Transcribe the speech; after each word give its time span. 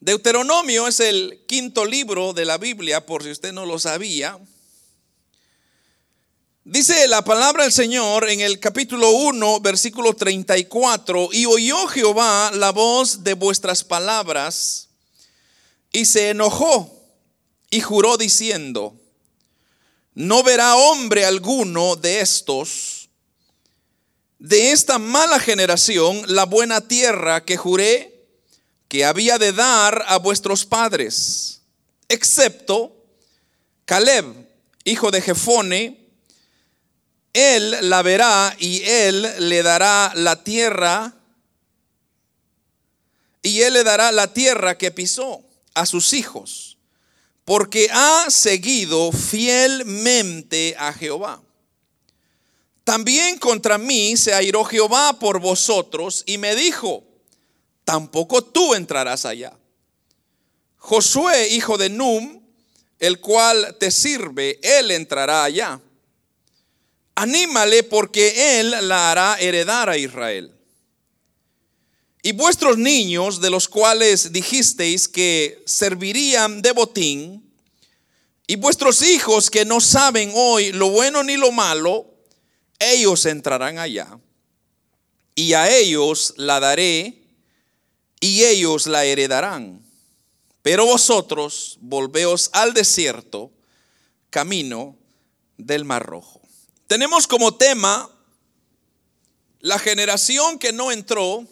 Deuteronomio 0.00 0.88
es 0.88 0.98
el 0.98 1.44
quinto 1.46 1.84
libro 1.84 2.32
de 2.32 2.46
la 2.46 2.56
Biblia, 2.56 3.04
por 3.04 3.22
si 3.22 3.30
usted 3.30 3.52
no 3.52 3.66
lo 3.66 3.78
sabía. 3.78 4.38
Dice 6.64 7.06
la 7.06 7.22
palabra 7.22 7.64
del 7.64 7.72
Señor 7.72 8.30
en 8.30 8.40
el 8.40 8.60
capítulo 8.60 9.10
1, 9.10 9.60
versículo 9.60 10.16
34, 10.16 11.28
y 11.32 11.44
oyó 11.44 11.86
Jehová 11.88 12.50
la 12.54 12.72
voz 12.72 13.24
de 13.24 13.34
vuestras 13.34 13.84
palabras, 13.84 14.88
y 15.92 16.06
se 16.06 16.30
enojó 16.30 16.90
y 17.68 17.82
juró 17.82 18.16
diciendo, 18.16 18.94
no 20.14 20.42
verá 20.42 20.76
hombre 20.76 21.26
alguno 21.26 21.96
de 21.96 22.20
estos, 22.20 23.10
de 24.38 24.72
esta 24.72 24.98
mala 24.98 25.38
generación, 25.38 26.22
la 26.26 26.46
buena 26.46 26.88
tierra 26.88 27.44
que 27.44 27.58
juré 27.58 28.09
que 28.90 29.04
había 29.04 29.38
de 29.38 29.52
dar 29.52 30.04
a 30.08 30.18
vuestros 30.18 30.66
padres, 30.66 31.62
excepto 32.08 32.92
Caleb, 33.84 34.26
hijo 34.82 35.12
de 35.12 35.22
Jefone, 35.22 36.08
él 37.32 37.88
la 37.88 38.02
verá 38.02 38.56
y 38.58 38.82
él 38.82 39.48
le 39.48 39.62
dará 39.62 40.10
la 40.16 40.42
tierra, 40.42 41.14
y 43.42 43.60
él 43.60 43.74
le 43.74 43.84
dará 43.84 44.10
la 44.10 44.32
tierra 44.32 44.76
que 44.76 44.90
pisó 44.90 45.44
a 45.74 45.86
sus 45.86 46.12
hijos, 46.12 46.76
porque 47.44 47.88
ha 47.92 48.26
seguido 48.28 49.12
fielmente 49.12 50.74
a 50.76 50.92
Jehová. 50.92 51.40
También 52.82 53.38
contra 53.38 53.78
mí 53.78 54.16
se 54.16 54.34
airó 54.34 54.64
Jehová 54.64 55.20
por 55.20 55.38
vosotros 55.38 56.24
y 56.26 56.38
me 56.38 56.56
dijo, 56.56 57.04
tampoco 57.84 58.42
tú 58.42 58.74
entrarás 58.74 59.24
allá. 59.24 59.56
Josué, 60.76 61.48
hijo 61.48 61.76
de 61.76 61.88
Num, 61.88 62.42
el 62.98 63.20
cual 63.20 63.76
te 63.78 63.90
sirve, 63.90 64.58
él 64.62 64.90
entrará 64.90 65.44
allá. 65.44 65.80
Anímale 67.14 67.82
porque 67.82 68.60
él 68.60 68.70
la 68.88 69.10
hará 69.10 69.36
heredar 69.40 69.88
a 69.88 69.96
Israel. 69.96 70.52
Y 72.22 72.32
vuestros 72.32 72.76
niños, 72.76 73.40
de 73.40 73.50
los 73.50 73.68
cuales 73.68 74.32
dijisteis 74.32 75.08
que 75.08 75.62
servirían 75.66 76.60
de 76.60 76.72
botín, 76.72 77.50
y 78.46 78.56
vuestros 78.56 79.02
hijos 79.02 79.48
que 79.48 79.64
no 79.64 79.80
saben 79.80 80.32
hoy 80.34 80.72
lo 80.72 80.90
bueno 80.90 81.22
ni 81.22 81.36
lo 81.36 81.52
malo, 81.52 82.12
ellos 82.78 83.24
entrarán 83.26 83.78
allá. 83.78 84.18
Y 85.34 85.52
a 85.52 85.70
ellos 85.74 86.34
la 86.36 86.58
daré 86.58 87.19
y 88.20 88.44
ellos 88.44 88.86
la 88.86 89.04
heredarán. 89.04 89.82
Pero 90.62 90.84
vosotros 90.84 91.78
volveos 91.80 92.50
al 92.52 92.74
desierto, 92.74 93.50
camino 94.28 94.96
del 95.56 95.84
Mar 95.84 96.04
Rojo. 96.04 96.40
Tenemos 96.86 97.26
como 97.26 97.56
tema 97.56 98.10
la 99.60 99.78
generación 99.78 100.58
que 100.58 100.72
no 100.72 100.92
entró 100.92 101.46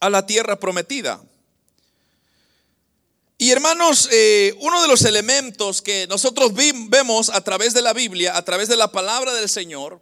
a 0.00 0.08
la 0.08 0.24
tierra 0.24 0.58
prometida. 0.58 1.22
Y 3.38 3.50
hermanos, 3.50 4.08
eh, 4.12 4.54
uno 4.60 4.80
de 4.80 4.88
los 4.88 5.02
elementos 5.02 5.82
que 5.82 6.06
nosotros 6.06 6.52
vemos 6.54 7.28
a 7.28 7.42
través 7.42 7.74
de 7.74 7.82
la 7.82 7.92
Biblia, 7.92 8.36
a 8.36 8.44
través 8.44 8.68
de 8.68 8.76
la 8.76 8.90
palabra 8.90 9.34
del 9.34 9.48
Señor, 9.48 10.00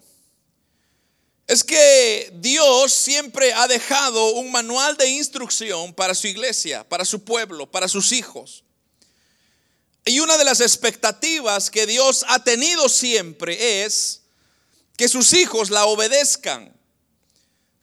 es 1.47 1.63
que 1.63 2.31
Dios 2.35 2.93
siempre 2.93 3.53
ha 3.53 3.69
dejado 3.69 4.33
un 4.35 4.51
manual 4.51 4.97
de 4.97 5.09
instrucción 5.09 5.93
para 5.93 6.15
su 6.15 6.27
iglesia, 6.27 6.89
para 6.89 7.05
su 7.05 7.23
pueblo, 7.23 7.71
para 7.71 7.89
sus 7.89 8.13
hijos. 8.13 8.65
Y 10.07 10.21
una 10.21 10.39
de 10.39 10.45
las 10.45 10.61
expectativas 10.61 11.71
que 11.71 11.87
Dios 11.87 12.25
ha 12.29 12.43
tenido 12.43 12.89
siempre 12.89 13.85
es 13.85 14.23
que 14.97 15.09
sus 15.09 15.33
hijos 15.35 15.71
la 15.71 15.85
obedezcan, 15.87 16.75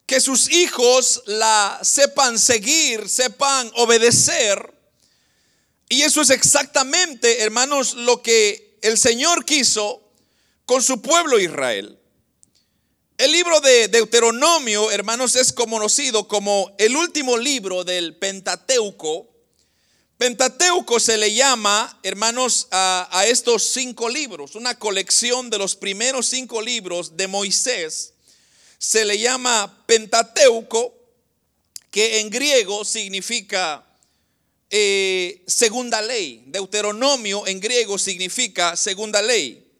que 0.08 0.20
sus 0.22 0.50
hijos 0.50 1.24
la 1.26 1.80
sepan 1.84 2.40
seguir, 2.40 3.10
sepan 3.10 3.72
obedecer. 3.76 4.74
Y 5.88 6.02
eso 6.02 6.22
es 6.22 6.30
exactamente, 6.32 7.42
hermanos, 7.42 7.94
lo 7.94 8.22
que 8.22 8.78
el 8.82 8.98
Señor 8.98 9.46
quiso 9.46 10.02
con 10.66 10.82
su 10.82 11.02
pueblo 11.02 11.40
Israel. 11.40 12.01
El 13.22 13.34
libro 13.34 13.62
de 13.62 13.88
Deuteronomio, 13.88 14.90
hermanos, 14.90 15.36
es 15.36 15.54
conocido 15.54 16.28
como 16.28 16.74
el 16.80 16.98
último 16.98 17.38
libro 17.38 17.84
del 17.84 18.16
Pentateuco. 18.16 19.30
Pentateuco 20.18 21.00
se 21.00 21.20
le 21.20 21.32
llama, 21.32 22.00
hermanos, 22.02 22.68
a, 22.72 23.24
estos 23.28 23.62
cinco 23.62 24.10
libros, 24.10 24.56
una 24.56 24.74
colección 24.80 25.52
de 25.52 25.60
los 25.60 25.76
primeros 25.76 26.30
cinco 26.30 26.64
libros 26.64 27.16
de 27.16 27.28
Moisés. 27.28 28.16
Se 28.80 29.06
le 29.06 29.20
llama 29.20 29.84
Pentateuco, 29.86 30.92
que 31.92 32.22
en 32.22 32.32
griego 32.32 32.84
significa 32.84 33.86
eh, 34.72 35.44
segunda 35.46 36.02
ley. 36.02 36.42
Deuteronomio 36.48 37.46
en 37.46 37.60
griego 37.60 38.00
significa 38.00 38.76
segunda 38.76 39.22
ley. 39.22 39.71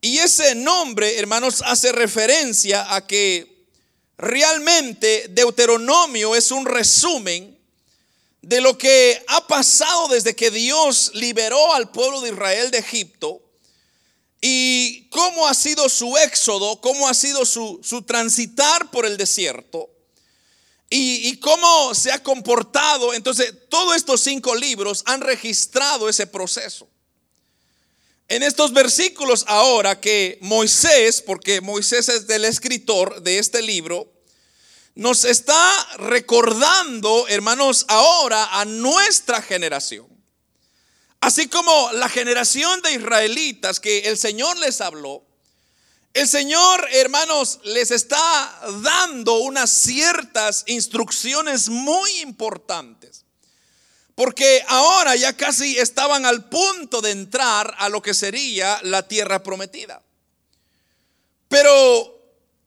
Y 0.00 0.18
ese 0.18 0.54
nombre, 0.54 1.18
hermanos, 1.18 1.62
hace 1.66 1.90
referencia 1.90 2.94
a 2.94 3.06
que 3.06 3.66
realmente 4.16 5.26
Deuteronomio 5.30 6.36
es 6.36 6.50
un 6.52 6.66
resumen 6.66 7.58
de 8.42 8.60
lo 8.60 8.78
que 8.78 9.24
ha 9.26 9.46
pasado 9.46 10.08
desde 10.08 10.36
que 10.36 10.50
Dios 10.50 11.10
liberó 11.14 11.74
al 11.74 11.90
pueblo 11.90 12.20
de 12.20 12.30
Israel 12.30 12.70
de 12.70 12.78
Egipto 12.78 13.42
y 14.40 15.08
cómo 15.10 15.48
ha 15.48 15.54
sido 15.54 15.88
su 15.88 16.16
éxodo, 16.16 16.80
cómo 16.80 17.08
ha 17.08 17.14
sido 17.14 17.44
su, 17.44 17.80
transitar 18.06 18.92
por 18.92 19.04
el 19.04 19.16
desierto 19.16 19.90
y, 20.88 21.28
y 21.28 21.40
cómo 21.40 21.92
se 21.92 22.12
ha 22.12 22.22
comportado. 22.22 23.14
Entonces, 23.14 23.52
todos 23.68 23.96
estos 23.96 24.20
cinco 24.20 24.54
libros 24.54 25.02
han 25.06 25.20
registrado 25.22 26.08
ese 26.08 26.28
proceso. 26.28 26.88
En 28.28 28.42
estos 28.42 28.74
versículos 28.74 29.44
ahora 29.48 30.00
que 30.00 30.38
Moisés, 30.42 31.22
porque 31.22 31.62
Moisés 31.62 32.10
es 32.10 32.28
el 32.28 32.44
escritor 32.44 33.22
de 33.22 33.38
este 33.38 33.62
libro, 33.62 34.12
nos 34.94 35.24
está 35.24 35.96
recordando, 35.96 37.26
hermanos, 37.28 37.86
ahora 37.88 38.60
a 38.60 38.66
nuestra 38.66 39.40
generación. 39.40 40.06
Así 41.20 41.48
como 41.48 41.90
la 41.92 42.08
generación 42.10 42.82
de 42.82 42.92
israelitas 42.92 43.80
que 43.80 44.00
el 44.00 44.18
Señor 44.18 44.58
les 44.58 44.82
habló, 44.82 45.24
el 46.12 46.28
Señor, 46.28 46.86
hermanos, 46.92 47.60
les 47.64 47.90
está 47.90 48.60
dando 48.82 49.38
unas 49.38 49.70
ciertas 49.70 50.64
instrucciones 50.66 51.68
muy 51.68 52.10
importantes 52.20 53.24
porque 54.18 54.64
ahora 54.66 55.14
ya 55.14 55.36
casi 55.36 55.78
estaban 55.78 56.26
al 56.26 56.48
punto 56.48 57.00
de 57.00 57.12
entrar 57.12 57.72
a 57.78 57.88
lo 57.88 58.02
que 58.02 58.14
sería 58.14 58.80
la 58.82 59.06
tierra 59.06 59.44
prometida. 59.44 60.02
Pero 61.46 62.20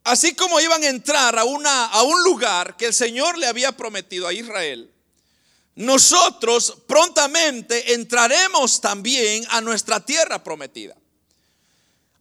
así 0.06 0.34
como 0.34 0.62
iban 0.62 0.82
a 0.82 0.88
entrar 0.88 1.38
a, 1.38 1.44
una, 1.44 1.88
a 1.88 2.04
un 2.04 2.24
lugar 2.24 2.78
que 2.78 2.86
el 2.86 2.94
Señor 2.94 3.38
le 3.38 3.48
había 3.48 3.74
prometido 3.74 4.30
a 4.30 4.34
Israel, 4.34 4.90
nosotros 5.76 6.78
prontamente 6.88 7.96
entraremos 7.96 8.80
también 8.80 9.46
a 9.50 9.60
nuestra 9.60 10.00
tierra 10.00 10.42
prometida. 10.42 10.96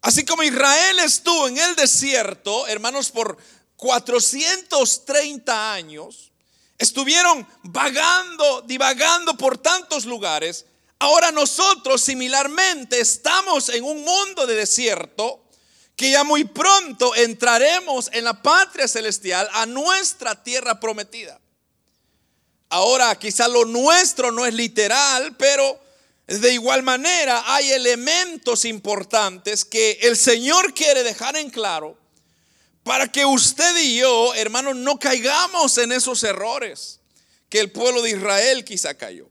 Así 0.01 0.25
como 0.25 0.43
Israel 0.43 0.99
estuvo 0.99 1.47
en 1.47 1.57
el 1.57 1.77
desierto, 1.77 2.67
hermanos, 2.67 3.13
por 3.13 3.39
430 3.77 5.73
años, 5.73 6.30
estuvieron 6.81 7.47
vagando, 7.63 8.63
divagando 8.63 9.37
por 9.37 9.59
tantos 9.59 10.07
lugares. 10.07 10.65
Ahora 10.99 11.31
nosotros 11.31 12.01
similarmente 12.01 12.99
estamos 12.99 13.69
en 13.69 13.85
un 13.85 14.03
mundo 14.03 14.47
de 14.47 14.55
desierto 14.55 15.45
que 15.95 16.11
ya 16.11 16.25
muy 16.25 16.45
pronto 16.45 17.15
entraremos 17.15 18.09
en 18.15 18.25
la 18.25 18.41
patria 18.43 18.89
celestial, 18.89 19.47
a 19.53 19.67
nuestra 19.67 20.43
tierra 20.43 20.81
prometida. 20.81 21.39
Ahora 22.71 23.15
quizá 23.19 23.47
lo 23.47 23.67
nuestro 23.67 24.33
no 24.33 24.47
es 24.47 24.55
literal, 24.55 25.37
pero 25.37 25.79
de 26.27 26.55
igual 26.55 26.83
manera 26.83 27.45
hay 27.47 27.73
elementos 27.73 28.65
importantes 28.65 29.67
que 29.67 29.99
el 30.01 30.17
Señor 30.17 30.73
quiere 30.73 31.03
dejar 31.03 31.37
en 31.37 31.51
claro 31.51 32.00
para 32.91 33.07
que 33.07 33.25
usted 33.25 33.77
y 33.77 33.99
yo, 33.99 34.35
hermanos, 34.35 34.75
no 34.75 34.99
caigamos 34.99 35.79
en 35.79 35.93
esos 35.93 36.25
errores 36.25 36.99
que 37.49 37.61
el 37.61 37.71
pueblo 37.71 38.03
de 38.03 38.11
Israel 38.11 38.65
quizá 38.65 38.95
cayó. 38.95 39.29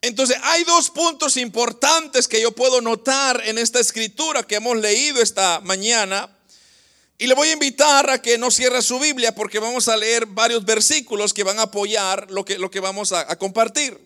Entonces, 0.00 0.36
hay 0.44 0.62
dos 0.62 0.88
puntos 0.90 1.36
importantes 1.38 2.28
que 2.28 2.40
yo 2.40 2.52
puedo 2.52 2.80
notar 2.80 3.42
en 3.46 3.58
esta 3.58 3.80
escritura 3.80 4.44
que 4.44 4.54
hemos 4.54 4.76
leído 4.76 5.20
esta 5.20 5.58
mañana. 5.64 6.38
Y 7.18 7.26
le 7.26 7.34
voy 7.34 7.48
a 7.48 7.54
invitar 7.54 8.08
a 8.08 8.22
que 8.22 8.38
no 8.38 8.48
cierre 8.52 8.80
su 8.80 9.00
Biblia 9.00 9.34
porque 9.34 9.58
vamos 9.58 9.88
a 9.88 9.96
leer 9.96 10.26
varios 10.26 10.64
versículos 10.64 11.34
que 11.34 11.42
van 11.42 11.58
a 11.58 11.62
apoyar 11.62 12.30
lo 12.30 12.44
que, 12.44 12.60
lo 12.60 12.70
que 12.70 12.78
vamos 12.78 13.10
a, 13.10 13.22
a 13.28 13.36
compartir. 13.36 13.98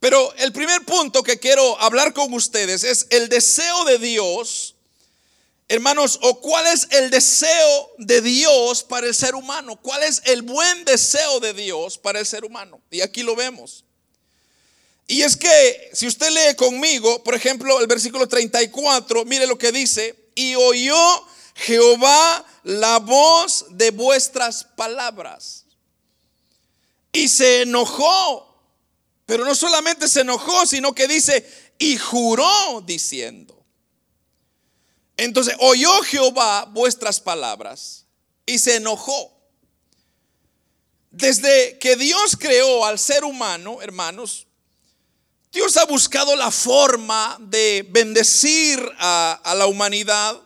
Pero 0.00 0.32
el 0.36 0.54
primer 0.54 0.86
punto 0.86 1.22
que 1.22 1.38
quiero 1.38 1.78
hablar 1.82 2.14
con 2.14 2.32
ustedes 2.32 2.82
es 2.82 3.08
el 3.10 3.28
deseo 3.28 3.84
de 3.84 3.98
Dios, 3.98 4.73
hermanos, 5.68 6.18
o 6.22 6.40
cuál 6.40 6.66
es 6.66 6.88
el 6.90 7.10
deseo 7.10 7.90
de 7.98 8.20
Dios 8.20 8.82
para 8.82 9.06
el 9.06 9.14
ser 9.14 9.34
humano, 9.34 9.76
cuál 9.80 10.02
es 10.02 10.22
el 10.26 10.42
buen 10.42 10.84
deseo 10.84 11.40
de 11.40 11.54
Dios 11.54 11.98
para 11.98 12.20
el 12.20 12.26
ser 12.26 12.44
humano. 12.44 12.80
Y 12.90 13.00
aquí 13.00 13.22
lo 13.22 13.34
vemos. 13.34 13.84
Y 15.06 15.22
es 15.22 15.36
que 15.36 15.90
si 15.92 16.06
usted 16.06 16.30
lee 16.30 16.54
conmigo, 16.56 17.22
por 17.22 17.34
ejemplo, 17.34 17.80
el 17.80 17.86
versículo 17.86 18.26
34, 18.26 19.24
mire 19.24 19.46
lo 19.46 19.58
que 19.58 19.72
dice, 19.72 20.14
y 20.34 20.54
oyó 20.54 20.96
Jehová 21.54 22.44
la 22.62 22.98
voz 22.98 23.66
de 23.70 23.90
vuestras 23.90 24.64
palabras. 24.64 25.64
Y 27.12 27.28
se 27.28 27.62
enojó. 27.62 28.50
Pero 29.26 29.44
no 29.44 29.54
solamente 29.54 30.08
se 30.08 30.20
enojó, 30.20 30.66
sino 30.66 30.94
que 30.94 31.06
dice, 31.06 31.46
y 31.78 31.96
juró 31.96 32.82
diciendo. 32.86 33.53
Entonces 35.16 35.54
oyó 35.60 36.02
Jehová 36.02 36.66
vuestras 36.70 37.20
palabras 37.20 38.06
y 38.46 38.58
se 38.58 38.76
enojó. 38.76 39.32
Desde 41.10 41.78
que 41.78 41.96
Dios 41.96 42.36
creó 42.36 42.84
al 42.84 42.98
ser 42.98 43.24
humano, 43.24 43.80
hermanos, 43.80 44.46
Dios 45.52 45.76
ha 45.76 45.84
buscado 45.84 46.34
la 46.34 46.50
forma 46.50 47.36
de 47.40 47.86
bendecir 47.88 48.80
a, 48.98 49.54
la 49.56 49.66
humanidad 49.66 50.40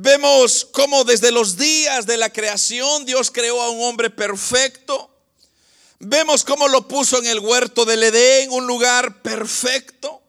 Vemos 0.00 0.64
cómo 0.70 1.02
desde 1.02 1.32
los 1.32 1.56
días 1.56 2.06
de 2.06 2.16
la 2.16 2.32
creación 2.32 3.04
Dios 3.04 3.32
creó 3.32 3.60
a 3.60 3.70
un 3.70 3.82
hombre 3.82 4.10
perfecto. 4.10 5.10
Vemos 5.98 6.44
cómo 6.44 6.68
lo 6.68 6.86
puso 6.86 7.18
en 7.18 7.26
el 7.26 7.40
huerto 7.40 7.84
del 7.84 8.04
Edén, 8.04 8.52
un 8.52 8.68
lugar 8.68 9.22
perfecto. 9.22 10.22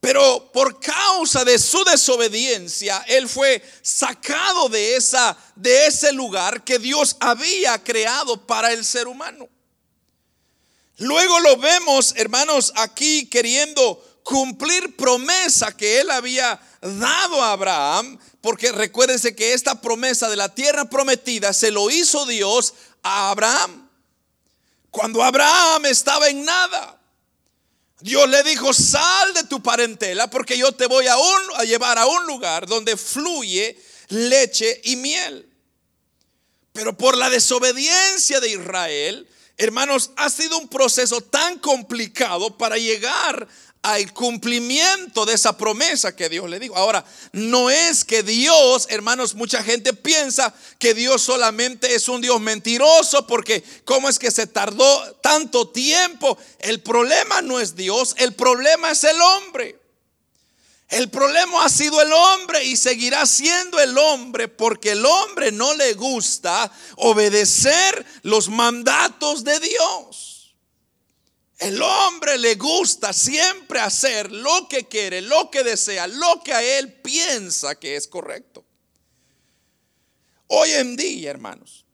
Pero 0.00 0.50
por 0.52 0.78
causa 0.78 1.44
de 1.44 1.58
su 1.58 1.82
desobediencia, 1.84 3.04
él 3.08 3.28
fue 3.28 3.62
sacado 3.82 4.68
de 4.68 4.96
esa 4.96 5.36
de 5.56 5.86
ese 5.86 6.12
lugar 6.12 6.62
que 6.62 6.78
Dios 6.78 7.16
había 7.18 7.82
creado 7.82 8.46
para 8.46 8.72
el 8.72 8.84
ser 8.84 9.08
humano. 9.08 9.48
Luego 10.98 11.40
lo 11.40 11.56
vemos, 11.56 12.14
hermanos, 12.16 12.72
aquí 12.76 13.26
queriendo 13.26 14.20
cumplir 14.22 14.96
promesa 14.96 15.76
que 15.76 16.00
él 16.00 16.10
había 16.10 16.60
dado 16.80 17.42
a 17.42 17.52
Abraham, 17.52 18.18
porque 18.40 18.72
recuérdense 18.72 19.34
que 19.34 19.52
esta 19.52 19.80
promesa 19.80 20.28
de 20.28 20.36
la 20.36 20.54
tierra 20.54 20.84
prometida 20.84 21.52
se 21.52 21.70
lo 21.70 21.90
hizo 21.90 22.26
Dios 22.26 22.74
a 23.02 23.30
Abraham. 23.30 23.88
Cuando 24.90 25.22
Abraham 25.22 25.86
estaba 25.86 26.28
en 26.28 26.44
nada, 26.44 26.97
Dios 28.00 28.28
le 28.28 28.42
dijo, 28.44 28.72
sal 28.72 29.34
de 29.34 29.44
tu 29.44 29.62
parentela 29.62 30.30
porque 30.30 30.56
yo 30.56 30.72
te 30.72 30.86
voy 30.86 31.06
a, 31.08 31.16
a 31.56 31.64
llevar 31.64 31.98
a 31.98 32.06
un 32.06 32.26
lugar 32.26 32.66
donde 32.66 32.96
fluye 32.96 33.76
leche 34.08 34.80
y 34.84 34.96
miel. 34.96 35.48
Pero 36.72 36.96
por 36.96 37.16
la 37.16 37.28
desobediencia 37.28 38.38
de 38.40 38.50
Israel, 38.50 39.28
hermanos, 39.56 40.12
ha 40.16 40.30
sido 40.30 40.58
un 40.58 40.68
proceso 40.68 41.20
tan 41.20 41.58
complicado 41.58 42.56
para 42.56 42.78
llegar 42.78 43.48
al 43.88 44.12
cumplimiento 44.12 45.24
de 45.24 45.32
esa 45.32 45.56
promesa 45.56 46.14
que 46.14 46.28
Dios 46.28 46.48
le 46.50 46.58
dijo. 46.58 46.76
Ahora, 46.76 47.02
no 47.32 47.70
es 47.70 48.04
que 48.04 48.22
Dios, 48.22 48.86
hermanos, 48.90 49.34
mucha 49.34 49.62
gente 49.62 49.94
piensa 49.94 50.54
que 50.78 50.92
Dios 50.92 51.22
solamente 51.22 51.94
es 51.94 52.06
un 52.10 52.20
Dios 52.20 52.38
mentiroso 52.38 53.26
porque 53.26 53.64
cómo 53.86 54.10
es 54.10 54.18
que 54.18 54.30
se 54.30 54.46
tardó 54.46 55.14
tanto 55.22 55.68
tiempo. 55.68 56.36
El 56.58 56.82
problema 56.82 57.40
no 57.40 57.60
es 57.60 57.76
Dios, 57.76 58.14
el 58.18 58.34
problema 58.34 58.90
es 58.90 59.04
el 59.04 59.18
hombre. 59.22 59.80
El 60.90 61.08
problema 61.08 61.64
ha 61.64 61.70
sido 61.70 62.02
el 62.02 62.12
hombre 62.12 62.64
y 62.64 62.76
seguirá 62.76 63.24
siendo 63.24 63.80
el 63.80 63.96
hombre 63.96 64.48
porque 64.48 64.90
el 64.90 65.06
hombre 65.06 65.50
no 65.50 65.72
le 65.72 65.94
gusta 65.94 66.70
obedecer 66.96 68.04
los 68.22 68.50
mandatos 68.50 69.44
de 69.44 69.58
Dios. 69.60 70.27
El 71.58 71.82
hombre 71.82 72.38
le 72.38 72.54
gusta 72.54 73.12
siempre 73.12 73.80
hacer 73.80 74.30
lo 74.30 74.68
que 74.68 74.86
quiere, 74.86 75.20
lo 75.20 75.50
que 75.50 75.64
desea, 75.64 76.06
lo 76.06 76.40
que 76.44 76.52
a 76.54 76.62
él 76.62 76.92
piensa 76.92 77.74
que 77.74 77.96
es 77.96 78.06
correcto. 78.06 78.64
Hoy 80.46 80.70
en 80.70 80.96
día, 80.96 81.30
hermanos, 81.30 81.84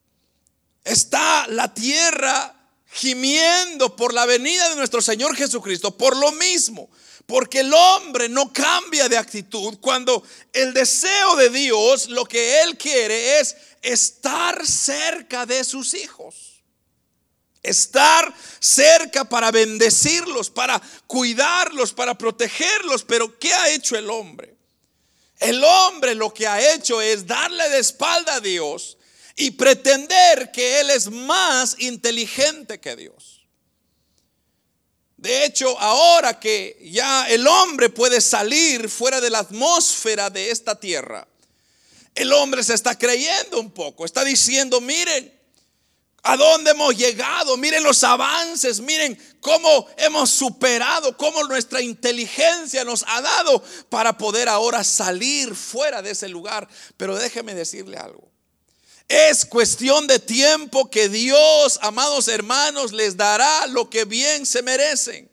está 0.84 1.46
la 1.48 1.72
tierra 1.72 2.54
gimiendo 2.92 3.96
por 3.96 4.12
la 4.12 4.26
venida 4.26 4.68
de 4.68 4.76
nuestro 4.76 5.00
Señor 5.00 5.34
Jesucristo, 5.34 5.96
por 5.96 6.14
lo 6.14 6.30
mismo, 6.32 6.90
porque 7.24 7.60
el 7.60 7.72
hombre 7.72 8.28
no 8.28 8.52
cambia 8.52 9.08
de 9.08 9.16
actitud 9.16 9.78
cuando 9.80 10.22
el 10.52 10.74
deseo 10.74 11.36
de 11.36 11.48
Dios, 11.48 12.10
lo 12.10 12.26
que 12.26 12.60
Él 12.60 12.76
quiere 12.76 13.40
es 13.40 13.56
estar 13.80 14.64
cerca 14.66 15.46
de 15.46 15.64
sus 15.64 15.94
hijos 15.94 16.53
estar 17.64 18.32
cerca 18.60 19.24
para 19.24 19.50
bendecirlos, 19.50 20.50
para 20.50 20.80
cuidarlos, 21.08 21.92
para 21.92 22.16
protegerlos. 22.16 23.02
Pero 23.02 23.36
¿qué 23.38 23.52
ha 23.52 23.70
hecho 23.70 23.96
el 23.96 24.08
hombre? 24.08 24.54
El 25.40 25.64
hombre 25.64 26.14
lo 26.14 26.32
que 26.32 26.46
ha 26.46 26.74
hecho 26.74 27.00
es 27.00 27.26
darle 27.26 27.68
de 27.70 27.78
espalda 27.78 28.36
a 28.36 28.40
Dios 28.40 28.98
y 29.34 29.50
pretender 29.52 30.52
que 30.52 30.80
Él 30.80 30.90
es 30.90 31.10
más 31.10 31.76
inteligente 31.80 32.78
que 32.78 32.94
Dios. 32.94 33.42
De 35.16 35.44
hecho, 35.44 35.78
ahora 35.80 36.38
que 36.38 36.78
ya 36.82 37.28
el 37.30 37.46
hombre 37.46 37.88
puede 37.88 38.20
salir 38.20 38.88
fuera 38.90 39.20
de 39.20 39.30
la 39.30 39.38
atmósfera 39.38 40.28
de 40.28 40.50
esta 40.50 40.78
tierra, 40.78 41.26
el 42.14 42.32
hombre 42.32 42.62
se 42.62 42.74
está 42.74 42.96
creyendo 42.96 43.58
un 43.58 43.70
poco, 43.70 44.04
está 44.04 44.22
diciendo, 44.22 44.80
miren, 44.80 45.33
a 46.26 46.38
dónde 46.38 46.70
hemos 46.70 46.96
llegado, 46.96 47.58
miren 47.58 47.82
los 47.82 48.02
avances, 48.02 48.80
miren 48.80 49.16
cómo 49.40 49.86
hemos 49.98 50.30
superado, 50.30 51.14
cómo 51.18 51.44
nuestra 51.44 51.82
inteligencia 51.82 52.82
nos 52.82 53.04
ha 53.06 53.20
dado 53.20 53.62
para 53.90 54.16
poder 54.16 54.48
ahora 54.48 54.82
salir 54.84 55.54
fuera 55.54 56.00
de 56.00 56.12
ese 56.12 56.28
lugar. 56.28 56.66
Pero 56.96 57.14
déjeme 57.16 57.54
decirle 57.54 57.98
algo. 57.98 58.32
Es 59.06 59.44
cuestión 59.44 60.06
de 60.06 60.18
tiempo 60.18 60.90
que 60.90 61.10
Dios, 61.10 61.78
amados 61.82 62.26
hermanos, 62.28 62.92
les 62.92 63.18
dará 63.18 63.66
lo 63.66 63.90
que 63.90 64.06
bien 64.06 64.46
se 64.46 64.62
merecen. 64.62 65.30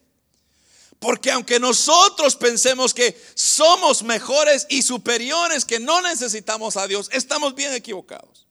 Porque 1.00 1.32
aunque 1.32 1.58
nosotros 1.58 2.36
pensemos 2.36 2.94
que 2.94 3.20
somos 3.34 4.04
mejores 4.04 4.68
y 4.70 4.82
superiores, 4.82 5.64
que 5.64 5.80
no 5.80 6.02
necesitamos 6.02 6.76
a 6.76 6.86
Dios, 6.86 7.10
estamos 7.14 7.56
bien 7.56 7.74
equivocados. 7.74 8.51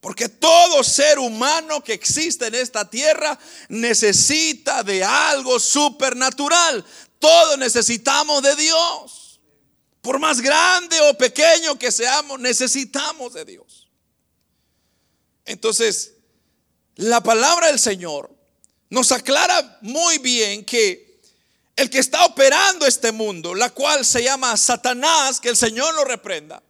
Porque 0.00 0.28
todo 0.28 0.84
ser 0.84 1.18
humano 1.18 1.82
que 1.82 1.92
existe 1.92 2.46
en 2.46 2.54
esta 2.54 2.88
tierra 2.88 3.38
necesita 3.68 4.82
de 4.84 5.02
algo 5.02 5.58
supernatural. 5.58 6.84
Todos 7.18 7.58
necesitamos 7.58 8.42
de 8.42 8.54
Dios. 8.56 9.40
Por 10.00 10.20
más 10.20 10.40
grande 10.40 11.00
o 11.00 11.18
pequeño 11.18 11.78
que 11.78 11.90
seamos, 11.90 12.38
necesitamos 12.38 13.34
de 13.34 13.44
Dios. 13.44 13.88
Entonces, 15.44 16.14
la 16.94 17.22
palabra 17.22 17.66
del 17.66 17.80
Señor 17.80 18.30
nos 18.90 19.12
aclara 19.12 19.78
muy 19.82 20.18
bien 20.18 20.64
que 20.64 21.20
el 21.74 21.90
que 21.90 21.98
está 21.98 22.24
operando 22.24 22.86
este 22.86 23.12
mundo, 23.12 23.54
la 23.54 23.70
cual 23.70 24.04
se 24.04 24.22
llama 24.22 24.56
Satanás, 24.56 25.40
que 25.40 25.48
el 25.48 25.56
Señor 25.56 25.94
lo 25.94 26.04
reprenda, 26.04 26.62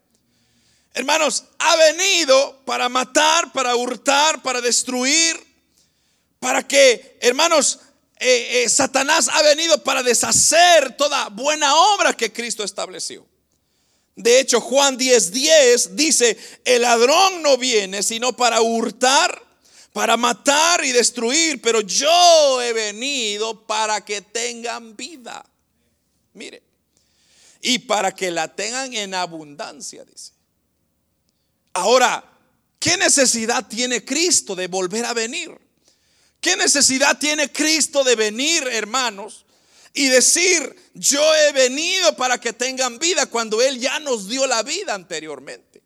hermanos, 0.98 1.44
ha 1.60 1.76
venido 1.76 2.60
para 2.64 2.88
matar, 2.88 3.52
para 3.52 3.76
hurtar, 3.76 4.42
para 4.42 4.60
destruir, 4.60 5.38
para 6.40 6.66
que, 6.66 7.18
hermanos, 7.20 7.78
eh, 8.18 8.64
eh, 8.64 8.68
Satanás 8.68 9.28
ha 9.28 9.40
venido 9.42 9.82
para 9.84 10.02
deshacer 10.02 10.96
toda 10.96 11.28
buena 11.28 11.72
obra 11.94 12.14
que 12.14 12.32
Cristo 12.32 12.64
estableció. 12.64 13.24
De 14.16 14.40
hecho, 14.40 14.60
Juan 14.60 14.98
10:10 14.98 15.30
10 15.30 15.96
dice, 15.96 16.36
el 16.64 16.82
ladrón 16.82 17.42
no 17.42 17.56
viene 17.56 18.02
sino 18.02 18.32
para 18.32 18.60
hurtar, 18.60 19.40
para 19.92 20.16
matar 20.16 20.84
y 20.84 20.90
destruir, 20.90 21.62
pero 21.62 21.80
yo 21.80 22.60
he 22.60 22.72
venido 22.72 23.64
para 23.68 24.04
que 24.04 24.20
tengan 24.20 24.96
vida. 24.96 25.46
Mire, 26.34 26.60
y 27.62 27.78
para 27.78 28.12
que 28.12 28.32
la 28.32 28.52
tengan 28.52 28.92
en 28.94 29.14
abundancia, 29.14 30.04
dice. 30.04 30.37
Ahora, 31.72 32.24
¿qué 32.78 32.96
necesidad 32.96 33.66
tiene 33.66 34.04
Cristo 34.04 34.54
de 34.54 34.66
volver 34.66 35.04
a 35.04 35.14
venir? 35.14 35.56
¿Qué 36.40 36.56
necesidad 36.56 37.18
tiene 37.18 37.50
Cristo 37.50 38.04
de 38.04 38.16
venir, 38.16 38.66
hermanos, 38.68 39.44
y 39.94 40.08
decir, 40.08 40.76
yo 40.94 41.20
he 41.34 41.52
venido 41.52 42.14
para 42.16 42.38
que 42.40 42.52
tengan 42.52 42.98
vida 42.98 43.26
cuando 43.26 43.60
Él 43.60 43.80
ya 43.80 43.98
nos 44.00 44.28
dio 44.28 44.46
la 44.46 44.62
vida 44.62 44.94
anteriormente. 44.94 45.82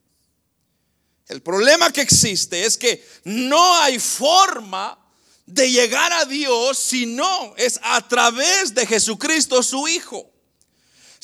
El 1.28 1.40
problema 1.40 1.90
que 1.90 2.02
existe 2.02 2.64
es 2.64 2.76
que 2.76 3.06
no 3.24 3.76
hay 3.76 3.98
forma 3.98 4.98
de 5.46 5.70
llegar 5.70 6.12
a 6.12 6.24
Dios 6.24 6.78
si 6.78 7.06
no 7.06 7.54
es 7.56 7.80
a 7.82 8.06
través 8.06 8.74
de 8.74 8.86
Jesucristo 8.86 9.62
su 9.62 9.88
Hijo. 9.88 10.31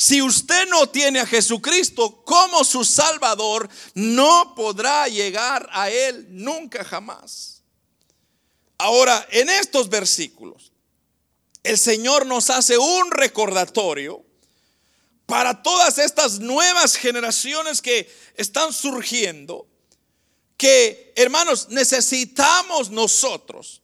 Si 0.01 0.23
usted 0.23 0.69
no 0.69 0.89
tiene 0.89 1.19
a 1.19 1.27
Jesucristo 1.27 2.23
como 2.25 2.63
su 2.63 2.85
Salvador, 2.85 3.69
no 3.95 4.55
podrá 4.55 5.09
llegar 5.09 5.69
a 5.73 5.91
Él 5.91 6.25
nunca 6.31 6.85
jamás. 6.85 7.63
Ahora, 8.79 9.27
en 9.33 9.49
estos 9.49 9.89
versículos, 9.89 10.71
el 11.65 11.77
Señor 11.77 12.27
nos 12.27 12.49
hace 12.49 12.79
un 12.79 13.11
recordatorio 13.11 14.25
para 15.27 15.65
todas 15.65 15.99
estas 15.99 16.39
nuevas 16.39 16.95
generaciones 16.95 17.83
que 17.83 18.09
están 18.37 18.73
surgiendo, 18.73 19.67
que 20.57 21.13
hermanos, 21.17 21.71
necesitamos 21.71 22.91
nosotros 22.91 23.83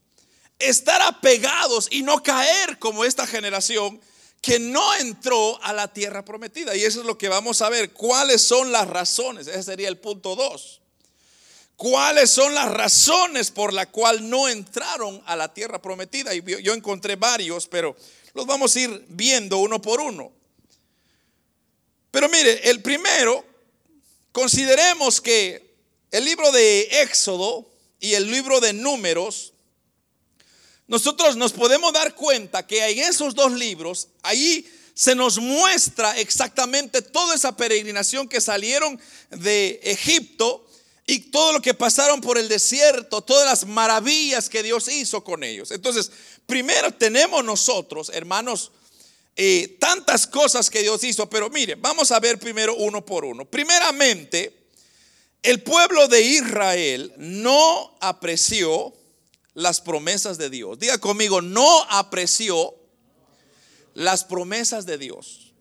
estar 0.61 1.03
apegados 1.03 1.89
y 1.91 2.03
no 2.03 2.23
caer 2.23 2.79
como 2.79 3.05
esta 3.05 3.27
generación 3.27 4.01
que 4.45 4.59
no 4.59 4.95
entró 4.97 5.59
a 5.63 5.73
la 5.73 5.89
tierra 5.89 6.23
prometida. 6.23 6.77
Y 6.77 6.85
eso 6.85 7.01
es 7.01 7.07
lo 7.07 7.17
que 7.17 7.31
vamos 7.31 7.63
a 7.63 7.71
ver. 7.71 7.93
¿Cuáles 7.93 8.43
son 8.43 8.73
las 8.73 8.87
razones? 8.87 9.47
Ese 9.47 9.63
sería 9.63 9.89
el 9.89 9.97
punto 9.97 10.37
2. 10.37 10.83
¿Cuáles 11.77 12.31
son 12.31 12.55
las 12.55 12.71
razones 12.71 13.51
por 13.51 13.73
la 13.73 13.91
cual 13.91 14.29
no 14.29 14.47
entraron 14.47 15.23
a 15.25 15.35
la 15.35 15.55
tierra 15.55 15.81
prometida? 15.81 16.35
Y 16.35 16.43
yo 16.63 16.75
encontré 16.75 17.17
varios, 17.17 17.67
pero 17.67 17.97
los 18.35 18.45
vamos 18.45 18.77
a 18.77 18.81
ir 18.81 19.07
viendo 19.09 19.57
uno 19.57 19.81
por 19.81 20.03
uno. 20.03 20.31
Pero 22.11 22.29
mire, 22.29 22.69
el 22.69 22.83
primero, 22.83 23.43
consideremos 24.31 25.23
que 25.23 25.75
el 26.11 26.23
libro 26.23 26.53
de 26.53 26.83
Éxodo 27.01 27.67
y 27.99 28.13
el 28.13 28.31
libro 28.31 28.61
de 28.61 28.75
Números, 28.75 29.54
nosotros 30.87 31.37
nos 31.37 31.53
podemos 31.53 31.93
dar 31.93 32.15
cuenta 32.15 32.67
que 32.67 32.85
en 32.85 32.99
esos 32.99 33.35
dos 33.35 33.53
libros, 33.53 34.09
ahí 34.23 34.67
se 34.95 35.15
nos 35.15 35.39
muestra 35.39 36.19
exactamente 36.21 37.03
toda 37.03 37.35
esa 37.35 37.57
peregrinación 37.57 38.29
que 38.29 38.41
salieron 38.41 39.01
de 39.31 39.81
Egipto 39.83 40.65
y 41.07 41.19
todo 41.31 41.53
lo 41.53 41.61
que 41.61 41.75
pasaron 41.75 42.21
por 42.21 42.39
el 42.39 42.49
desierto, 42.49 43.21
todas 43.21 43.47
las 43.47 43.67
maravillas 43.67 44.49
que 44.49 44.63
Dios 44.63 44.89
hizo 44.89 45.25
con 45.25 45.43
ellos. 45.43 45.71
Entonces, 45.71 46.11
primero 46.47 46.93
tenemos 46.93 47.45
nosotros, 47.45 48.11
hermanos, 48.15 48.71
eh, 49.37 49.77
tantas 49.81 50.27
cosas 50.27 50.71
que 50.71 50.83
Dios 50.83 51.03
hizo, 51.03 51.29
pero 51.29 51.51
mire, 51.51 51.75
vamos 51.75 52.13
a 52.13 52.21
ver 52.21 52.39
primero 52.39 52.77
uno 52.77 53.05
por 53.05 53.25
uno. 53.25 53.45
Primeramente, 53.45 54.69
el 55.43 55.63
pueblo 55.63 56.09
de 56.09 56.23
Israel 56.23 57.13
no 57.19 57.97
apreció 58.01 58.95
las 59.55 59.81
promesas 59.81 60.37
de 60.37 60.51
Dios. 60.51 60.79
Diga 60.79 60.99
conmigo, 60.99 61.41
no 61.41 61.83
apreció 61.89 62.75
las 63.95 64.25
promesas 64.25 64.85
de 64.87 64.99
Dios. 64.99 65.53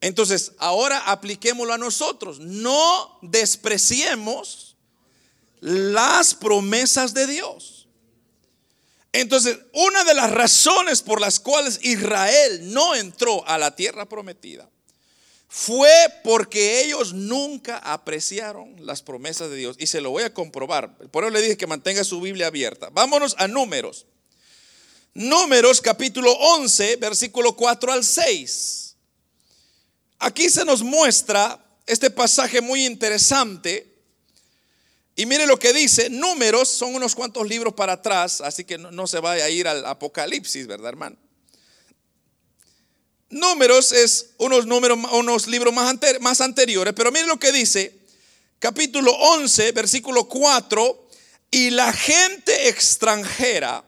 Entonces, 0.00 0.52
ahora 0.58 0.98
apliquémoslo 1.10 1.74
a 1.74 1.78
nosotros. 1.78 2.38
No 2.40 3.18
despreciemos 3.22 4.76
las 5.60 6.34
promesas 6.34 7.12
de 7.12 7.26
Dios. 7.26 7.88
Entonces, 9.12 9.58
una 9.74 10.04
de 10.04 10.14
las 10.14 10.30
razones 10.30 11.02
por 11.02 11.20
las 11.20 11.40
cuales 11.40 11.80
Israel 11.82 12.72
no 12.72 12.94
entró 12.94 13.46
a 13.46 13.58
la 13.58 13.74
tierra 13.74 14.08
prometida 14.08 14.70
fue 15.52 15.90
porque 16.22 16.80
ellos 16.84 17.12
nunca 17.12 17.78
apreciaron 17.78 18.76
las 18.86 19.02
promesas 19.02 19.50
de 19.50 19.56
Dios. 19.56 19.76
Y 19.80 19.88
se 19.88 20.00
lo 20.00 20.12
voy 20.12 20.22
a 20.22 20.32
comprobar. 20.32 20.96
Por 21.10 21.24
eso 21.24 21.30
le 21.32 21.42
dije 21.42 21.56
que 21.56 21.66
mantenga 21.66 22.04
su 22.04 22.20
Biblia 22.20 22.46
abierta. 22.46 22.88
Vámonos 22.92 23.34
a 23.36 23.48
números. 23.48 24.06
Números 25.12 25.80
capítulo 25.80 26.32
11, 26.32 26.94
versículo 26.96 27.56
4 27.56 27.92
al 27.92 28.04
6. 28.04 28.94
Aquí 30.20 30.48
se 30.50 30.64
nos 30.64 30.84
muestra 30.84 31.58
este 31.84 32.10
pasaje 32.10 32.60
muy 32.60 32.86
interesante. 32.86 33.92
Y 35.16 35.26
mire 35.26 35.48
lo 35.48 35.58
que 35.58 35.72
dice, 35.72 36.10
números 36.10 36.68
son 36.68 36.94
unos 36.94 37.16
cuantos 37.16 37.48
libros 37.48 37.74
para 37.74 37.94
atrás, 37.94 38.40
así 38.40 38.62
que 38.62 38.78
no, 38.78 39.06
se 39.08 39.18
vaya 39.18 39.46
a 39.46 39.50
ir 39.50 39.66
al 39.66 39.84
Apocalipsis, 39.84 40.68
¿verdad, 40.68 40.90
hermano? 40.90 41.16
Números 43.30 43.92
es 43.92 44.30
unos 44.38 44.66
números, 44.66 44.98
unos 45.12 45.46
libros 45.46 45.72
más, 45.72 45.96
más 46.20 46.40
anteriores, 46.40 46.92
pero 46.94 47.12
mire 47.12 47.26
lo 47.26 47.38
que 47.38 47.52
dice, 47.52 47.94
capítulo 48.58 49.12
11, 49.12 49.72
versículo 49.72 50.24
4, 50.24 51.08
y 51.50 51.70
la 51.70 51.92
gente 51.92 52.68
extranjera 52.68 53.84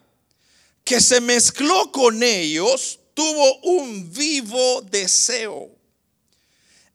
que 0.85 1.01
se 1.01 1.21
mezcló 1.21 1.93
con 1.93 2.23
ellos 2.23 2.99
tuvo 3.15 3.59
un 3.61 4.13
vivo 4.13 4.83
deseo 4.83 5.71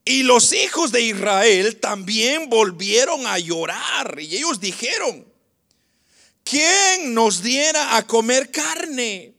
y 0.08 0.24
los 0.24 0.54
hijos 0.54 0.94
de 0.94 1.01
Israel 1.01 1.75
también 1.82 2.50
volvieron 2.50 3.27
a 3.27 3.38
llorar 3.39 4.18
y 4.20 4.38
ellos 4.38 4.62
dijeron, 4.62 5.25
¿quién 6.46 7.13
nos 7.13 7.44
diera 7.44 7.98
a 7.98 8.08
comer 8.08 8.50
carne? 8.50 9.34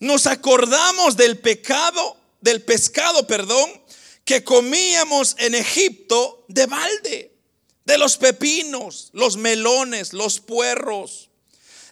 Nos 0.00 0.26
acordamos 0.26 1.16
del 1.16 1.38
pecado, 1.38 2.16
del 2.40 2.62
pescado, 2.62 3.26
perdón, 3.26 3.70
que 4.24 4.42
comíamos 4.42 5.36
en 5.38 5.54
Egipto 5.54 6.44
de 6.48 6.66
balde, 6.66 7.34
de 7.84 7.98
los 7.98 8.16
pepinos, 8.16 9.10
los 9.12 9.36
melones, 9.36 10.12
los 10.12 10.40
puerros, 10.40 11.30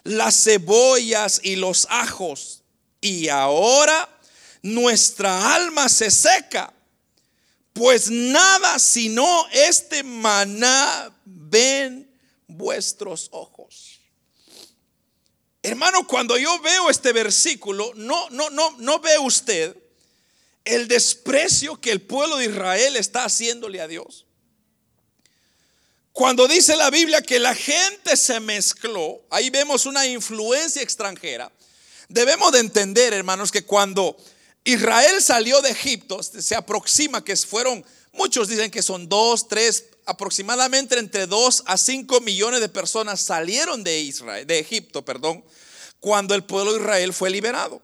las 0.03 0.43
cebollas 0.43 1.39
y 1.43 1.55
los 1.55 1.87
ajos. 1.89 2.63
Y 2.99 3.29
ahora 3.29 4.09
nuestra 4.61 5.55
alma 5.55 5.87
se 5.87 6.11
seca 6.11 6.73
pues 7.79 8.11
nada 8.11 8.77
sino 8.77 9.47
este 9.53 10.03
maná 10.03 11.15
ven 11.23 12.13
vuestros 12.45 13.29
ojos. 13.31 13.88
Hermano, 15.61 16.07
cuando 16.07 16.37
yo 16.37 16.59
veo 16.61 16.89
este 16.89 17.11
versículo, 17.11 17.91
no, 17.95 18.29
no, 18.29 18.49
no, 18.49 18.71
no 18.77 18.99
ve 18.99 19.17
usted 19.19 19.75
el 20.63 20.87
desprecio 20.87 21.79
que 21.79 21.91
el 21.91 22.01
pueblo 22.01 22.37
de 22.37 22.45
Israel 22.45 22.95
está 22.95 23.25
haciéndole 23.25 23.81
a 23.81 23.87
Dios. 23.87 24.25
Cuando 26.13 26.47
dice 26.47 26.75
la 26.75 26.89
Biblia 26.89 27.21
que 27.21 27.39
la 27.39 27.55
gente 27.55 28.15
se 28.17 28.39
mezcló, 28.39 29.21
ahí 29.29 29.49
vemos 29.49 29.85
una 29.85 30.05
influencia 30.05 30.81
extranjera. 30.81 31.51
Debemos 32.07 32.51
de 32.51 32.59
entender, 32.59 33.13
hermanos, 33.13 33.51
que 33.51 33.63
cuando 33.63 34.17
Israel 34.63 35.21
salió 35.21 35.61
de 35.61 35.71
Egipto, 35.71 36.21
se 36.23 36.55
aproxima 36.55 37.23
que 37.23 37.35
fueron, 37.35 37.85
muchos 38.11 38.47
dicen 38.47 38.71
que 38.71 38.81
son 38.81 39.07
dos, 39.07 39.47
tres, 39.47 39.85
aproximadamente 40.09 40.97
entre 40.97 41.27
dos 41.27 41.63
a 41.65 41.77
cinco 41.77 42.19
millones 42.21 42.59
de 42.59 42.69
personas 42.69 43.21
salieron 43.21 43.83
de 43.83 43.99
Israel, 44.01 44.45
de 44.45 44.59
Egipto, 44.59 45.05
perdón, 45.05 45.43
cuando 45.99 46.35
el 46.35 46.43
pueblo 46.43 46.73
de 46.73 46.79
Israel 46.79 47.13
fue 47.13 47.29
liberado. 47.29 47.81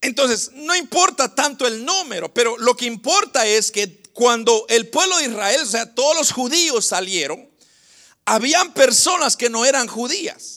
Entonces, 0.00 0.50
no 0.54 0.74
importa 0.74 1.34
tanto 1.34 1.66
el 1.66 1.84
número, 1.84 2.32
pero 2.32 2.56
lo 2.58 2.76
que 2.76 2.86
importa 2.86 3.46
es 3.46 3.70
que 3.70 4.02
cuando 4.12 4.66
el 4.68 4.88
pueblo 4.88 5.18
de 5.18 5.26
Israel, 5.26 5.60
o 5.62 5.66
sea, 5.66 5.94
todos 5.94 6.16
los 6.16 6.32
judíos 6.32 6.86
salieron, 6.86 7.48
habían 8.24 8.72
personas 8.72 9.36
que 9.36 9.50
no 9.50 9.64
eran 9.64 9.86
judías 9.86 10.56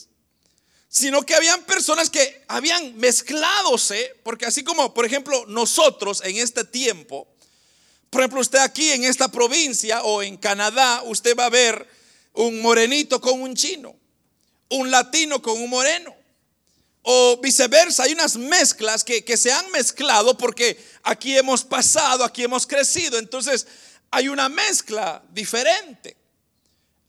sino 0.92 1.24
que 1.24 1.36
habían 1.36 1.62
personas 1.62 2.10
que 2.10 2.44
habían 2.48 2.96
mezcladose, 2.96 4.12
porque 4.24 4.44
así 4.44 4.64
como, 4.64 4.92
por 4.92 5.06
ejemplo, 5.06 5.44
nosotros 5.46 6.20
en 6.24 6.36
este 6.36 6.64
tiempo, 6.64 7.28
por 8.10 8.20
ejemplo, 8.20 8.40
usted 8.40 8.58
aquí 8.58 8.90
en 8.90 9.04
esta 9.04 9.28
provincia 9.28 10.02
o 10.02 10.22
en 10.22 10.36
Canadá, 10.36 11.02
usted 11.04 11.36
va 11.36 11.46
a 11.46 11.50
ver 11.50 11.86
un 12.34 12.60
morenito 12.60 13.20
con 13.20 13.40
un 13.40 13.54
chino, 13.54 13.94
un 14.68 14.90
latino 14.90 15.40
con 15.40 15.60
un 15.60 15.70
moreno, 15.70 16.14
o 17.02 17.38
viceversa, 17.38 18.02
hay 18.02 18.12
unas 18.12 18.36
mezclas 18.36 19.04
que, 19.04 19.24
que 19.24 19.36
se 19.36 19.52
han 19.52 19.70
mezclado 19.70 20.36
porque 20.36 20.78
aquí 21.02 21.36
hemos 21.36 21.64
pasado, 21.64 22.24
aquí 22.24 22.42
hemos 22.42 22.66
crecido, 22.66 23.18
entonces 23.18 23.66
hay 24.10 24.28
una 24.28 24.48
mezcla 24.48 25.22
diferente. 25.32 26.16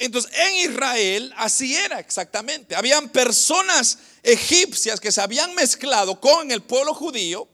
Entonces, 0.02 0.32
en 0.36 0.72
Israel 0.72 1.34
así 1.38 1.76
era 1.76 2.00
exactamente. 2.00 2.76
Habían 2.76 3.10
personas 3.10 4.00
egipcias 4.24 5.00
que 5.00 5.12
se 5.12 5.22
habían 5.22 5.54
mezclado 5.54 6.20
con 6.20 6.50
el 6.52 6.64
pueblo 6.64 6.96
judío 6.96 7.48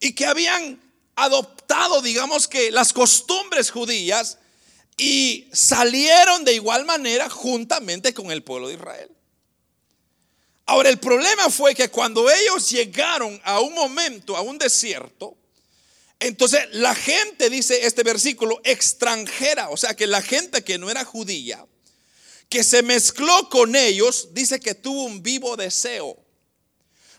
y 0.00 0.14
que 0.14 0.24
habían 0.24 0.80
adoptado, 1.14 1.53
digamos 2.02 2.48
que, 2.48 2.70
las 2.70 2.92
costumbres 2.92 3.70
judías 3.70 4.38
y 4.96 5.48
salieron 5.52 6.44
de 6.44 6.54
igual 6.54 6.84
manera 6.84 7.28
juntamente 7.28 8.14
con 8.14 8.30
el 8.30 8.42
pueblo 8.42 8.68
de 8.68 8.74
Israel. 8.74 9.10
Ahora, 10.66 10.88
el 10.88 10.98
problema 10.98 11.50
fue 11.50 11.74
que 11.74 11.90
cuando 11.90 12.30
ellos 12.30 12.70
llegaron 12.70 13.40
a 13.44 13.60
un 13.60 13.74
momento, 13.74 14.36
a 14.36 14.40
un 14.40 14.56
desierto, 14.56 15.36
entonces 16.20 16.62
la 16.72 16.94
gente, 16.94 17.50
dice 17.50 17.86
este 17.86 18.02
versículo, 18.02 18.60
extranjera, 18.64 19.68
o 19.68 19.76
sea 19.76 19.94
que 19.94 20.06
la 20.06 20.22
gente 20.22 20.64
que 20.64 20.78
no 20.78 20.90
era 20.90 21.04
judía, 21.04 21.66
que 22.48 22.64
se 22.64 22.82
mezcló 22.82 23.48
con 23.50 23.76
ellos, 23.76 24.28
dice 24.32 24.60
que 24.60 24.74
tuvo 24.74 25.04
un 25.04 25.22
vivo 25.22 25.56
deseo. 25.56 26.16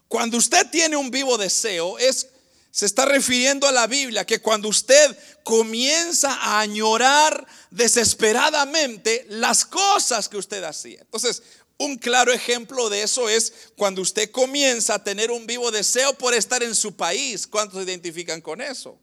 Cuando 0.08 0.38
usted 0.38 0.68
tiene 0.72 0.96
un 0.96 1.12
vivo 1.12 1.38
deseo, 1.38 2.00
es 2.00 2.30
se 2.76 2.86
está 2.86 3.06
refiriendo 3.06 3.70
a 3.70 3.72
la 3.72 3.88
Biblia 3.88 4.26
que 4.26 4.42
cuando 4.42 4.68
usted 4.68 5.18
comienza 5.44 6.34
a 6.34 6.60
añorar 6.60 7.48
desesperadamente 7.72 9.26
las 9.30 9.64
cosas 9.64 10.28
que 10.28 10.36
usted 10.36 10.62
hacía. 10.62 11.00
Entonces, 11.00 11.42
un 11.78 11.98
claro 11.98 12.34
ejemplo 12.34 12.90
de 12.90 13.04
eso 13.04 13.30
es 13.30 13.72
cuando 13.78 14.02
usted 14.02 14.30
comienza 14.30 14.96
a 14.96 15.04
tener 15.06 15.32
un 15.32 15.48
vivo 15.48 15.72
deseo 15.72 16.16
por 16.16 16.34
estar 16.34 16.64
en 16.64 16.76
su 16.76 16.98
país. 16.98 17.48
¿Cuántos 17.48 17.78
se 17.78 17.90
identifican 17.90 18.42
con 18.42 18.60
eso? 18.60 19.00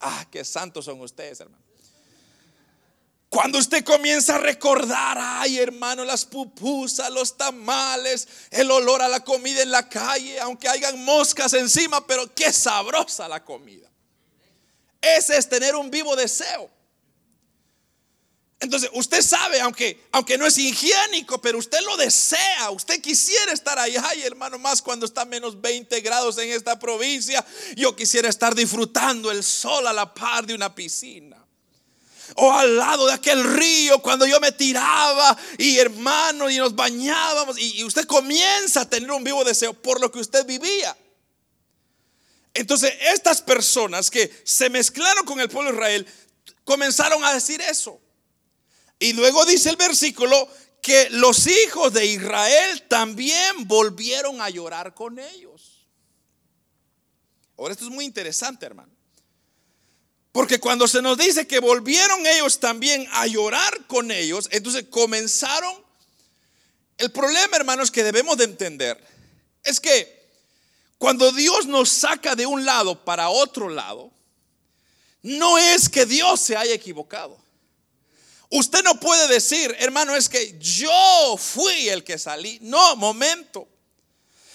Ah, 0.00 0.26
qué 0.28 0.44
santos 0.44 0.86
son 0.86 1.00
ustedes, 1.00 1.38
hermano. 1.38 1.67
Cuando 3.28 3.58
usted 3.58 3.84
comienza 3.84 4.36
a 4.36 4.38
recordar, 4.38 5.18
ay 5.20 5.58
hermano, 5.58 6.02
las 6.04 6.24
pupusas, 6.24 7.10
los 7.10 7.36
tamales, 7.36 8.26
el 8.50 8.70
olor 8.70 9.02
a 9.02 9.08
la 9.08 9.22
comida 9.22 9.62
en 9.62 9.70
la 9.70 9.86
calle, 9.86 10.40
aunque 10.40 10.66
hayan 10.66 11.04
moscas 11.04 11.52
encima, 11.52 12.06
pero 12.06 12.34
qué 12.34 12.52
sabrosa 12.52 13.28
la 13.28 13.44
comida. 13.44 13.90
Ese 15.00 15.36
es 15.36 15.46
tener 15.46 15.76
un 15.76 15.90
vivo 15.90 16.16
deseo. 16.16 16.70
Entonces, 18.60 18.90
usted 18.94 19.20
sabe, 19.20 19.60
aunque, 19.60 20.08
aunque 20.10 20.38
no 20.38 20.46
es 20.46 20.56
higiénico, 20.56 21.40
pero 21.40 21.58
usted 21.58 21.80
lo 21.82 21.96
desea, 21.98 22.70
usted 22.70 23.00
quisiera 23.00 23.52
estar 23.52 23.78
ahí, 23.78 23.94
ay 24.02 24.22
hermano, 24.22 24.58
más 24.58 24.80
cuando 24.80 25.04
está 25.04 25.24
menos 25.26 25.60
20 25.60 26.00
grados 26.00 26.38
en 26.38 26.50
esta 26.50 26.78
provincia, 26.78 27.44
yo 27.76 27.94
quisiera 27.94 28.28
estar 28.28 28.54
disfrutando 28.54 29.30
el 29.30 29.44
sol 29.44 29.86
a 29.86 29.92
la 29.92 30.12
par 30.12 30.46
de 30.46 30.54
una 30.54 30.74
piscina 30.74 31.37
o 32.36 32.52
al 32.52 32.76
lado 32.76 33.06
de 33.06 33.12
aquel 33.12 33.42
río 33.44 34.00
cuando 34.00 34.26
yo 34.26 34.40
me 34.40 34.52
tiraba 34.52 35.36
y 35.56 35.78
hermano 35.78 36.50
y 36.50 36.56
nos 36.56 36.74
bañábamos 36.74 37.58
y, 37.58 37.84
usted 37.84 38.06
comienza 38.06 38.82
a 38.82 38.88
tener 38.88 39.10
un 39.10 39.24
vivo 39.24 39.44
deseo 39.44 39.74
por 39.74 40.00
lo 40.00 40.10
que 40.10 40.18
usted 40.18 40.46
vivía. 40.46 40.96
Entonces 42.54 42.92
estas 43.00 43.40
personas 43.42 44.10
que 44.10 44.30
se 44.44 44.68
mezclaron 44.70 45.24
con 45.24 45.40
el 45.40 45.48
pueblo 45.48 45.70
de 45.70 45.76
Israel 45.76 46.06
comenzaron 46.64 47.24
a 47.24 47.32
decir 47.32 47.60
eso. 47.60 48.00
Y 48.98 49.12
luego 49.12 49.44
dice 49.44 49.70
el 49.70 49.76
versículo 49.76 50.48
que 50.82 51.08
los 51.10 51.46
hijos 51.46 51.92
de 51.92 52.06
Israel 52.06 52.82
también 52.88 53.68
volvieron 53.68 54.40
a 54.40 54.50
llorar 54.50 54.94
con 54.94 55.18
ellos. 55.18 55.86
Ahora 57.56 57.72
esto 57.72 57.84
es 57.86 57.90
muy 57.90 58.04
interesante, 58.04 58.66
hermano. 58.66 58.97
Porque 60.38 60.60
cuando 60.60 60.86
se 60.86 61.02
nos 61.02 61.18
dice 61.18 61.48
que 61.48 61.58
volvieron 61.58 62.24
ellos 62.24 62.60
también 62.60 63.08
a 63.10 63.26
llorar 63.26 63.88
con 63.88 64.12
ellos, 64.12 64.48
entonces 64.52 64.84
comenzaron. 64.88 65.74
El 66.96 67.10
problema, 67.10 67.56
hermanos, 67.56 67.90
que 67.90 68.04
debemos 68.04 68.36
de 68.36 68.44
entender 68.44 69.04
es 69.64 69.80
que 69.80 70.30
cuando 70.96 71.32
Dios 71.32 71.66
nos 71.66 71.88
saca 71.88 72.36
de 72.36 72.46
un 72.46 72.64
lado 72.64 73.04
para 73.04 73.30
otro 73.30 73.68
lado, 73.68 74.12
no 75.22 75.58
es 75.58 75.88
que 75.88 76.06
Dios 76.06 76.40
se 76.40 76.56
haya 76.56 76.72
equivocado. 76.72 77.36
Usted 78.48 78.84
no 78.84 79.00
puede 79.00 79.26
decir, 79.26 79.74
hermano, 79.80 80.14
es 80.14 80.28
que 80.28 80.56
yo 80.60 81.36
fui 81.36 81.88
el 81.88 82.04
que 82.04 82.16
salí. 82.16 82.60
No, 82.62 82.94
momento. 82.94 83.66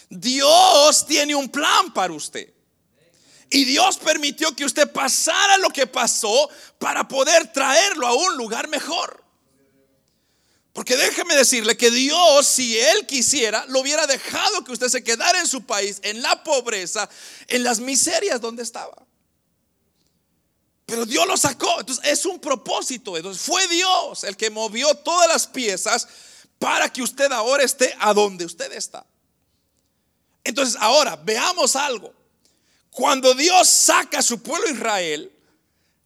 Dios 0.10 1.06
tiene 1.06 1.36
un 1.36 1.50
plan 1.50 1.94
para 1.94 2.14
usted. 2.14 2.53
Y 3.54 3.66
Dios 3.66 3.98
permitió 3.98 4.56
que 4.56 4.66
usted 4.66 4.92
pasara 4.92 5.60
lo 5.60 5.70
que 5.70 5.86
pasó 5.86 6.50
para 6.80 7.08
poder 7.08 7.54
traerlo 7.54 8.08
a 8.08 8.14
un 8.16 8.36
lugar 8.36 8.68
mejor. 8.68 9.24
Porque 10.74 10.98
déjeme 10.98 11.36
decirle 11.36 11.78
que 11.78 11.92
Dios, 11.92 12.48
si 12.48 12.80
Él 12.80 13.06
quisiera, 13.06 13.64
lo 13.68 13.82
hubiera 13.82 14.08
dejado 14.08 14.64
que 14.64 14.72
usted 14.72 14.88
se 14.88 15.04
quedara 15.04 15.40
en 15.40 15.46
su 15.46 15.68
país, 15.68 16.00
en 16.02 16.24
la 16.24 16.44
pobreza, 16.44 17.08
en 17.48 17.64
las 17.64 17.80
miserias 17.80 18.42
donde 18.42 18.64
estaba. 18.64 19.06
Pero 20.88 21.06
Dios 21.06 21.28
lo 21.28 21.38
sacó. 21.38 21.80
Entonces 21.80 22.04
es 22.06 22.26
un 22.26 22.40
propósito. 22.40 23.16
Entonces 23.18 23.44
fue 23.44 23.68
Dios 23.68 24.24
el 24.24 24.36
que 24.36 24.50
movió 24.50 24.96
todas 24.96 25.28
las 25.28 25.46
piezas 25.46 26.08
para 26.58 26.92
que 26.92 27.04
usted 27.04 27.32
ahora 27.32 27.64
esté 27.64 27.96
a 28.00 28.16
donde 28.16 28.46
usted 28.46 28.74
está. 28.74 29.06
Entonces 30.44 30.76
ahora 30.82 31.18
veamos 31.18 31.76
algo. 31.76 32.23
Cuando 32.94 33.34
Dios 33.34 33.68
saca 33.68 34.20
a 34.20 34.22
su 34.22 34.42
pueblo 34.42 34.70
Israel 34.70 35.32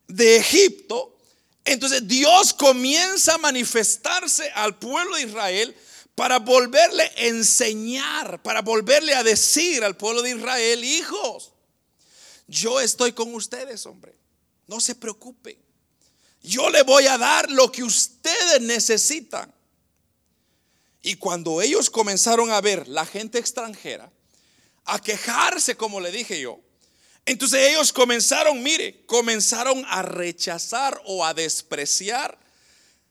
de 0.08 0.38
Egipto, 0.38 1.18
entonces 1.66 2.08
Dios 2.08 2.54
comienza 2.54 3.36
a 3.36 3.38
manifestarse 3.38 4.50
al 4.52 4.78
pueblo 4.80 5.18
de 5.18 5.24
Israel 5.24 5.76
para 6.16 6.40
volverle 6.40 7.04
a 7.04 7.12
enseñar, 7.26 8.42
para 8.42 8.62
volverle 8.62 9.14
a 9.14 9.24
decir 9.24 9.84
al 9.84 9.98
pueblo 9.98 10.22
de 10.22 10.30
Israel, 10.30 10.82
hijos, 10.84 11.52
yo 12.48 12.80
estoy 12.80 13.12
con 13.12 13.36
ustedes, 13.36 13.86
hombre, 13.86 14.16
no 14.66 14.80
se 14.80 14.96
preocupen. 14.96 15.58
Yo 16.42 16.70
le 16.70 16.84
voy 16.84 17.06
a 17.08 17.18
dar 17.18 17.52
lo 17.52 17.70
que 17.70 17.84
ustedes 17.84 18.62
necesitan. 18.62 19.54
Y 21.02 21.16
cuando 21.16 21.62
ellos 21.62 21.90
comenzaron 21.90 22.50
a 22.50 22.62
ver 22.62 22.88
la 22.88 23.06
gente 23.06 23.40
extranjera, 23.40 24.10
a 24.86 25.02
quejarse, 25.02 25.76
como 25.76 26.00
le 26.00 26.12
dije 26.12 26.40
yo, 26.40 26.62
entonces 27.28 27.60
ellos 27.70 27.92
comenzaron, 27.92 28.64
mire, 28.64 29.06
comenzaron 29.06 29.84
a 29.90 30.02
rechazar 30.02 31.02
o 31.06 31.26
a 31.26 31.34
despreciar 31.34 32.40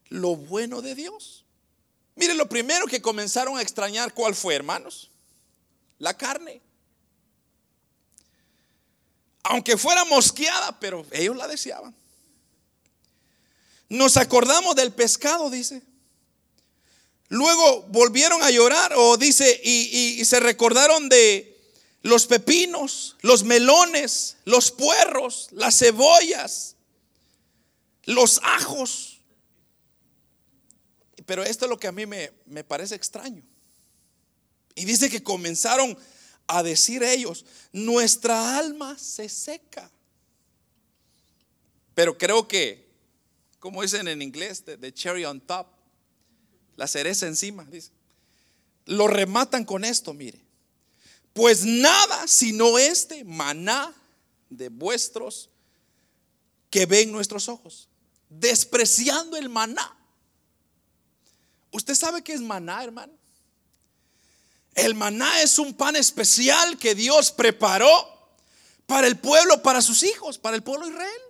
lo 0.09 0.37
bueno 0.37 0.81
de 0.81 0.95
Dios. 0.95 1.45
Mire, 2.15 2.33
lo 2.33 2.49
primero 2.49 2.87
que 2.87 3.03
comenzaron 3.03 3.59
a 3.59 3.63
extrañar, 3.63 4.15
¿cuál 4.15 4.35
fue, 4.35 4.55
hermanos? 4.55 5.11
La 5.99 6.17
carne. 6.17 6.63
Aunque 9.43 9.77
fuera 9.77 10.03
mosqueada, 10.07 10.81
pero 10.81 11.05
ellos 11.11 11.37
la 11.37 11.47
deseaban. 11.47 11.95
Nos 13.91 14.17
acordamos 14.17 14.75
del 14.77 14.95
pescado, 14.95 15.51
dice. 15.51 15.83
Luego 17.29 17.83
volvieron 17.89 18.43
a 18.43 18.51
llorar, 18.51 18.95
o 18.97 19.19
dice, 19.19 19.61
y, 19.63 20.19
y 20.19 20.25
se 20.25 20.41
recordaron 20.41 21.11
de, 21.11 21.56
los 22.03 22.27
pepinos, 22.27 23.17
los 23.23 23.45
melones, 23.45 24.37
los 24.45 24.71
puerros, 24.71 25.49
las 25.53 25.79
cebollas, 25.79 26.77
los 28.05 28.41
ajos. 28.43 29.21
Pero 31.25 31.43
esto 31.43 31.65
es 31.65 31.71
lo 31.71 31.79
que 31.79 31.89
a 31.89 31.93
mí 31.93 32.07
me, 32.07 32.33
me 32.47 32.63
parece 32.63 32.95
extraño. 32.95 33.43
Y 34.75 34.85
dice 34.85 35.11
que 35.11 35.23
comenzaron 35.23 35.99
a 36.47 36.63
decir 36.63 37.03
ellos, 37.03 37.45
nuestra 37.73 38.59
alma 38.59 38.97
se 38.99 39.29
seca. 39.29 39.91
Pero 41.95 42.19
creo 42.19 42.47
que, 42.47 42.87
como 43.59 43.83
dicen 43.83 44.07
en 44.07 44.21
inglés, 44.23 44.63
the, 44.65 44.93
cherry 44.93 45.25
on 45.25 45.41
top, 45.41 45.67
la 46.77 46.87
cereza 46.87 47.27
encima, 47.27 47.65
dice. 47.65 47.91
Lo 48.85 49.09
rematan 49.09 49.65
con 49.65 49.85
esto, 49.85 50.13
mire. 50.13 50.46
Pues 51.37 51.67
nada 51.67 52.27
sino 52.27 52.79
este 52.79 53.23
maná 53.23 53.93
de 54.49 54.71
vuestros 54.71 55.51
que 56.71 56.87
ven 56.87 57.13
nuestros 57.13 57.51
ojos, 57.51 57.91
despreciando 58.31 59.37
el 59.37 59.51
maná. 59.51 59.95
¿Usted 61.73 61.95
sabe 61.95 62.25
qué 62.25 62.33
es 62.33 62.41
maná, 62.41 62.83
hermano? 62.83 63.13
El 64.75 64.95
maná 64.95 65.43
es 65.43 65.59
un 65.59 65.75
pan 65.75 65.95
especial 65.97 66.79
que 66.79 66.95
Dios 66.95 67.33
preparó 67.33 68.31
para 68.87 69.07
el 69.07 69.19
pueblo, 69.19 69.61
para 69.61 69.83
sus 69.83 70.05
hijos, 70.05 70.39
para 70.39 70.57
el 70.57 70.63
pueblo 70.63 70.89
Israel. 70.89 71.21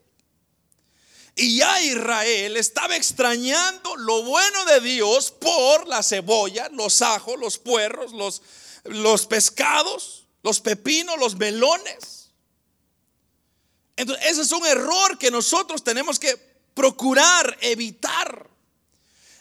Y 1.34 1.56
ya 1.56 1.82
Israel 1.82 2.56
estaba 2.56 2.94
extrañando 2.94 3.96
lo 3.96 4.22
bueno 4.22 4.64
de 4.66 4.80
Dios 4.82 5.32
por 5.32 5.88
la 5.88 6.04
cebolla, 6.04 6.68
los 6.68 7.02
ajos, 7.02 7.36
los 7.40 7.58
puerros, 7.58 8.12
los, 8.12 8.40
los 8.88 9.26
pescados, 9.26 10.26
los 10.42 10.60
pepinos, 10.60 11.18
los 11.18 11.36
melones. 11.36 12.30
Entonces, 13.96 14.26
ese 14.26 14.42
es 14.42 14.52
un 14.52 14.66
error 14.66 15.18
que 15.18 15.30
nosotros 15.30 15.82
tenemos 15.82 16.18
que 16.18 16.36
procurar 16.74 17.56
evitar. 17.60 18.48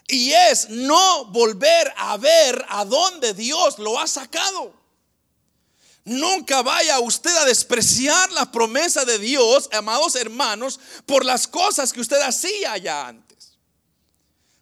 Y 0.08 0.32
es 0.32 0.70
no 0.70 1.26
volver 1.26 1.94
a 1.98 2.18
ver 2.18 2.66
a 2.70 2.86
dónde 2.86 3.34
Dios 3.34 3.80
lo 3.80 4.00
ha 4.00 4.08
sacado. 4.08 4.74
Nunca 6.06 6.62
vaya 6.62 7.00
usted 7.00 7.36
a 7.36 7.46
despreciar 7.46 8.32
la 8.32 8.52
promesa 8.52 9.04
de 9.06 9.18
Dios, 9.18 9.68
amados 9.74 10.16
hermanos, 10.16 10.80
por 11.06 11.26
las 11.26 11.48
cosas 11.48 11.92
que 11.92 12.02
usted 12.02 12.22
hacía 12.22 12.74
allá 12.74 13.08
antes. 13.08 13.26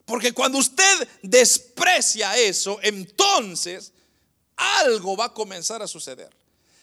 Porque 0.05 0.33
cuando 0.33 0.57
usted 0.57 1.07
desprecia 1.21 2.37
eso, 2.37 2.79
entonces 2.81 3.92
algo 4.55 5.15
va 5.15 5.25
a 5.25 5.33
comenzar 5.33 5.81
a 5.81 5.87
suceder. 5.87 6.29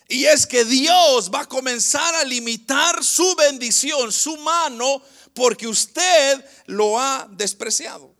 Y 0.08 0.24
es 0.24 0.46
que 0.46 0.64
Dios 0.64 1.30
va 1.32 1.42
a 1.42 1.48
comenzar 1.48 2.14
a 2.16 2.24
limitar 2.24 3.04
su 3.04 3.34
bendición, 3.36 4.10
su 4.10 4.36
mano, 4.38 5.02
porque 5.34 5.68
usted 5.68 6.44
lo 6.66 6.98
ha 6.98 7.28
despreciado. 7.30 8.12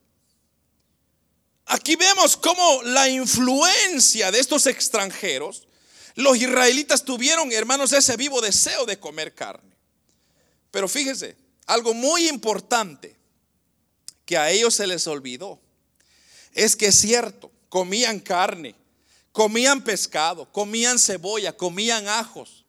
Aquí 1.66 1.96
vemos 1.96 2.36
cómo 2.36 2.82
la 2.84 3.08
influencia 3.08 4.30
de 4.30 4.40
estos 4.40 4.66
extranjeros, 4.66 5.66
los 6.14 6.36
israelitas 6.36 7.04
tuvieron, 7.04 7.52
hermanos, 7.52 7.92
ese 7.92 8.16
vivo 8.16 8.40
deseo 8.40 8.86
de 8.86 8.98
comer 8.98 9.34
carne. 9.34 9.76
Pero 10.70 10.88
fíjese, 10.88 11.36
algo 11.66 11.94
muy 11.94 12.28
importante 12.28 13.16
que 14.24 14.36
a 14.36 14.50
ellos 14.50 14.74
se 14.74 14.86
les 14.86 15.06
olvidó 15.06 15.60
es 16.52 16.76
que 16.76 16.86
es 16.86 16.96
cierto, 16.96 17.50
comían 17.68 18.18
carne, 18.18 18.74
comían 19.32 19.82
pescado, 19.82 20.50
comían 20.50 20.98
cebolla, 20.98 21.56
comían 21.56 22.08
ajos, 22.08 22.64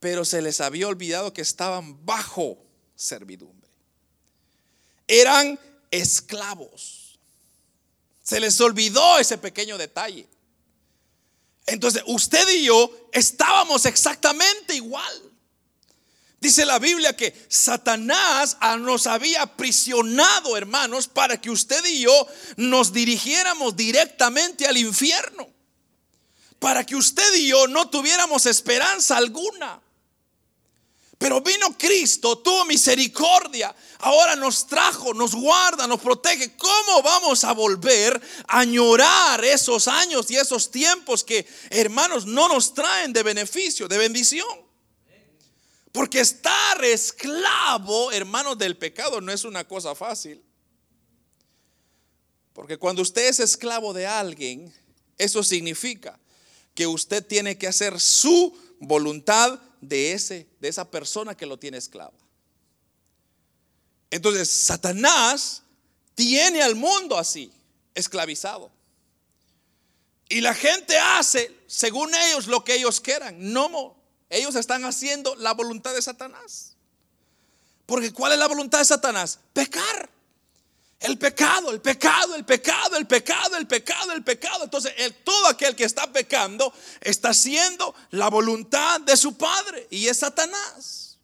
pero 0.00 0.24
se 0.24 0.42
les 0.42 0.60
había 0.60 0.88
olvidado 0.88 1.32
que 1.32 1.42
estaban 1.42 2.04
bajo 2.04 2.58
servidumbre. 2.94 3.70
Eran 5.06 5.58
esclavos. 5.90 7.18
Se 8.22 8.40
les 8.40 8.60
olvidó 8.60 9.18
ese 9.18 9.38
pequeño 9.38 9.76
detalle. 9.76 10.26
Entonces, 11.66 12.02
usted 12.06 12.46
y 12.50 12.64
yo 12.64 13.08
estábamos 13.12 13.86
exactamente 13.86 14.74
igual. 14.74 15.22
Dice 16.40 16.66
la 16.66 16.78
Biblia 16.78 17.16
que 17.16 17.34
Satanás 17.48 18.58
nos 18.80 19.06
había 19.06 19.40
aprisionado, 19.40 20.58
hermanos, 20.58 21.08
para 21.08 21.40
que 21.40 21.48
usted 21.48 21.82
y 21.86 22.00
yo 22.00 22.26
nos 22.56 22.92
dirigiéramos 22.92 23.74
directamente 23.76 24.66
al 24.66 24.76
infierno. 24.76 25.53
Para 26.64 26.86
que 26.86 26.96
usted 26.96 27.34
y 27.34 27.48
yo 27.48 27.66
no 27.66 27.90
tuviéramos 27.90 28.46
esperanza 28.46 29.18
alguna. 29.18 29.82
Pero 31.18 31.42
vino 31.42 31.76
Cristo, 31.76 32.38
tuvo 32.38 32.64
misericordia, 32.64 33.76
ahora 33.98 34.34
nos 34.34 34.66
trajo, 34.66 35.12
nos 35.12 35.34
guarda, 35.34 35.86
nos 35.86 36.00
protege. 36.00 36.56
¿Cómo 36.56 37.02
vamos 37.02 37.44
a 37.44 37.52
volver 37.52 38.18
a 38.48 38.60
añorar 38.60 39.44
esos 39.44 39.88
años 39.88 40.30
y 40.30 40.36
esos 40.36 40.70
tiempos 40.70 41.22
que, 41.22 41.46
hermanos, 41.68 42.24
no 42.24 42.48
nos 42.48 42.72
traen 42.72 43.12
de 43.12 43.22
beneficio, 43.22 43.86
de 43.86 43.98
bendición? 43.98 44.64
Porque 45.92 46.20
estar 46.20 46.82
esclavo, 46.82 48.10
hermanos, 48.10 48.56
del 48.56 48.78
pecado 48.78 49.20
no 49.20 49.30
es 49.30 49.44
una 49.44 49.68
cosa 49.68 49.94
fácil. 49.94 50.42
Porque 52.54 52.78
cuando 52.78 53.02
usted 53.02 53.28
es 53.28 53.40
esclavo 53.40 53.92
de 53.92 54.06
alguien, 54.06 54.74
eso 55.18 55.42
significa 55.42 56.18
que 56.74 56.86
usted 56.86 57.24
tiene 57.24 57.56
que 57.56 57.68
hacer 57.68 58.00
su 58.00 58.56
voluntad 58.80 59.60
de, 59.80 60.12
ese, 60.12 60.48
de 60.60 60.68
esa 60.68 60.90
persona 60.90 61.36
que 61.36 61.46
lo 61.46 61.58
tiene 61.58 61.78
esclava. 61.78 62.12
Entonces, 64.10 64.48
Satanás 64.48 65.62
tiene 66.14 66.62
al 66.62 66.76
mundo 66.76 67.18
así, 67.18 67.52
esclavizado. 67.94 68.70
Y 70.28 70.40
la 70.40 70.54
gente 70.54 70.98
hace, 70.98 71.54
según 71.66 72.14
ellos, 72.14 72.46
lo 72.46 72.64
que 72.64 72.74
ellos 72.74 73.00
quieran. 73.00 73.36
No, 73.52 73.96
ellos 74.30 74.54
están 74.54 74.84
haciendo 74.84 75.34
la 75.36 75.52
voluntad 75.52 75.94
de 75.94 76.02
Satanás. 76.02 76.76
Porque 77.86 78.12
¿cuál 78.12 78.32
es 78.32 78.38
la 78.38 78.48
voluntad 78.48 78.78
de 78.78 78.84
Satanás? 78.84 79.38
Pecar. 79.52 80.08
El 81.04 81.18
pecado, 81.18 81.70
el 81.70 81.80
pecado, 81.80 82.34
el 82.34 82.44
pecado, 82.44 82.96
el 82.96 83.06
pecado, 83.06 83.56
el 83.56 83.66
pecado, 83.66 84.12
el 84.12 84.24
pecado. 84.24 84.64
Entonces, 84.64 84.92
todo 85.22 85.46
aquel 85.48 85.76
que 85.76 85.84
está 85.84 86.12
pecando 86.12 86.72
está 87.00 87.30
haciendo 87.30 87.94
la 88.10 88.28
voluntad 88.28 89.00
de 89.00 89.16
su 89.16 89.36
Padre 89.36 89.86
y 89.90 90.08
es 90.08 90.18
Satanás. 90.18 91.18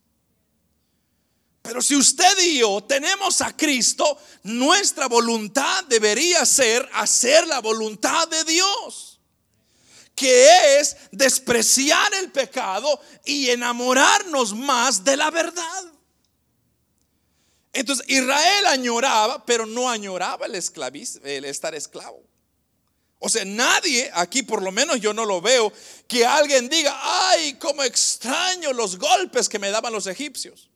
Pero 1.63 1.83
si 1.83 1.95
usted 1.97 2.39
y 2.41 2.59
yo 2.59 2.83
tenemos 2.83 3.41
a 3.41 3.57
Cristo, 3.57 4.19
nuestra 4.43 5.09
voluntad 5.09 5.85
debería 5.85 6.45
ser 6.45 6.89
hacer 6.95 7.47
la 7.47 7.61
voluntad 7.61 8.29
de 8.29 8.45
Dios 8.45 9.11
que 10.21 10.79
es 10.79 10.99
despreciar 11.13 12.13
el 12.15 12.31
pecado 12.31 13.01
y 13.25 13.49
enamorarnos 13.49 14.55
más 14.55 15.03
de 15.03 15.17
la 15.17 15.31
verdad. 15.31 15.85
Entonces 17.73 18.05
Israel 18.09 18.67
añoraba, 18.67 19.45
pero 19.45 19.67
no 19.67 19.89
añoraba 19.89 20.47
el, 20.47 20.55
el 20.55 21.45
estar 21.45 21.75
esclavo. 21.75 22.23
O 23.23 23.29
sea, 23.29 23.45
nadie, 23.45 24.11
aquí 24.15 24.43
por 24.43 24.63
lo 24.63 24.73
menos 24.73 24.99
yo 25.01 25.13
no 25.13 25.27
lo 25.27 25.41
veo, 25.41 25.73
que 26.09 26.25
alguien 26.25 26.69
diga, 26.69 26.99
ay, 27.03 27.55
cómo 27.55 27.83
extraño 27.83 28.73
los 28.73 28.99
golpes 28.99 29.49
que 29.49 29.59
me 29.59 29.71
daban 29.71 29.93
los 29.93 30.07
egipcios. 30.07 30.71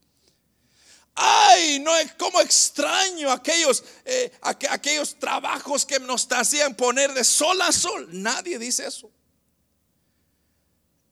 Ay, 1.14 1.78
no 1.78 1.96
es 1.96 2.12
como 2.14 2.40
extraño 2.40 3.30
aquellos, 3.30 3.82
eh, 4.04 4.30
aquellos 4.42 5.18
trabajos 5.18 5.86
que 5.86 5.98
nos 6.00 6.30
hacían 6.30 6.74
poner 6.74 7.14
de 7.14 7.24
sol 7.24 7.60
a 7.62 7.72
sol. 7.72 8.08
Nadie 8.10 8.58
dice 8.58 8.86
eso. 8.86 9.10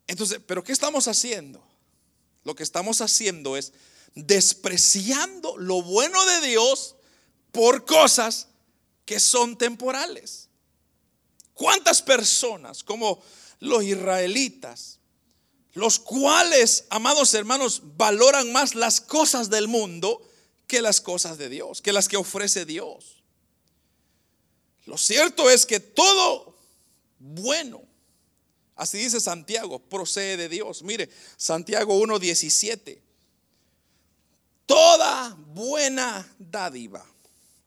Entonces, 0.06 0.40
¿pero 0.46 0.62
qué 0.62 0.72
estamos 0.72 1.08
haciendo? 1.08 1.66
Lo 2.44 2.54
que 2.54 2.64
estamos 2.64 3.00
haciendo 3.00 3.56
es 3.56 3.72
despreciando 4.14 5.56
lo 5.56 5.82
bueno 5.82 6.24
de 6.24 6.48
Dios 6.48 6.96
por 7.50 7.84
cosas 7.84 8.48
que 9.04 9.20
son 9.20 9.56
temporales. 9.56 10.48
¿Cuántas 11.54 12.02
personas 12.02 12.82
como 12.82 13.22
los 13.60 13.84
israelitas, 13.84 14.98
los 15.74 15.98
cuales, 15.98 16.86
amados 16.90 17.34
hermanos, 17.34 17.82
valoran 17.96 18.52
más 18.52 18.74
las 18.74 19.00
cosas 19.00 19.50
del 19.50 19.68
mundo 19.68 20.22
que 20.66 20.82
las 20.82 21.00
cosas 21.00 21.38
de 21.38 21.48
Dios, 21.48 21.82
que 21.82 21.92
las 21.92 22.08
que 22.08 22.16
ofrece 22.16 22.64
Dios? 22.64 23.22
Lo 24.86 24.98
cierto 24.98 25.48
es 25.48 25.64
que 25.66 25.80
todo 25.80 26.56
bueno 27.18 27.92
Así 28.82 28.98
dice 28.98 29.20
Santiago, 29.20 29.78
procede 29.78 30.36
de 30.36 30.48
Dios. 30.48 30.82
Mire, 30.82 31.08
Santiago 31.36 32.00
1.17. 32.00 32.98
Buena 35.54 36.26
dádiva 36.38 37.04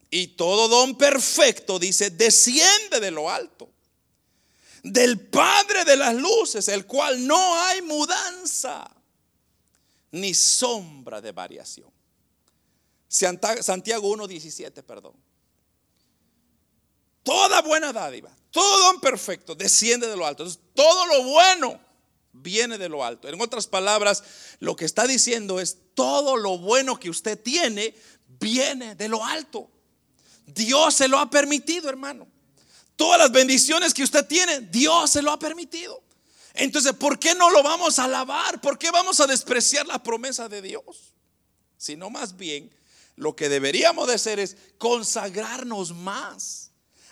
y 0.09 0.27
todo 0.27 0.67
don 0.67 0.97
perfecto, 0.97 1.77
dice, 1.77 2.09
desciende 2.09 2.99
de 2.99 3.11
lo 3.11 3.29
alto, 3.29 3.69
del 4.81 5.19
Padre 5.19 5.83
de 5.83 5.97
las 5.97 6.15
luces, 6.15 6.67
el 6.67 6.85
cual 6.85 7.27
no 7.27 7.55
hay 7.63 7.81
mudanza 7.81 8.89
ni 10.11 10.33
sombra 10.33 11.19
de 11.21 11.31
variación. 11.31 11.91
Santiago 13.07 14.15
1.17, 14.15 14.83
perdón. 14.83 15.13
Toda 17.23 17.61
buena 17.61 17.91
dádiva, 17.91 18.35
todo 18.51 18.85
don 18.85 19.01
perfecto 19.01 19.55
desciende 19.55 20.07
de 20.07 20.15
lo 20.15 20.25
alto. 20.25 20.45
todo 20.73 21.05
lo 21.07 21.23
bueno 21.23 21.84
viene 22.41 22.77
de 22.77 22.89
lo 22.89 23.03
alto. 23.03 23.27
En 23.27 23.39
otras 23.41 23.67
palabras, 23.67 24.23
lo 24.59 24.75
que 24.75 24.85
está 24.85 25.07
diciendo 25.07 25.59
es 25.59 25.77
todo 25.93 26.37
lo 26.37 26.57
bueno 26.57 26.99
que 26.99 27.09
usted 27.09 27.39
tiene 27.41 27.95
viene 28.39 28.95
de 28.95 29.07
lo 29.07 29.23
alto. 29.23 29.69
Dios 30.45 30.95
se 30.95 31.07
lo 31.07 31.19
ha 31.19 31.29
permitido, 31.29 31.89
hermano. 31.89 32.27
Todas 32.95 33.19
las 33.19 33.31
bendiciones 33.31 33.93
que 33.93 34.03
usted 34.03 34.25
tiene, 34.25 34.61
Dios 34.61 35.11
se 35.11 35.21
lo 35.21 35.31
ha 35.31 35.39
permitido. 35.39 36.01
Entonces, 36.53 36.93
¿por 36.93 37.19
qué 37.19 37.35
no 37.35 37.49
lo 37.49 37.61
vamos 37.63 37.99
a 37.99 38.05
alabar? 38.05 38.61
¿Por 38.61 38.77
qué 38.77 38.89
vamos 38.91 39.19
a 39.19 39.27
despreciar 39.27 39.85
la 39.85 40.01
promesa 40.01 40.47
de 40.47 40.61
Dios? 40.61 41.13
Sino 41.77 42.09
más 42.09 42.37
bien, 42.37 42.73
lo 43.15 43.35
que 43.35 43.49
deberíamos 43.49 44.07
de 44.07 44.13
hacer 44.13 44.39
es 44.39 44.55
consagrarnos 44.77 45.93
más 45.93 46.64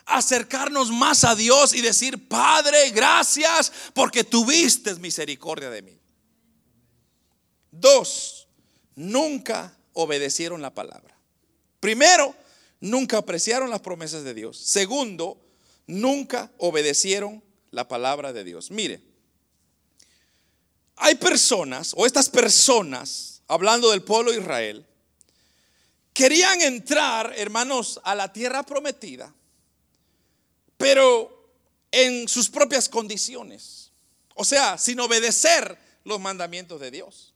acercarnos 0.06 0.92
más 0.92 1.24
a 1.24 1.36
Dios 1.36 1.74
y 1.74 1.82
decir, 1.82 2.28
Padre, 2.28 2.92
gracias 2.92 3.72
porque 3.94 4.24
tuviste 4.24 4.96
misericordia 4.96 5.70
de 5.70 5.82
mí. 5.82 6.00
Dos, 7.72 8.48
nunca 8.96 9.76
obedecieron 9.94 10.62
la 10.62 10.74
palabra. 10.74 11.18
Primero, 11.80 12.36
nunca 12.80 13.18
apreciaron 13.18 13.70
las 13.70 13.82
promesas 13.82 14.24
de 14.24 14.34
Dios. 14.34 14.58
Segundo, 14.58 15.44
nunca 15.88 16.52
obedecieron 16.58 17.44
la 17.72 17.88
palabra 17.88 18.34
de 18.34 18.44
Dios. 18.44 18.72
Mire, 18.72 19.02
hay 20.96 21.16
personas, 21.16 21.94
o 21.98 22.06
estas 22.06 22.30
personas, 22.30 23.42
hablando 23.48 23.90
del 23.92 24.04
pueblo 24.04 24.32
de 24.32 24.40
Israel, 24.40 24.86
querían 26.14 26.62
entrar, 26.62 27.34
hermanos, 27.36 28.00
a 28.04 28.14
la 28.14 28.32
tierra 28.32 28.64
prometida 28.64 29.34
pero 30.84 31.48
en 31.94 32.28
sus 32.28 32.50
propias 32.50 32.90
condiciones. 32.90 33.94
O 34.36 34.44
sea, 34.44 34.78
sin 34.78 35.00
obedecer 35.00 35.78
los 36.04 36.20
mandamientos 36.20 36.82
de 36.82 36.92
Dios. 36.92 37.34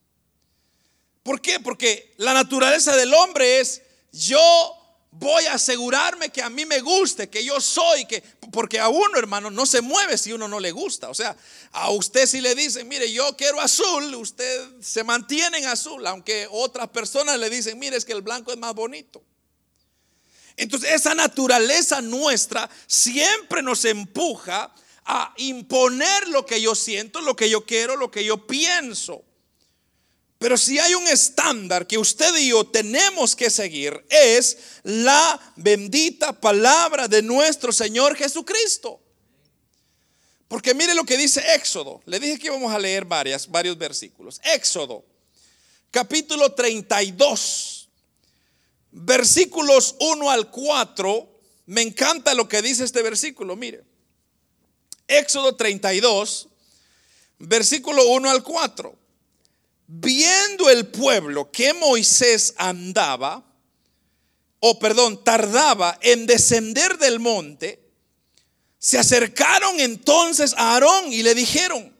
¿Por 1.23 1.39
qué? 1.39 1.57
Porque 1.61 2.13
la 2.17 2.33
naturaleza 2.33 2.93
del 2.97 3.13
hombre 3.13 3.61
es, 3.61 3.81
yo 4.11 4.75
voy 5.11 5.45
a 5.45 5.53
asegurarme 5.53 6.27
que 6.27 6.41
a 6.41 6.49
mí 6.49 6.65
me 6.65 6.81
guste, 6.81 7.29
que 7.29 7.41
yo 7.41 7.61
soy, 7.61 8.03
que 8.05 8.21
porque 8.51 8.81
a 8.81 8.89
uno, 8.89 9.17
hermano, 9.17 9.49
no 9.49 9.65
se 9.65 9.79
mueve 9.79 10.17
si 10.17 10.33
uno 10.33 10.49
no 10.49 10.59
le 10.59 10.73
gusta. 10.73 11.07
O 11.07 11.13
sea, 11.13 11.33
a 11.71 11.89
usted 11.91 12.27
si 12.27 12.41
le 12.41 12.53
dicen, 12.53 12.85
mire, 12.89 13.09
yo 13.13 13.37
quiero 13.37 13.61
azul, 13.61 14.13
usted 14.15 14.81
se 14.81 15.05
mantiene 15.05 15.59
en 15.59 15.67
azul, 15.67 16.05
aunque 16.05 16.49
otras 16.51 16.89
personas 16.89 17.39
le 17.39 17.49
dicen, 17.49 17.79
mire, 17.79 17.95
es 17.95 18.03
que 18.03 18.11
el 18.11 18.23
blanco 18.23 18.51
es 18.51 18.57
más 18.57 18.75
bonito. 18.75 19.23
Entonces, 20.57 20.91
esa 20.91 21.13
naturaleza 21.13 22.01
nuestra 22.01 22.67
siempre 22.87 23.61
nos 23.61 23.85
empuja 23.85 24.73
a 25.05 25.33
imponer 25.37 26.27
lo 26.27 26.45
que 26.45 26.59
yo 26.59 26.73
siento, 26.73 27.21
lo 27.21 27.35
que 27.35 27.49
yo 27.49 27.65
quiero, 27.65 27.95
lo 27.95 28.09
que 28.09 28.25
yo 28.25 28.45
pienso. 28.45 29.23
Pero 30.39 30.57
si 30.57 30.79
hay 30.79 30.95
un 30.95 31.07
estándar 31.07 31.87
que 31.87 31.97
usted 31.97 32.35
y 32.37 32.49
yo 32.49 32.65
tenemos 32.65 33.35
que 33.35 33.49
seguir, 33.49 34.03
es 34.09 34.57
la 34.83 35.39
bendita 35.55 36.33
palabra 36.33 37.07
de 37.07 37.21
nuestro 37.21 37.71
Señor 37.71 38.15
Jesucristo. 38.15 38.99
Porque 40.47 40.73
mire 40.73 40.95
lo 40.95 41.03
que 41.03 41.17
dice 41.17 41.43
Éxodo. 41.55 42.01
Le 42.05 42.19
dije 42.19 42.39
que 42.39 42.47
íbamos 42.47 42.73
a 42.73 42.79
leer 42.79 43.05
varias, 43.05 43.47
varios 43.47 43.77
versículos. 43.77 44.39
Éxodo, 44.43 45.05
capítulo 45.91 46.53
32, 46.53 47.76
versículos 49.05 49.95
1 49.99 50.29
al 50.29 50.49
4. 50.51 51.39
Me 51.67 51.81
encanta 51.81 52.33
lo 52.33 52.47
que 52.47 52.61
dice 52.61 52.83
este 52.83 53.01
versículo. 53.01 53.55
Mire, 53.55 53.83
Éxodo 55.07 55.55
32, 55.55 56.47
versículo 57.39 58.07
1 58.09 58.29
al 58.29 58.43
4 58.43 59.07
viendo 59.87 60.69
el 60.69 60.87
pueblo 60.87 61.49
que 61.49 61.73
Moisés 61.73 62.53
andaba, 62.57 63.43
o 64.59 64.79
perdón, 64.79 65.23
tardaba 65.23 65.97
en 66.01 66.25
descender 66.25 66.97
del 66.97 67.19
monte, 67.19 67.79
se 68.79 68.99
acercaron 68.99 69.79
entonces 69.79 70.53
a 70.57 70.73
Aarón 70.73 71.11
y 71.11 71.23
le 71.23 71.33
dijeron, 71.33 71.95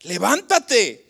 levántate, 0.00 1.09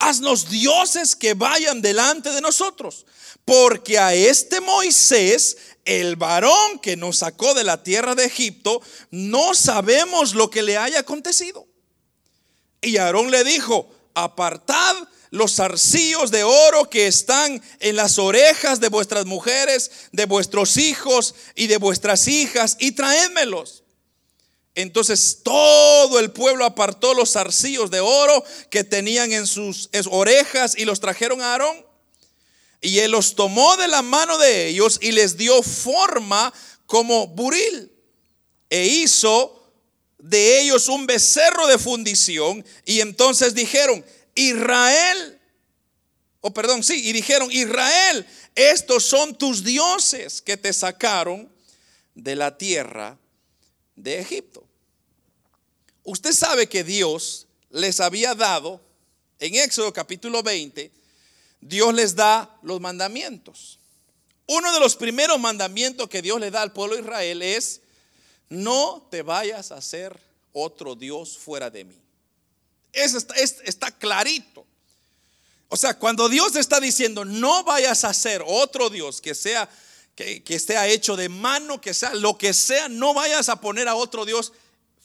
haznos 0.00 0.48
dioses 0.48 1.14
que 1.14 1.34
vayan 1.34 1.80
delante 1.80 2.30
de 2.30 2.40
nosotros, 2.40 3.06
porque 3.44 3.98
a 3.98 4.14
este 4.14 4.60
Moisés, 4.60 5.56
el 5.84 6.16
varón 6.16 6.80
que 6.80 6.96
nos 6.96 7.18
sacó 7.18 7.54
de 7.54 7.64
la 7.64 7.82
tierra 7.82 8.14
de 8.14 8.24
Egipto, 8.24 8.82
no 9.10 9.54
sabemos 9.54 10.34
lo 10.34 10.50
que 10.50 10.62
le 10.62 10.76
haya 10.76 11.00
acontecido. 11.00 11.68
Y 12.80 12.96
Aarón 12.96 13.30
le 13.30 13.44
dijo, 13.44 13.94
apartad 14.14 14.96
los 15.30 15.56
zarcillos 15.56 16.30
de 16.30 16.42
oro 16.44 16.90
que 16.90 17.06
están 17.06 17.62
en 17.78 17.96
las 17.96 18.18
orejas 18.18 18.80
de 18.80 18.88
vuestras 18.88 19.26
mujeres, 19.26 19.90
de 20.12 20.24
vuestros 20.24 20.76
hijos 20.76 21.34
y 21.54 21.66
de 21.66 21.76
vuestras 21.76 22.26
hijas, 22.26 22.76
y 22.80 22.92
traédmelos. 22.92 23.79
Entonces 24.82 25.40
todo 25.42 26.18
el 26.18 26.30
pueblo 26.30 26.64
apartó 26.64 27.14
los 27.14 27.32
zarcillos 27.32 27.90
de 27.90 28.00
oro 28.00 28.44
que 28.70 28.84
tenían 28.84 29.32
en 29.32 29.46
sus, 29.46 29.90
orejas 30.10 30.76
y 30.76 30.84
los 30.84 31.00
trajeron 31.00 31.40
a 31.40 31.52
Aarón. 31.52 31.84
Y 32.80 32.98
él 33.00 33.10
los 33.10 33.34
tomó 33.34 33.76
de 33.76 33.88
la 33.88 34.02
mano 34.02 34.38
de 34.38 34.68
ellos 34.68 34.98
y 35.02 35.12
les 35.12 35.36
dio 35.36 35.62
forma 35.62 36.52
como 36.86 37.26
buril. 37.26 37.92
E 38.70 38.86
hizo 38.86 39.72
de 40.18 40.60
ellos 40.60 40.88
un 40.88 41.06
becerro 41.06 41.66
de 41.66 41.78
fundición. 41.78 42.64
Y 42.84 43.00
entonces 43.00 43.54
dijeron, 43.54 44.04
Israel, 44.34 45.38
o 46.40 46.52
perdón, 46.52 46.82
sí, 46.82 47.06
y 47.06 47.12
dijeron, 47.12 47.50
Israel, 47.52 48.26
estos 48.54 49.04
son 49.04 49.36
tus 49.36 49.62
dioses 49.62 50.40
que 50.40 50.56
te 50.56 50.72
sacaron 50.72 51.52
de 52.14 52.34
la 52.34 52.56
tierra 52.56 53.18
de 53.96 54.20
Egipto. 54.20 54.69
Usted 56.10 56.32
sabe 56.32 56.68
que 56.68 56.82
Dios 56.82 57.46
les 57.70 58.00
había 58.00 58.34
dado, 58.34 58.80
en 59.38 59.54
Éxodo 59.54 59.92
capítulo 59.92 60.42
20, 60.42 60.90
Dios 61.60 61.94
les 61.94 62.16
da 62.16 62.58
los 62.64 62.80
mandamientos. 62.80 63.78
Uno 64.46 64.72
de 64.72 64.80
los 64.80 64.96
primeros 64.96 65.38
mandamientos 65.38 66.08
que 66.08 66.20
Dios 66.20 66.40
le 66.40 66.50
da 66.50 66.62
al 66.62 66.72
pueblo 66.72 66.96
de 66.96 67.02
Israel 67.02 67.42
es, 67.42 67.82
no 68.48 69.06
te 69.08 69.22
vayas 69.22 69.70
a 69.70 69.76
hacer 69.76 70.18
otro 70.52 70.96
Dios 70.96 71.38
fuera 71.38 71.70
de 71.70 71.84
mí. 71.84 72.02
Eso 72.92 73.16
está, 73.16 73.92
clarito. 73.92 74.66
O 75.68 75.76
sea, 75.76 75.96
cuando 75.96 76.28
Dios 76.28 76.56
está 76.56 76.80
diciendo, 76.80 77.24
no 77.24 77.62
vayas 77.62 78.02
a 78.02 78.12
ser 78.12 78.42
otro 78.44 78.90
Dios 78.90 79.20
que 79.20 79.36
sea 79.36 79.70
que, 80.16 80.42
que 80.42 80.56
esté 80.56 80.92
hecho 80.92 81.14
de 81.14 81.28
mano, 81.28 81.80
que 81.80 81.94
sea 81.94 82.12
lo 82.14 82.36
que 82.36 82.52
sea, 82.52 82.88
no 82.88 83.14
vayas 83.14 83.48
a 83.48 83.60
poner 83.60 83.86
a 83.86 83.94
otro 83.94 84.24
Dios 84.24 84.52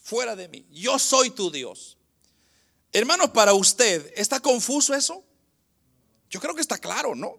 fuera 0.06 0.36
de 0.36 0.46
mí. 0.46 0.64
Yo 0.70 1.00
soy 1.00 1.30
tu 1.30 1.50
Dios. 1.50 1.96
Hermanos, 2.92 3.30
para 3.30 3.54
usted, 3.54 4.12
¿está 4.14 4.38
confuso 4.38 4.94
eso? 4.94 5.24
Yo 6.30 6.40
creo 6.40 6.54
que 6.54 6.60
está 6.60 6.78
claro, 6.78 7.16
¿no? 7.16 7.36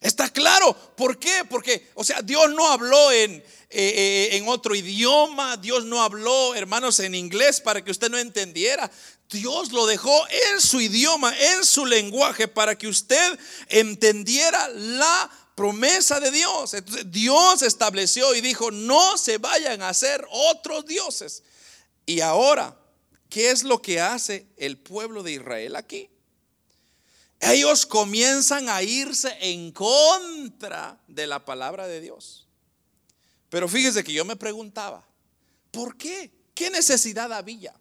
Está 0.00 0.28
claro. 0.28 0.74
¿Por 0.96 1.20
qué? 1.20 1.44
Porque, 1.48 1.88
o 1.94 2.02
sea, 2.02 2.20
Dios 2.20 2.50
no 2.50 2.66
habló 2.66 3.12
en, 3.12 3.34
eh, 3.34 3.44
eh, 3.70 4.28
en 4.32 4.48
otro 4.48 4.74
idioma, 4.74 5.56
Dios 5.56 5.84
no 5.84 6.02
habló, 6.02 6.56
hermanos, 6.56 6.98
en 6.98 7.14
inglés 7.14 7.60
para 7.60 7.84
que 7.84 7.92
usted 7.92 8.10
no 8.10 8.18
entendiera. 8.18 8.90
Dios 9.30 9.70
lo 9.70 9.86
dejó 9.86 10.26
en 10.28 10.60
su 10.60 10.80
idioma, 10.80 11.32
en 11.54 11.64
su 11.64 11.86
lenguaje, 11.86 12.48
para 12.48 12.76
que 12.76 12.88
usted 12.88 13.38
entendiera 13.68 14.68
la 14.68 15.30
promesa 15.54 16.18
de 16.18 16.32
Dios. 16.32 16.74
Entonces, 16.74 17.08
Dios 17.08 17.62
estableció 17.62 18.34
y 18.34 18.40
dijo, 18.40 18.72
no 18.72 19.16
se 19.16 19.38
vayan 19.38 19.80
a 19.82 19.90
hacer 19.90 20.26
otros 20.28 20.86
dioses. 20.86 21.44
Y 22.06 22.20
ahora, 22.20 22.76
¿qué 23.28 23.50
es 23.50 23.62
lo 23.62 23.80
que 23.80 24.00
hace 24.00 24.46
el 24.56 24.78
pueblo 24.78 25.22
de 25.22 25.32
Israel 25.32 25.76
aquí? 25.76 26.08
ellos 27.42 27.86
comienzan 27.86 28.68
a 28.68 28.82
irse 28.84 29.36
en 29.40 29.72
contra 29.72 30.96
de 31.08 31.26
la 31.26 31.44
palabra 31.44 31.88
de 31.88 32.00
Dios. 32.00 32.46
Pero 33.48 33.68
fíjese 33.68 34.04
que 34.04 34.12
yo 34.12 34.24
me 34.24 34.36
preguntaba, 34.36 35.04
¿por 35.72 35.96
qué? 35.96 36.30
¿Qué 36.54 36.70
necesidad 36.70 37.32
había? 37.32 37.74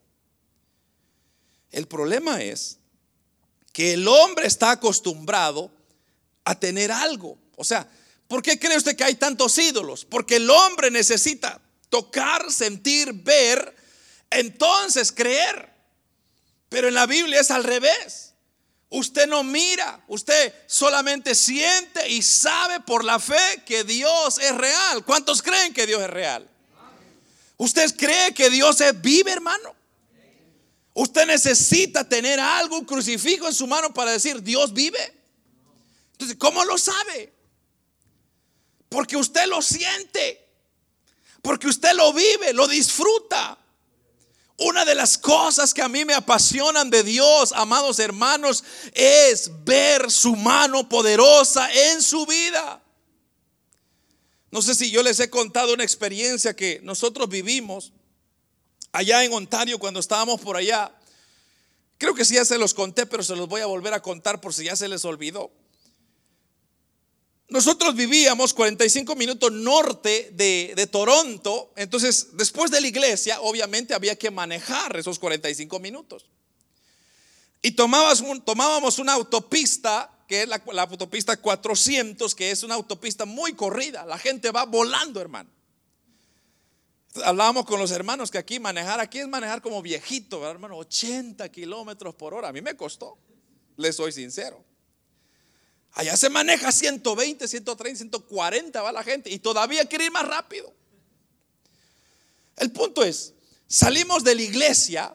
El 1.70 1.88
problema 1.88 2.42
es 2.42 2.80
que 3.72 3.94
el 3.94 4.08
hombre 4.08 4.48
está 4.48 4.72
acostumbrado 4.72 5.72
a 6.44 6.60
tener 6.60 6.92
algo. 6.92 7.38
O 7.56 7.64
sea, 7.64 7.88
¿por 8.28 8.42
qué 8.42 8.58
cree 8.58 8.78
usted 8.78 8.96
que 8.96 9.04
hay 9.04 9.16
tantos 9.16 9.56
ídolos? 9.60 10.06
Porque 10.06 10.38
el 10.38 10.50
hombre 10.50 10.90
necesita 10.90 11.62
tocar, 11.90 12.52
sentir, 12.52 13.14
ver, 13.14 13.76
entonces 14.32 15.12
creer. 15.12 15.72
Pero 16.70 16.88
en 16.88 16.94
la 16.94 17.06
Biblia 17.06 17.40
es 17.40 17.52
al 17.52 17.64
revés. 17.64 18.34
Usted 18.90 19.28
no 19.28 19.44
mira, 19.44 20.04
usted 20.08 20.54
solamente 20.68 21.34
siente 21.34 22.10
y 22.10 22.22
sabe 22.22 22.82
por 22.82 23.06
la 23.06 23.20
fe 23.20 23.64
que 23.66 23.84
Dios 23.86 24.38
es 24.40 24.54
real. 24.56 25.06
¿Cuántos 25.06 25.42
creen 25.42 25.74
que 25.74 25.88
Dios 25.88 26.02
es 26.02 26.10
real? 26.10 26.50
¿Usted 27.56 27.96
cree 27.96 28.34
que 28.34 28.50
Dios 28.50 28.82
es 28.82 29.00
vive, 29.02 29.32
hermano? 29.32 29.76
Usted 30.94 31.26
necesita 31.26 32.08
tener 32.08 32.40
algo, 32.40 32.80
un 32.80 32.86
crucifijo 32.86 33.48
en 33.48 33.54
su 33.54 33.66
mano 33.66 33.94
para 33.94 34.12
decir 34.12 34.42
Dios 34.42 34.74
vive. 34.74 35.22
Entonces, 36.14 36.38
¿cómo 36.38 36.66
lo 36.66 36.78
sabe? 36.78 37.32
Porque 38.90 39.16
usted 39.16 39.46
lo 39.48 39.62
siente, 39.62 40.50
porque 41.42 41.68
usted 41.68 41.94
lo 41.94 42.12
vive, 42.12 42.52
lo 42.54 42.68
disfruta. 42.68 43.58
Una 44.64 44.86
de 44.86 44.94
las 44.94 45.18
cosas 45.18 45.74
que 45.74 45.82
a 45.82 45.90
mí 45.90 46.06
me 46.06 46.14
apasionan 46.14 46.92
de 46.92 47.02
Dios, 47.02 47.52
amados 47.52 47.98
hermanos, 47.98 48.64
es 48.94 49.50
ver 49.66 50.12
su 50.12 50.36
mano 50.36 50.88
poderosa 50.88 51.68
en 51.90 52.02
su 52.04 52.28
vida. 52.28 52.80
No 54.52 54.62
sé 54.62 54.76
si 54.76 54.92
yo 54.92 55.02
les 55.02 55.20
he 55.20 55.32
contado 55.32 55.74
una 55.74 55.84
experiencia 55.84 56.56
que 56.56 56.80
nosotros 56.84 57.28
vivimos 57.28 57.92
allá 58.92 59.24
en 59.24 59.34
Ontario 59.34 59.80
cuando 59.80 60.00
estábamos 60.00 60.40
por 60.40 60.56
allá. 60.56 60.94
Creo 61.98 62.14
que 62.14 62.24
sí 62.24 62.36
ya 62.36 62.46
se 62.46 62.60
los 62.60 62.76
conté, 62.76 63.08
pero 63.08 63.24
se 63.24 63.36
los 63.36 63.48
voy 63.48 63.62
a 63.62 63.66
volver 63.66 63.96
a 63.96 64.02
contar 64.04 64.42
por 64.42 64.54
si 64.54 64.66
ya 64.66 64.76
se 64.76 64.88
les 64.88 65.06
olvidó. 65.06 65.52
Nosotros 67.52 67.94
vivíamos 67.96 68.54
45 68.54 69.14
minutos 69.18 69.52
norte 69.52 70.32
de, 70.32 70.88
Toronto, 70.90 71.74
entonces 71.76 72.30
después 72.38 72.72
de 72.72 72.80
la 72.80 72.88
iglesia 72.88 73.42
obviamente 73.42 73.94
había 73.94 74.16
que 74.16 74.32
manejar 74.32 74.96
esos 74.96 75.20
45 75.20 75.78
minutos. 75.80 76.28
Y 77.62 77.72
tomábamos 77.72 79.00
una 79.00 79.12
autopista, 79.12 80.10
que 80.30 80.44
es 80.44 80.48
la, 80.48 80.64
la 80.72 80.84
autopista 80.84 81.36
400, 81.36 82.34
que 82.36 82.52
es 82.52 82.64
una 82.64 82.76
autopista 82.76 83.26
muy 83.26 83.52
corrida, 83.52 84.06
la 84.06 84.18
gente 84.18 84.50
va 84.52 84.64
volando, 84.64 85.20
hermano. 85.20 85.50
Hablábamos 87.26 87.66
con 87.66 87.82
los 87.82 87.92
hermanos 87.92 88.32
que 88.32 88.38
aquí 88.38 88.62
manejar, 88.62 89.02
aquí 89.02 89.20
es 89.20 89.28
manejar 89.28 89.62
como 89.62 89.82
viejito, 89.82 90.50
hermano, 90.50 90.78
80 90.78 91.50
kilómetros 91.50 92.16
por 92.16 92.34
hora. 92.34 92.48
A 92.48 92.54
mí 92.54 92.62
me 92.62 92.78
costó, 92.78 93.18
les 93.76 93.98
soy 93.98 94.14
sincero. 94.14 94.71
Allá 95.94 96.16
se 96.16 96.30
maneja 96.30 96.72
120, 96.72 97.48
130, 97.48 97.98
140 97.98 98.82
va 98.82 98.92
la 98.92 99.04
gente 99.04 99.30
y 99.30 99.40
todavía 99.40 99.86
quiere 99.86 100.06
ir 100.06 100.12
más 100.12 100.28
rápido. 100.28 100.74
El 102.58 102.72
punto 102.72 103.04
es, 103.04 103.34
salimos 103.68 104.24
de 104.24 104.36
la 104.36 104.42
iglesia 104.42 105.14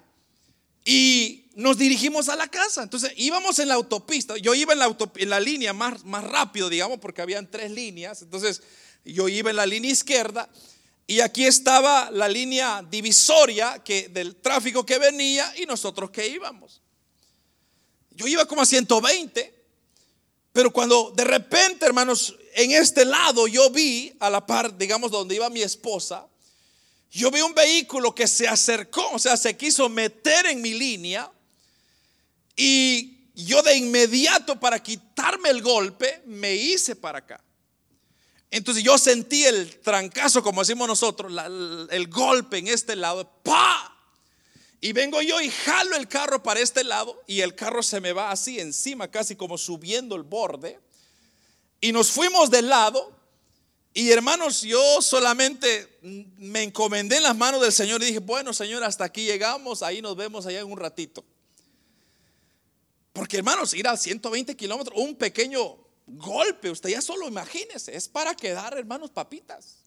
y 0.85 1.49
nos 1.55 1.79
dirigimos 1.79 2.29
a 2.29 2.37
la 2.37 2.49
casa. 2.49 2.83
Entonces 2.83 3.13
íbamos 3.17 3.59
en 3.59 3.69
la 3.69 3.75
autopista. 3.75 4.37
Yo 4.37 4.55
iba 4.55 4.73
en 4.73 4.79
la, 4.79 4.97
en 5.17 5.31
la 5.31 5.41
línea 5.41 5.73
más, 5.73 6.05
más 6.05 6.25
rápido, 6.25 6.69
digamos, 6.69 6.99
porque 6.99 7.23
habían 7.23 7.51
tres 7.51 7.71
líneas. 7.71 8.23
Entonces 8.23 8.63
yo 9.05 9.29
iba 9.29 9.51
en 9.51 9.57
la 9.57 9.67
línea 9.67 9.91
izquierda 9.91 10.49
y 11.07 11.21
aquí 11.21 11.47
estaba 11.47 12.11
la 12.11 12.29
línea 12.29 12.85
divisoria 12.89 13.83
que, 13.85 14.09
del 14.09 14.37
tráfico 14.37 14.85
que 14.85 14.99
venía 14.99 15.53
y 15.57 15.65
nosotros 15.65 16.11
que 16.11 16.27
íbamos. 16.27 16.83
Yo 18.11 18.27
iba 18.27 18.45
como 18.47 18.63
a 18.63 18.67
120, 18.67 19.56
pero 20.57 20.73
cuando 20.73 21.13
de 21.15 21.25
repente, 21.25 21.85
hermanos, 21.85 22.35
en 22.55 22.71
este 22.71 23.05
lado 23.05 23.47
yo 23.47 23.69
vi 23.69 24.17
a 24.21 24.31
la 24.31 24.47
par, 24.47 24.79
digamos, 24.79 25.11
donde 25.11 25.35
iba 25.35 25.51
mi 25.51 25.61
esposa, 25.61 26.27
yo 27.11 27.31
vi 27.31 27.43
un 27.43 27.53
vehículo 27.53 28.15
que 28.15 28.27
se 28.27 28.49
acercó, 28.49 29.07
o 29.13 29.19
sea, 29.19 29.37
se 29.37 29.55
quiso 29.55 29.91
meter 29.91 30.47
en 30.47 30.63
mi 30.63 30.73
línea 30.73 31.31
y 32.57 33.19
yo 33.35 33.63
de 33.63 33.77
inmediato 33.77 34.59
para 34.59 34.83
quitarme 34.83 35.51
el 35.51 35.61
golpe 35.61 36.23
me 36.25 36.55
hice 36.55 36.97
para 36.97 37.19
acá. 37.19 37.45
Entonces 38.51 38.83
yo 38.83 38.97
sentí 38.97 39.45
el 39.45 39.79
trancazo, 39.81 40.43
como 40.43 40.63
decimos 40.63 40.89
nosotros, 40.89 41.31
el 41.91 42.09
golpe 42.09 42.57
en 42.57 42.69
este 42.69 42.97
lado, 42.97 43.31
¡pa! 43.43 43.95
Y 44.81 44.93
vengo 44.93 45.23
yo 45.23 45.41
y 45.41 45.51
jalo 45.51 45.97
el 45.97 46.07
carro 46.07 46.43
para 46.43 46.61
este 46.61 46.85
lado 46.85 47.23
y 47.27 47.41
el 47.41 47.55
carro 47.55 47.83
se 47.83 48.01
me 48.01 48.13
va 48.13 48.31
así 48.31 48.61
encima, 48.61 49.11
casi 49.11 49.35
como 49.35 49.57
subiendo 49.57 50.17
el 50.17 50.23
borde. 50.23 50.79
Y 51.81 51.93
nos 51.93 52.11
fuimos 52.11 52.51
de 52.51 52.63
lado. 52.63 53.15
Y 53.95 54.11
hermanos, 54.11 54.61
yo 54.61 55.01
solamente 55.01 55.99
me 56.03 56.63
encomendé 56.63 57.17
en 57.17 57.23
las 57.23 57.37
manos 57.37 57.63
del 57.63 57.73
Señor 57.73 58.03
y 58.03 58.07
dije, 58.07 58.19
bueno 58.19 58.53
Señor, 58.53 58.85
hasta 58.85 59.05
aquí 59.05 59.25
llegamos, 59.25 59.83
ahí 59.83 60.03
nos 60.03 60.17
vemos 60.17 60.45
allá 60.45 60.61
en 60.61 60.71
un 60.71 60.79
ratito. 60.79 61.25
Porque 63.15 63.39
hermanos, 63.39 63.73
ir 63.73 63.89
a 63.89 63.97
120 63.97 64.55
kilómetros, 64.55 64.99
un 65.01 65.17
pequeño 65.17 65.79
golpe, 66.07 66.71
usted 66.71 66.91
ya 66.91 67.01
solo 67.01 67.27
imagínese, 67.27 67.97
es 67.97 68.09
para 68.09 68.35
quedar 68.35 68.77
hermanos 68.77 69.11
papitas. 69.11 69.86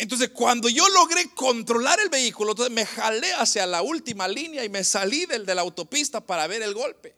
Entonces, 0.00 0.30
cuando 0.30 0.70
yo 0.70 0.88
logré 0.88 1.28
controlar 1.34 2.00
el 2.00 2.08
vehículo, 2.08 2.52
entonces 2.52 2.72
me 2.72 2.86
jalé 2.86 3.34
hacia 3.34 3.66
la 3.66 3.82
última 3.82 4.26
línea 4.26 4.64
y 4.64 4.70
me 4.70 4.82
salí 4.82 5.26
del 5.26 5.44
de 5.44 5.54
la 5.54 5.60
autopista 5.60 6.24
para 6.24 6.46
ver 6.46 6.62
el 6.62 6.72
golpe. 6.72 7.14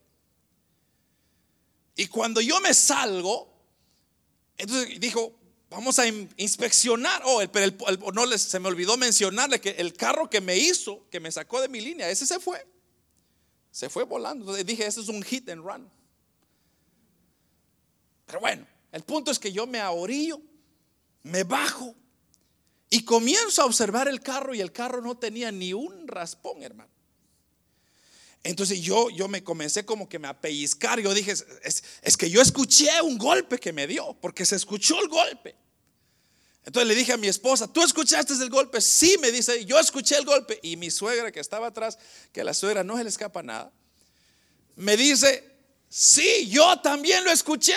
Y 1.95 2.09
cuando 2.09 2.40
yo 2.40 2.59
me 2.61 2.75
salgo, 2.75 3.55
entonces 4.59 4.99
dijo, 4.99 5.33
vamos 5.71 6.01
a 6.01 6.09
inspeccionar. 6.09 7.23
Oh, 7.25 7.40
pero 7.53 7.73
no 8.12 8.27
se 8.37 8.59
me 8.59 8.66
olvidó 8.66 8.97
mencionarle 8.97 9.61
que 9.61 9.71
el 9.71 9.92
carro 9.95 10.29
que 10.29 10.40
me 10.40 10.57
hizo, 10.57 11.09
que 11.09 11.21
me 11.21 11.31
sacó 11.31 11.61
de 11.61 11.68
mi 11.68 11.81
línea, 11.81 12.11
ese 12.11 12.27
se 12.27 12.40
fue. 12.40 12.66
Se 13.71 13.88
fue 13.88 14.03
volando. 14.03 14.42
Entonces 14.42 14.66
dije, 14.66 14.85
ese 14.85 15.03
es 15.03 15.09
un 15.09 15.23
hit 15.23 15.49
and 15.51 15.64
run. 15.64 15.88
Pero 18.27 18.40
bueno, 18.40 18.66
el 18.90 19.05
punto 19.05 19.31
es 19.31 19.38
que 19.38 19.53
yo 19.53 19.68
me 19.68 19.79
ahorillo, 19.79 20.40
me 21.23 21.45
bajo 21.45 21.95
y 22.93 23.07
comienzo 23.07 23.63
a 23.63 23.65
observar 23.65 24.07
el 24.07 24.21
carro 24.21 24.55
y 24.55 24.61
el 24.61 24.71
carro 24.71 25.01
no 25.01 25.17
tenía 25.17 25.51
ni 25.51 25.73
un 25.73 26.07
raspón, 26.07 26.63
hermano. 26.63 26.91
Entonces 28.43 28.83
yo, 28.83 29.09
yo 29.09 29.29
me 29.29 29.43
comencé 29.43 29.87
como 29.87 30.11
que 30.11 30.19
me 30.19 30.29
a 30.29 30.39
pellizcar. 30.39 31.01
Yo 31.01 31.15
dije, 31.15 31.33
es, 31.33 31.85
es, 32.03 32.17
que 32.19 32.29
yo 32.29 32.43
escuché 32.43 32.91
un 33.01 33.17
golpe 33.17 33.59
que 33.59 33.73
me 33.73 33.87
dio, 33.87 34.15
porque 34.21 34.45
se 34.45 34.57
escuchó 34.57 35.01
el 35.01 35.09
golpe. 35.09 35.57
Entonces 36.67 36.87
le 36.87 36.95
dije 36.95 37.15
a 37.15 37.17
mi 37.17 37.29
esposa, 37.29 37.67
¿tú 37.67 37.83
escuchaste 37.83 38.35
el 38.35 38.51
golpe? 38.51 38.79
Sí, 38.83 39.17
me 39.23 39.33
dice, 39.33 39.65
yo 39.65 39.79
escuché 39.79 40.19
el 40.19 40.27
golpe. 40.27 40.61
Y 40.63 40.77
mi 40.77 40.91
suegra 40.91 41.33
que 41.33 41.41
estaba 41.41 41.69
atrás, 41.69 41.99
que 42.31 42.45
la 42.45 42.53
suegra 42.53 42.85
no 42.85 42.99
se 42.99 43.05
le 43.05 43.09
escapa 43.09 43.43
nada, 43.43 43.73
me 44.77 44.99
dice, 44.99 45.51
sí, 45.89 46.47
yo 46.51 46.79
también 46.81 47.25
lo 47.25 47.31
escuché. 47.31 47.77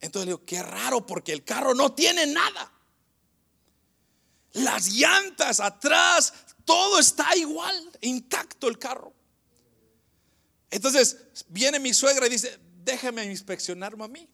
Entonces 0.00 0.24
le 0.24 0.32
digo, 0.32 0.46
qué 0.46 0.62
raro, 0.62 1.04
porque 1.04 1.34
el 1.34 1.44
carro 1.44 1.74
no 1.74 1.92
tiene 1.92 2.26
nada 2.26 2.72
las 4.56 4.92
llantas 4.92 5.60
atrás, 5.60 6.32
todo 6.64 6.98
está 6.98 7.36
igual, 7.36 7.90
intacto 8.00 8.68
el 8.68 8.78
carro. 8.78 9.12
Entonces 10.70 11.18
viene 11.48 11.78
mi 11.78 11.94
suegra 11.94 12.26
y 12.26 12.30
dice, 12.30 12.58
déjeme 12.84 13.24
inspeccionarme 13.24 14.04
a 14.04 14.08
mí. 14.08 14.28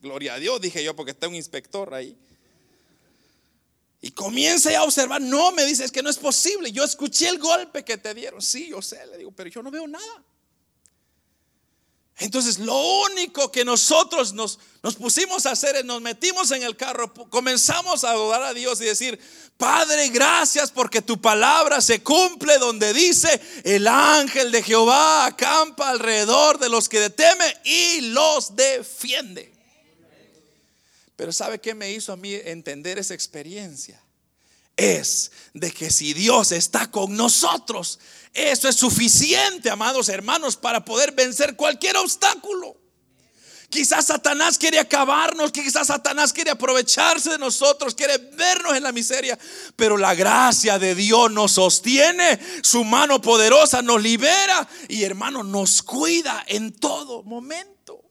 Gloria 0.00 0.34
a 0.34 0.38
Dios, 0.38 0.60
dije 0.60 0.82
yo, 0.82 0.94
porque 0.94 1.12
está 1.12 1.28
un 1.28 1.34
inspector 1.34 1.92
ahí. 1.92 2.16
Y 4.00 4.12
comienza 4.12 4.76
a 4.78 4.84
observar, 4.84 5.20
no, 5.20 5.50
me 5.52 5.64
dice, 5.64 5.84
es 5.84 5.90
que 5.90 6.02
no 6.02 6.10
es 6.10 6.18
posible. 6.18 6.70
Yo 6.70 6.84
escuché 6.84 7.28
el 7.28 7.38
golpe 7.38 7.84
que 7.84 7.98
te 7.98 8.14
dieron. 8.14 8.40
Sí, 8.40 8.68
yo 8.68 8.80
sé, 8.80 9.04
le 9.08 9.18
digo, 9.18 9.32
pero 9.32 9.50
yo 9.50 9.62
no 9.62 9.70
veo 9.70 9.88
nada. 9.88 10.24
Entonces 12.20 12.58
lo 12.58 12.76
único 12.76 13.52
que 13.52 13.64
nosotros 13.64 14.32
nos, 14.32 14.58
nos, 14.82 14.96
pusimos 14.96 15.46
a 15.46 15.52
hacer 15.52 15.76
es 15.76 15.84
nos 15.84 16.02
metimos 16.02 16.50
en 16.50 16.64
el 16.64 16.76
carro, 16.76 17.14
comenzamos 17.30 18.02
a 18.02 18.10
adorar 18.10 18.42
a 18.42 18.54
Dios 18.54 18.80
y 18.80 18.86
decir, 18.86 19.20
Padre, 19.56 20.08
gracias 20.08 20.72
porque 20.72 21.00
tu 21.00 21.20
palabra 21.20 21.80
se 21.80 22.02
cumple 22.02 22.58
donde 22.58 22.92
dice, 22.92 23.40
el 23.62 23.86
ángel 23.86 24.50
de 24.50 24.64
Jehová 24.64 25.26
acampa 25.26 25.90
alrededor 25.90 26.58
de 26.58 26.68
los 26.68 26.88
que 26.88 26.98
le 27.00 27.10
teme 27.10 27.56
y 27.64 28.00
los 28.00 28.56
defiende. 28.56 29.52
Pero 31.14 31.32
¿sabe 31.32 31.60
qué 31.60 31.74
me 31.74 31.92
hizo 31.92 32.12
a 32.12 32.16
mí 32.16 32.34
entender 32.34 32.98
esa 32.98 33.14
experiencia? 33.14 34.02
Es 34.78 35.32
de 35.54 35.72
que 35.72 35.90
si 35.90 36.14
Dios 36.14 36.52
está 36.52 36.88
con 36.88 37.16
nosotros, 37.16 37.98
eso 38.32 38.68
es 38.68 38.76
suficiente, 38.76 39.70
amados 39.70 40.08
hermanos, 40.08 40.56
para 40.56 40.84
poder 40.84 41.10
vencer 41.10 41.56
cualquier 41.56 41.96
obstáculo. 41.96 42.76
Quizás 43.68 44.06
Satanás 44.06 44.56
quiere 44.56 44.78
acabarnos, 44.78 45.50
quizás 45.50 45.88
Satanás 45.88 46.32
quiere 46.32 46.52
aprovecharse 46.52 47.30
de 47.30 47.38
nosotros, 47.38 47.92
quiere 47.96 48.18
vernos 48.18 48.76
en 48.76 48.84
la 48.84 48.92
miseria, 48.92 49.36
pero 49.74 49.96
la 49.96 50.14
gracia 50.14 50.78
de 50.78 50.94
Dios 50.94 51.32
nos 51.32 51.52
sostiene, 51.52 52.38
su 52.62 52.84
mano 52.84 53.20
poderosa 53.20 53.82
nos 53.82 54.00
libera 54.00 54.66
y 54.88 55.02
hermano 55.02 55.42
nos 55.42 55.82
cuida 55.82 56.44
en 56.46 56.72
todo 56.72 57.24
momento. 57.24 58.04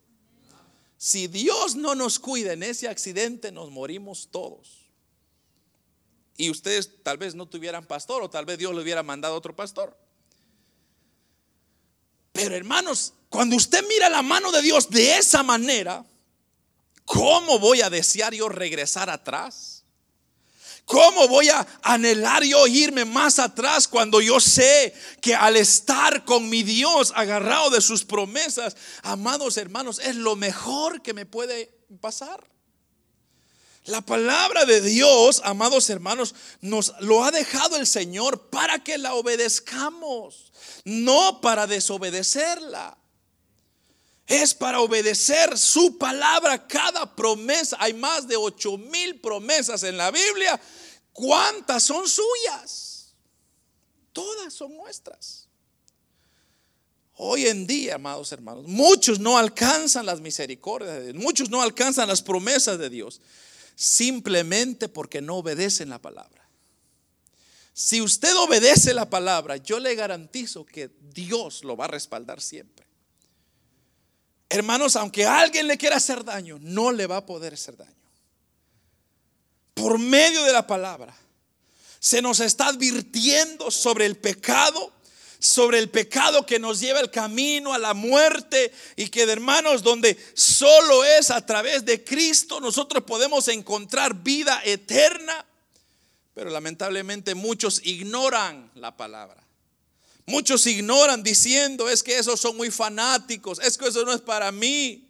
Si 0.98 1.28
Dios 1.28 1.78
no 1.78 1.96
nos 1.96 2.20
cuida 2.20 2.52
en 2.52 2.64
ese 2.64 2.90
accidente, 2.90 3.54
nos 3.54 3.72
morimos 3.72 4.28
todos. 4.30 4.77
Y 6.38 6.52
ustedes 6.52 7.04
tal 7.04 7.18
vez 7.18 7.34
no 7.34 7.48
tuvieran 7.48 7.86
pastor 7.86 8.22
o 8.22 8.30
tal 8.30 8.46
vez 8.46 8.60
Dios 8.60 8.74
le 8.74 8.82
hubiera 8.82 9.02
mandado 9.02 9.36
otro 9.36 9.56
pastor. 9.56 9.98
Pero 12.32 12.56
hermanos, 12.56 13.14
cuando 13.30 13.56
usted 13.56 13.84
mira 13.90 14.08
la 14.10 14.22
mano 14.22 14.52
de 14.52 14.62
Dios 14.62 14.90
de 14.92 15.18
esa 15.18 15.42
manera, 15.42 16.06
¿cómo 17.04 17.58
voy 17.58 17.82
a 17.82 17.90
desear 17.90 18.36
yo 18.36 18.48
regresar 18.48 19.10
atrás? 19.10 19.84
¿Cómo 20.86 21.28
voy 21.28 21.50
a 21.50 21.68
anhelar 21.82 22.44
yo 22.44 22.66
irme 22.66 23.04
más 23.04 23.40
atrás 23.40 23.90
cuando 23.90 24.22
yo 24.22 24.40
sé 24.40 24.94
que 25.20 25.36
al 25.36 25.58
estar 25.58 26.24
con 26.24 26.48
mi 26.48 26.64
Dios 26.64 27.12
agarrado 27.14 27.72
de 27.72 27.82
sus 27.82 28.06
promesas, 28.06 28.78
amados 29.02 29.58
hermanos, 29.58 30.00
es 30.00 30.16
lo 30.16 30.38
mejor 30.38 31.02
que 31.02 31.14
me 31.14 31.26
puede 31.26 31.76
pasar? 32.00 32.48
La 33.88 34.02
palabra 34.02 34.66
de 34.66 34.82
Dios, 34.82 35.42
amados 35.46 35.90
hermanos, 35.90 36.36
nos 36.60 36.94
lo 37.00 37.24
ha 37.24 37.32
dejado 37.32 37.78
el 37.78 37.88
Señor 37.88 38.50
para 38.50 38.84
que 38.84 38.98
la 38.98 39.14
obedezcamos, 39.14 40.52
no 40.84 41.40
para 41.40 41.68
desobedecerla. 41.68 42.98
Es 44.28 44.54
para 44.54 44.82
obedecer 44.82 45.58
su 45.58 45.98
palabra, 45.98 46.68
cada 46.68 47.16
promesa. 47.16 47.78
Hay 47.80 47.94
más 47.94 48.28
de 48.28 48.36
ocho 48.36 48.78
mil 48.78 49.22
promesas 49.22 49.84
en 49.84 49.96
la 49.96 50.12
Biblia. 50.12 50.60
¿Cuántas 51.14 51.84
son 51.84 52.10
suyas? 52.10 53.14
Todas 54.12 54.54
son 54.54 54.76
nuestras. 54.76 55.48
Hoy 57.16 57.48
en 57.48 57.66
día, 57.66 57.96
amados 57.96 58.34
hermanos, 58.34 58.66
muchos 58.68 59.18
no 59.18 59.38
alcanzan 59.38 60.06
las 60.06 60.20
misericordias 60.20 60.94
de 60.96 61.14
Dios, 61.14 61.24
muchos 61.24 61.50
no 61.50 61.62
alcanzan 61.62 62.10
las 62.10 62.22
promesas 62.22 62.78
de 62.78 62.90
Dios 62.90 63.22
simplemente 63.78 64.90
porque 64.90 65.22
no 65.22 65.36
obedecen 65.36 65.90
la 65.90 66.02
palabra. 66.02 66.44
Si 67.74 68.02
usted 68.02 68.36
obedece 68.36 68.92
la 68.96 69.08
palabra, 69.08 69.58
yo 69.58 69.80
le 69.80 69.94
garantizo 69.94 70.66
que 70.66 70.90
Dios 71.14 71.64
lo 71.64 71.78
va 71.78 71.86
a 71.86 71.90
respaldar 71.90 72.42
siempre. 72.42 72.88
Hermanos, 74.50 74.96
aunque 74.96 75.28
alguien 75.28 75.68
le 75.68 75.78
quiera 75.78 75.98
hacer 75.98 76.24
daño, 76.24 76.58
no 76.60 76.92
le 76.92 77.06
va 77.06 77.18
a 77.18 77.26
poder 77.28 77.54
hacer 77.54 77.78
daño. 77.78 77.94
Por 79.76 80.00
medio 80.00 80.44
de 80.44 80.54
la 80.54 80.66
palabra, 80.66 81.16
se 82.00 82.20
nos 82.20 82.40
está 82.40 82.70
advirtiendo 82.70 83.70
sobre 83.70 84.08
el 84.08 84.18
pecado, 84.18 84.92
sobre 85.40 85.80
el 85.80 85.90
pecado 85.90 86.46
que 86.46 86.60
nos 86.60 86.80
lleva 86.80 87.00
el 87.00 87.12
camino 87.12 87.74
a 87.74 87.78
la 87.78 87.94
muerte 87.94 88.72
y 88.96 89.10
que 89.10 89.24
hermanos, 89.24 89.84
donde 89.84 90.18
solo 90.34 91.04
es 91.04 91.30
a 91.30 91.46
través 91.46 91.86
de 91.86 92.04
Cristo 92.04 92.60
nosotros 92.60 93.04
podemos 93.04 93.48
encontrar 93.48 94.16
vida 94.24 94.62
eterna. 94.64 95.46
Pero 96.34 96.50
lamentablemente 96.50 97.36
muchos 97.36 97.82
ignoran 97.84 98.72
la 98.76 98.96
palabra. 98.96 99.44
Muchos 100.26 100.68
ignoran 100.68 101.24
diciendo, 101.24 101.90
es 101.90 102.04
que 102.04 102.18
esos 102.18 102.40
son 102.40 102.58
muy 102.58 102.70
fanáticos, 102.70 103.60
es 103.60 103.78
que 103.78 103.88
eso 103.88 104.04
no 104.04 104.14
es 104.14 104.22
para 104.22 104.52
mí. 104.52 105.08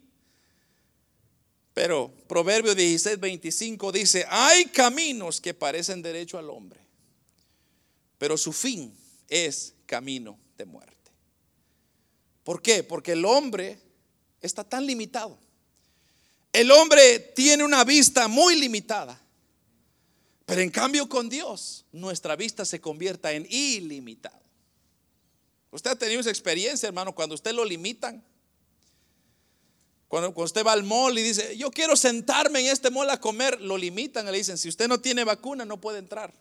Pero 1.74 2.12
Proverbio 2.28 2.74
16, 2.74 3.18
25 3.18 3.92
dice, 3.92 4.26
hay 4.28 4.66
caminos 4.66 5.40
que 5.40 5.54
parecen 5.54 6.02
derecho 6.02 6.38
al 6.38 6.50
hombre, 6.50 6.80
pero 8.16 8.36
su 8.36 8.52
fin 8.52 8.96
es 9.28 9.74
camino 9.88 10.38
de 10.56 10.66
muerte. 10.66 11.10
¿Por 12.44 12.62
qué? 12.62 12.84
Porque 12.84 13.12
el 13.12 13.24
hombre 13.24 13.80
está 14.40 14.62
tan 14.62 14.86
limitado. 14.86 15.36
El 16.52 16.70
hombre 16.70 17.18
tiene 17.18 17.64
una 17.64 17.82
vista 17.84 18.28
muy 18.28 18.54
limitada. 18.54 19.20
Pero 20.46 20.60
en 20.60 20.70
cambio 20.70 21.08
con 21.08 21.28
Dios, 21.28 21.84
nuestra 21.92 22.36
vista 22.36 22.64
se 22.64 22.80
convierta 22.80 23.32
en 23.32 23.46
ilimitada. 23.50 24.40
Usted 25.70 25.90
ha 25.90 25.96
tenido 25.96 26.20
esa 26.20 26.30
experiencia, 26.30 26.86
hermano, 26.86 27.14
cuando 27.14 27.34
usted 27.34 27.52
lo 27.52 27.64
limitan. 27.64 28.24
Cuando, 30.08 30.32
usted 30.42 30.64
va 30.64 30.72
al 30.72 30.84
mall 30.84 31.18
y 31.18 31.22
dice, 31.22 31.56
yo 31.58 31.70
quiero 31.70 31.96
sentarme 31.96 32.60
en 32.60 32.66
este 32.66 32.90
mall 32.90 33.10
a 33.10 33.20
comer, 33.20 33.60
lo 33.60 33.76
limitan 33.76 34.24
le 34.24 34.38
dicen, 34.38 34.56
si 34.56 34.70
usted 34.70 34.88
no 34.88 35.00
tiene 35.00 35.24
vacuna, 35.24 35.66
no 35.66 35.80
puede 35.80 35.98
entrar. 35.98 36.32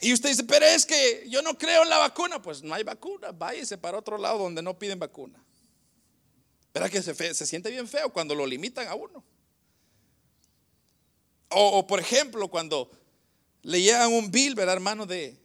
Y 0.00 0.12
usted 0.12 0.28
dice, 0.28 0.44
pero 0.44 0.64
es 0.64 0.86
que 0.86 1.24
yo 1.28 1.42
no 1.42 1.58
creo 1.58 1.82
en 1.82 1.88
la 1.88 1.98
vacuna. 1.98 2.40
Pues 2.40 2.62
no 2.62 2.74
hay 2.74 2.84
vacuna, 2.84 3.32
váyase 3.32 3.78
para 3.78 3.98
otro 3.98 4.16
lado 4.16 4.38
donde 4.38 4.62
no 4.62 4.78
piden 4.78 4.98
vacuna. 4.98 5.42
¿Verdad 6.72 6.90
que 6.90 7.02
se, 7.02 7.34
se 7.34 7.46
siente 7.46 7.70
bien 7.70 7.88
feo 7.88 8.12
cuando 8.12 8.34
lo 8.34 8.46
limitan 8.46 8.86
a 8.86 8.94
uno? 8.94 9.24
O, 11.50 11.86
por 11.86 11.98
ejemplo, 11.98 12.48
cuando 12.48 12.90
le 13.62 13.80
llegan 13.80 14.12
un 14.12 14.30
bill, 14.30 14.54
¿verdad, 14.54 14.74
hermano? 14.74 15.06
De, 15.06 15.36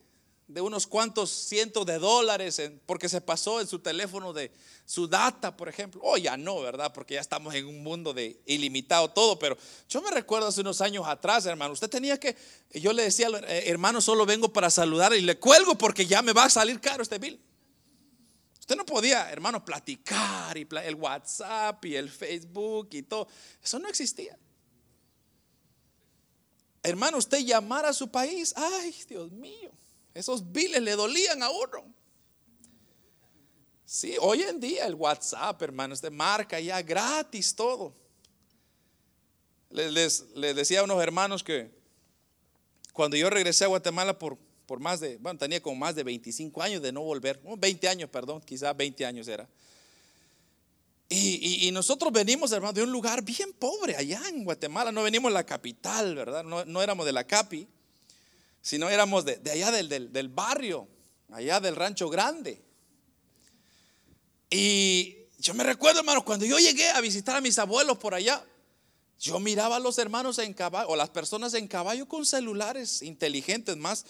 de 0.46 0.60
unos 0.60 0.86
cuantos 0.86 1.30
cientos 1.30 1.86
de 1.86 1.98
dólares 1.98 2.60
porque 2.84 3.08
se 3.08 3.20
pasó 3.20 3.60
en 3.60 3.66
su 3.66 3.78
teléfono 3.78 4.32
de 4.32 4.50
su 4.84 5.08
data, 5.08 5.56
por 5.56 5.68
ejemplo. 5.68 6.00
Oh, 6.04 6.18
ya 6.18 6.36
no, 6.36 6.60
¿verdad? 6.60 6.92
Porque 6.92 7.14
ya 7.14 7.20
estamos 7.20 7.54
en 7.54 7.66
un 7.66 7.82
mundo 7.82 8.12
de 8.12 8.40
ilimitado 8.46 9.10
todo. 9.10 9.38
Pero 9.38 9.56
yo 9.88 10.02
me 10.02 10.10
recuerdo 10.10 10.48
hace 10.48 10.60
unos 10.60 10.80
años 10.80 11.06
atrás, 11.06 11.46
hermano, 11.46 11.72
usted 11.72 11.88
tenía 11.88 12.20
que, 12.20 12.36
yo 12.72 12.92
le 12.92 13.04
decía, 13.04 13.28
eh, 13.48 13.64
hermano, 13.66 14.00
solo 14.00 14.26
vengo 14.26 14.52
para 14.52 14.68
saludar 14.68 15.14
y 15.14 15.22
le 15.22 15.38
cuelgo 15.38 15.76
porque 15.76 16.06
ya 16.06 16.20
me 16.20 16.32
va 16.32 16.44
a 16.44 16.50
salir 16.50 16.80
caro 16.80 17.02
este 17.02 17.18
bill. 17.18 17.40
Usted 18.60 18.76
no 18.76 18.86
podía, 18.86 19.30
hermano, 19.30 19.64
platicar 19.64 20.56
y 20.56 20.66
el 20.84 20.94
WhatsApp 20.94 21.84
y 21.84 21.96
el 21.96 22.10
Facebook 22.10 22.88
y 22.92 23.02
todo. 23.02 23.28
Eso 23.62 23.78
no 23.78 23.88
existía. 23.88 24.38
Hermano, 26.82 27.16
usted 27.16 27.38
llamar 27.38 27.86
a 27.86 27.94
su 27.94 28.10
país, 28.10 28.52
ay, 28.56 28.94
Dios 29.08 29.30
mío. 29.32 29.70
Esos 30.14 30.52
biles 30.52 30.80
le 30.80 30.92
dolían 30.92 31.42
a 31.42 31.50
uno. 31.50 31.92
Sí, 33.84 34.16
hoy 34.20 34.42
en 34.42 34.60
día 34.60 34.86
el 34.86 34.94
WhatsApp, 34.94 35.60
hermanos, 35.60 36.00
de 36.00 36.10
marca 36.10 36.58
ya 36.60 36.80
gratis 36.82 37.54
todo. 37.54 37.94
Les, 39.70 40.24
decía 40.34 40.80
a 40.80 40.84
unos 40.84 41.02
hermanos 41.02 41.42
que 41.42 41.68
cuando 42.92 43.16
yo 43.16 43.28
regresé 43.28 43.64
a 43.64 43.68
Guatemala 43.68 44.16
por, 44.16 44.38
por 44.66 44.78
más 44.78 45.00
de, 45.00 45.16
bueno, 45.16 45.38
tenía 45.38 45.60
como 45.60 45.76
más 45.76 45.96
de 45.96 46.04
25 46.04 46.62
años 46.62 46.80
de 46.80 46.92
no 46.92 47.02
volver, 47.02 47.40
20 47.44 47.88
años, 47.88 48.08
perdón, 48.08 48.40
quizás 48.40 48.76
20 48.76 49.04
años 49.04 49.26
era. 49.26 49.48
Y, 51.08 51.70
nosotros 51.72 52.12
venimos, 52.12 52.50
hermano, 52.50 52.72
de 52.72 52.82
un 52.82 52.90
lugar 52.90 53.22
bien 53.22 53.52
pobre 53.52 53.94
allá 53.96 54.20
en 54.28 54.42
Guatemala, 54.42 54.90
no 54.90 55.02
venimos 55.02 55.30
de 55.30 55.34
la 55.34 55.46
capital, 55.46 56.14
¿verdad? 56.14 56.42
No, 56.42 56.64
no 56.64 56.82
éramos 56.82 57.06
de 57.06 57.12
la 57.12 57.24
CAPI 57.24 57.68
si 58.64 58.78
no 58.78 58.88
éramos 58.88 59.26
de, 59.26 59.38
allá 59.52 59.70
del, 59.70 60.10
del, 60.10 60.28
barrio, 60.30 60.88
allá 61.30 61.60
del 61.60 61.76
rancho 61.76 62.08
grande. 62.08 62.64
Y 64.48 65.18
yo 65.38 65.52
me 65.52 65.64
recuerdo, 65.64 66.00
hermano, 66.00 66.24
cuando 66.24 66.46
yo 66.46 66.58
llegué 66.58 66.88
a 66.88 67.02
visitar 67.02 67.36
a 67.36 67.42
mis 67.42 67.58
abuelos 67.58 67.98
por 67.98 68.14
allá, 68.14 68.42
yo 69.20 69.38
miraba 69.38 69.76
a 69.76 69.80
los 69.80 69.98
hermanos 69.98 70.38
en 70.38 70.54
caballo, 70.54 70.88
o 70.88 70.96
las 70.96 71.10
personas 71.10 71.52
en 71.52 71.68
caballo 71.68 72.08
con 72.08 72.24
celulares 72.24 73.02
inteligentes 73.02 73.76
más, 73.76 74.06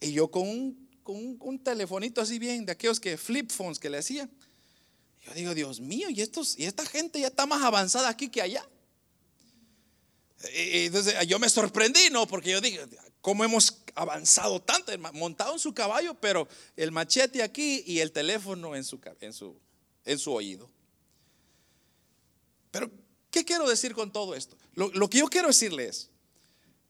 y 0.00 0.12
yo 0.12 0.30
con 0.30 0.48
un, 0.48 0.88
con 1.02 1.36
un, 1.40 1.58
telefonito 1.58 2.20
así 2.20 2.38
bien, 2.38 2.64
de 2.64 2.70
aquellos 2.70 3.00
que 3.00 3.16
flip 3.16 3.50
phones 3.50 3.80
que 3.80 3.90
le 3.90 3.98
hacían. 3.98 4.30
Yo 5.24 5.34
digo, 5.34 5.52
Dios 5.52 5.80
mío, 5.80 6.10
y, 6.10 6.20
estos, 6.20 6.56
y 6.56 6.66
esta 6.66 6.86
gente 6.86 7.18
ya 7.18 7.26
está 7.26 7.44
más 7.44 7.60
avanzada 7.60 8.08
aquí 8.08 8.28
que 8.28 8.40
allá. 8.40 8.64
Y 10.54 10.86
entonces 10.86 11.26
yo 11.26 11.40
me 11.40 11.48
sorprendí, 11.48 12.08
¿no? 12.12 12.28
Porque 12.28 12.52
yo 12.52 12.60
dije, 12.60 12.86
¿cómo 13.20 13.44
hemos 13.44 13.82
avanzado 13.96 14.60
tanto? 14.60 14.92
Montado 15.12 15.54
en 15.54 15.58
su 15.58 15.74
caballo, 15.74 16.14
pero 16.14 16.46
el 16.76 16.92
machete 16.92 17.42
aquí 17.42 17.82
y 17.86 18.00
el 18.00 18.12
teléfono 18.12 18.76
en 18.76 18.84
su, 18.84 19.00
en 19.20 19.32
su, 19.32 19.58
en 20.04 20.18
su 20.18 20.32
oído. 20.32 20.70
Pero, 22.70 22.90
¿qué 23.30 23.44
quiero 23.44 23.68
decir 23.68 23.94
con 23.94 24.12
todo 24.12 24.34
esto? 24.34 24.56
Lo, 24.74 25.08
que 25.08 25.18
yo 25.18 25.28
quiero 25.28 25.48
decirle 25.48 25.88
es 25.88 26.10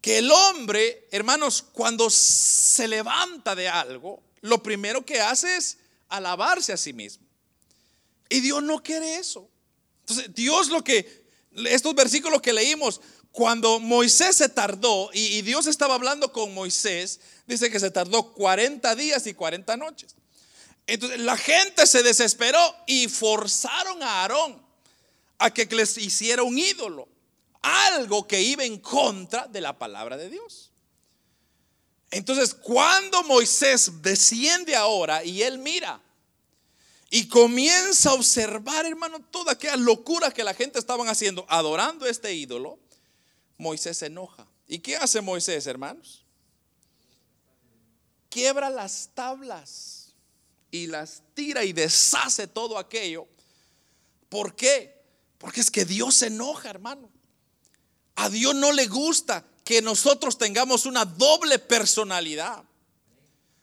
que 0.00 0.18
el 0.18 0.30
hombre, 0.30 1.07
hermanos, 1.12 1.62
cuando 1.72 2.11
se 2.11 2.88
levanta 2.88 3.54
de 3.54 3.68
algo, 3.68 4.22
lo 4.40 4.62
primero 4.62 5.07
que 5.07 5.20
hace 5.20 5.57
es 5.57 5.78
alabarse 6.09 6.72
a 6.72 6.76
sí 6.76 6.92
mismo. 6.92 7.24
Y 8.28 8.40
Dios 8.40 8.62
no 8.62 8.82
quiere 8.82 9.16
eso. 9.16 9.48
Entonces, 10.00 10.34
Dios 10.34 10.68
lo 10.68 10.82
que, 10.82 11.24
estos 11.68 11.94
versículos 11.94 12.42
que 12.42 12.52
leímos, 12.52 13.00
cuando 13.37 13.80
Moisés 13.80 14.37
se 14.37 14.49
tardó 14.49 15.11
y, 15.12 15.43
Dios 15.43 15.66
estaba 15.66 15.95
hablando 15.95 16.32
con 16.32 16.55
Moisés, 16.55 17.20
dice 17.47 17.70
que 17.70 17.78
se 17.78 17.91
tardó 17.91 18.32
40 18.32 18.95
días 18.95 19.26
y 19.26 19.34
40 19.34 19.76
noches. 19.76 20.16
Entonces 20.87 21.20
la 21.20 21.37
gente 21.37 21.87
se 21.87 22.03
desesperó 22.03 22.59
y 22.87 23.09
forzaron 23.09 24.03
a 24.03 24.22
Aarón 24.22 24.59
a 25.37 25.53
que 25.53 25.66
les 25.66 25.99
hiciera 25.99 26.45
un 26.45 26.59
ídolo, 26.59 27.09
algo 27.61 28.26
que 28.26 28.41
iba 28.41 28.64
en 28.64 28.78
contra 28.78 29.47
de 29.47 29.61
la 29.61 29.78
palabra 29.78 30.16
de 30.16 30.30
Dios. 30.30 30.70
Entonces, 32.11 32.55
cuando 32.55 33.22
Moisés 33.24 34.01
desciende 34.01 34.74
ahora 34.74 35.22
y 35.22 35.43
él 35.43 35.59
mira 35.59 36.01
y 37.11 37.28
comienza 37.28 38.09
a 38.09 38.14
observar, 38.14 38.87
hermano, 38.87 39.20
toda 39.30 39.53
aquella 39.53 39.76
locura 39.76 40.30
que 40.30 40.43
la 40.43 40.55
gente 40.55 40.78
estaban 40.78 41.11
haciendo, 41.11 41.45
adorando 41.51 42.07
este 42.07 42.32
ídolo, 42.32 42.78
Moisés 43.59 43.98
se 43.98 44.07
enoja. 44.07 44.46
¿Y 44.66 44.78
qué 44.78 44.96
hace 44.96 45.20
Moisés, 45.20 45.66
hermanos? 45.66 46.24
Quiebra 48.28 48.68
las 48.68 49.11
tablas 49.14 50.14
y 50.70 50.86
las 50.86 51.22
tira 51.34 51.64
y 51.64 51.72
deshace 51.72 52.46
todo 52.46 52.78
aquello. 52.78 53.26
¿Por 54.28 54.54
qué? 54.54 55.02
Porque 55.38 55.61
es 55.61 55.70
que 55.70 55.84
Dios 55.84 56.16
se 56.16 56.26
enoja, 56.26 56.70
hermano. 56.70 57.11
A 58.16 58.28
Dios 58.28 58.54
no 58.54 58.72
le 58.72 58.86
gusta 58.86 59.44
que 59.64 59.82
nosotros 59.82 60.38
tengamos 60.38 60.86
una 60.86 61.04
doble 61.04 61.59
personalidad. 61.59 62.64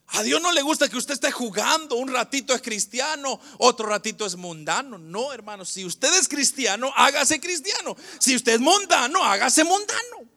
A 0.08 0.22
Dios 0.22 0.42
no 0.42 0.52
le 0.52 0.62
gusta 0.62 0.90
que 0.90 0.98
usted 0.98 1.16
esté 1.16 1.32
jugando, 1.32 1.96
un 1.96 2.12
ratito 2.12 2.54
es 2.54 2.62
cristiano, 2.62 3.40
otro 3.58 3.88
ratito 3.88 4.26
es 4.26 4.36
mundano. 4.36 4.98
No, 4.98 5.34
hermano, 5.34 5.66
si 5.66 5.86
usted 5.86 6.14
es 6.14 6.28
cristiano, 6.28 6.94
hágase 6.96 7.40
cristiano. 7.40 7.96
Si 8.20 8.36
usted 8.36 8.54
es 8.54 8.60
mundano, 8.60 9.24
hágase 9.24 9.64
mundano. 9.64 10.30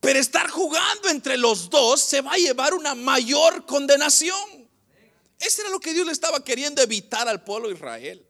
Pero 0.00 0.18
estar 0.18 0.48
jugando 0.48 1.08
entre 1.08 1.36
los 1.36 1.70
dos 1.70 2.00
se 2.00 2.20
va 2.20 2.32
a 2.32 2.36
llevar 2.36 2.74
una 2.74 2.94
mayor 2.94 3.66
condenación. 3.66 4.68
Eso 5.38 5.62
era 5.62 5.70
lo 5.70 5.80
que 5.80 5.92
Dios 5.92 6.06
le 6.06 6.12
estaba 6.12 6.44
queriendo 6.44 6.82
evitar 6.82 7.28
al 7.28 7.42
pueblo 7.42 7.68
de 7.68 7.74
Israel. 7.74 8.26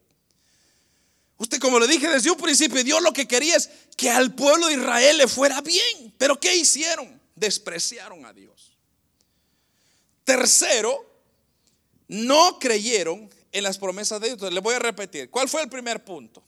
Usted, 1.37 1.59
como 1.59 1.79
le 1.79 1.87
dije 1.87 2.07
desde 2.07 2.31
un 2.31 2.37
principio, 2.37 2.83
Dios 2.83 3.01
lo 3.01 3.11
que 3.13 3.27
quería 3.27 3.55
es 3.55 3.69
que 3.97 4.09
al 4.09 4.33
pueblo 4.33 4.67
de 4.67 4.75
Israel 4.75 5.17
le 5.17 5.27
fuera 5.27 5.61
bien. 5.61 6.13
Pero 6.17 6.39
¿qué 6.39 6.55
hicieron? 6.55 7.21
Despreciaron 7.35 8.25
a 8.25 8.33
Dios. 8.33 8.72
Tercero, 10.23 11.05
no 12.07 12.59
creyeron 12.59 13.29
en 13.51 13.63
las 13.63 13.77
promesas 13.77 14.19
de 14.21 14.35
Dios. 14.35 14.53
Le 14.53 14.59
voy 14.59 14.75
a 14.75 14.79
repetir. 14.79 15.29
¿Cuál 15.29 15.49
fue 15.49 15.61
el 15.61 15.69
primer 15.69 16.03
punto? 16.03 16.43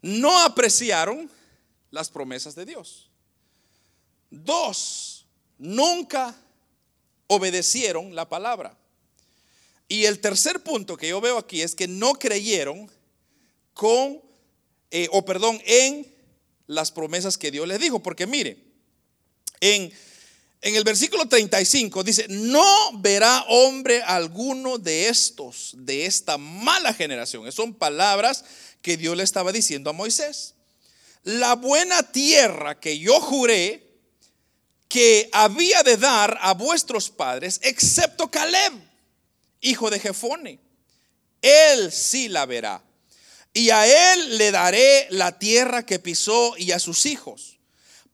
No 0.00 0.38
apreciaron 0.40 1.30
las 1.90 2.10
promesas 2.10 2.54
de 2.54 2.64
Dios. 2.64 3.08
Dos, 4.30 5.26
nunca 5.58 6.34
obedecieron 7.26 8.14
la 8.14 8.28
palabra. 8.28 8.76
Y 9.88 10.06
el 10.06 10.20
tercer 10.20 10.62
punto 10.62 10.96
que 10.96 11.08
yo 11.08 11.20
veo 11.20 11.38
aquí 11.38 11.60
es 11.60 11.74
que 11.74 11.86
no 11.86 12.14
creyeron 12.14 12.90
con, 13.74 14.22
eh, 14.90 15.08
o 15.12 15.24
perdón, 15.24 15.60
en 15.66 16.10
las 16.66 16.90
promesas 16.90 17.36
que 17.36 17.50
Dios 17.50 17.68
les 17.68 17.78
dijo. 17.78 18.02
Porque 18.02 18.26
mire, 18.26 18.58
en 19.60 19.92
en 20.62 20.76
el 20.76 20.84
versículo 20.84 21.26
35 21.26 22.04
dice, 22.04 22.26
no 22.28 22.92
verá 23.00 23.44
hombre 23.48 24.00
alguno 24.02 24.78
de 24.78 25.08
estos, 25.08 25.74
de 25.76 26.06
esta 26.06 26.38
mala 26.38 26.94
generación. 26.94 27.50
Son 27.50 27.74
palabras 27.74 28.44
que 28.80 28.96
Dios 28.96 29.16
le 29.16 29.24
estaba 29.24 29.50
diciendo 29.50 29.90
a 29.90 29.92
Moisés. 29.92 30.54
La 31.24 31.56
buena 31.56 32.04
tierra 32.12 32.78
que 32.78 32.96
yo 33.00 33.20
juré 33.20 33.90
que 34.88 35.28
había 35.32 35.82
de 35.82 35.96
dar 35.96 36.38
a 36.40 36.54
vuestros 36.54 37.10
padres, 37.10 37.58
excepto 37.64 38.30
Caleb, 38.30 38.72
hijo 39.60 39.90
de 39.90 39.98
Jefone. 39.98 40.60
Él 41.40 41.90
sí 41.90 42.28
la 42.28 42.46
verá. 42.46 42.84
Y 43.52 43.70
a 43.70 44.14
él 44.14 44.38
le 44.38 44.52
daré 44.52 45.08
la 45.10 45.40
tierra 45.40 45.84
que 45.84 45.98
pisó 45.98 46.54
y 46.56 46.70
a 46.70 46.78
sus 46.78 47.04
hijos 47.06 47.51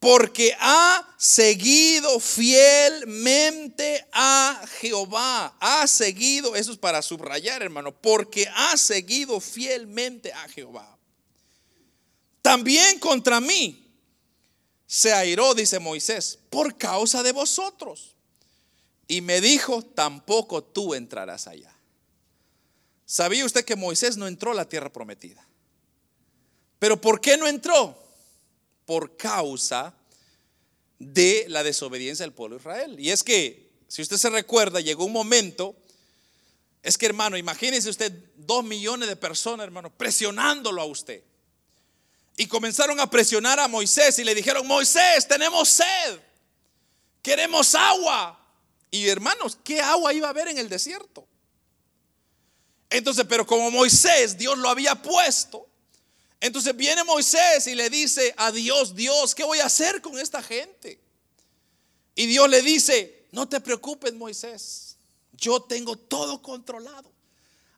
porque 0.00 0.56
ha 0.60 1.14
seguido 1.16 2.20
fielmente 2.20 4.06
a 4.12 4.64
Jehová. 4.80 5.56
Ha 5.60 5.86
seguido, 5.86 6.54
eso 6.54 6.72
es 6.72 6.78
para 6.78 7.02
subrayar, 7.02 7.62
hermano, 7.62 7.92
porque 7.92 8.48
ha 8.54 8.76
seguido 8.76 9.40
fielmente 9.40 10.32
a 10.32 10.48
Jehová. 10.48 10.96
También 12.42 12.98
contra 13.00 13.40
mí 13.40 13.84
se 14.86 15.12
airó, 15.12 15.54
dice 15.54 15.78
Moisés, 15.80 16.38
por 16.48 16.78
causa 16.78 17.22
de 17.22 17.32
vosotros. 17.32 18.14
Y 19.08 19.20
me 19.20 19.40
dijo, 19.40 19.82
tampoco 19.82 20.62
tú 20.62 20.94
entrarás 20.94 21.46
allá. 21.48 21.74
¿Sabía 23.04 23.44
usted 23.44 23.64
que 23.64 23.74
Moisés 23.74 24.16
no 24.16 24.26
entró 24.26 24.52
a 24.52 24.54
la 24.54 24.68
tierra 24.68 24.92
prometida? 24.92 25.46
Pero 26.78 27.00
¿por 27.00 27.20
qué 27.20 27.36
no 27.36 27.46
entró? 27.48 28.07
Por 28.88 29.18
causa 29.18 29.92
de 30.98 31.44
la 31.48 31.62
desobediencia 31.62 32.24
del 32.24 32.32
pueblo 32.32 32.56
de 32.56 32.62
Israel. 32.62 32.96
Y 32.98 33.10
es 33.10 33.22
que, 33.22 33.68
si 33.86 34.00
usted 34.00 34.16
se 34.16 34.30
recuerda, 34.30 34.80
llegó 34.80 35.04
un 35.04 35.12
momento, 35.12 35.76
es 36.82 36.96
que 36.96 37.04
hermano, 37.04 37.36
imagínese 37.36 37.90
usted 37.90 38.10
dos 38.34 38.64
millones 38.64 39.10
de 39.10 39.16
personas, 39.16 39.64
hermano, 39.64 39.90
presionándolo 39.90 40.80
a 40.80 40.86
usted. 40.86 41.22
Y 42.38 42.46
comenzaron 42.46 42.98
a 42.98 43.10
presionar 43.10 43.60
a 43.60 43.68
Moisés 43.68 44.18
y 44.20 44.24
le 44.24 44.34
dijeron, 44.34 44.66
Moisés, 44.66 45.28
tenemos 45.28 45.68
sed, 45.68 46.20
queremos 47.20 47.74
agua. 47.74 48.42
Y 48.90 49.06
hermanos, 49.06 49.58
¿qué 49.62 49.82
agua 49.82 50.14
iba 50.14 50.28
a 50.28 50.30
haber 50.30 50.48
en 50.48 50.56
el 50.56 50.70
desierto? 50.70 51.28
Entonces, 52.88 53.26
pero 53.28 53.46
como 53.46 53.70
Moisés, 53.70 54.38
Dios 54.38 54.56
lo 54.56 54.70
había 54.70 54.94
puesto, 54.94 55.68
entonces 56.40 56.76
viene 56.76 57.02
Moisés 57.04 57.66
y 57.66 57.74
le 57.74 57.90
dice 57.90 58.34
a 58.36 58.52
Dios, 58.52 58.94
Dios, 58.94 59.34
¿qué 59.34 59.44
voy 59.44 59.58
a 59.58 59.66
hacer 59.66 60.00
con 60.00 60.18
esta 60.18 60.42
gente? 60.42 61.00
Y 62.14 62.26
Dios 62.26 62.48
le 62.48 62.62
dice, 62.62 63.26
no 63.32 63.48
te 63.48 63.60
preocupes 63.60 64.14
Moisés, 64.14 64.96
yo 65.32 65.62
tengo 65.62 65.96
todo 65.96 66.40
controlado. 66.42 67.10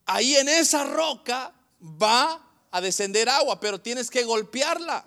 Ahí 0.07 0.35
en 0.37 0.49
esa 0.49 0.85
roca 0.85 1.55
va 1.81 2.47
a 2.71 2.81
descender 2.81 3.29
agua, 3.29 3.61
pero 3.61 3.81
tienes 3.81 4.11
que 4.11 4.25
golpearla. 4.25 5.07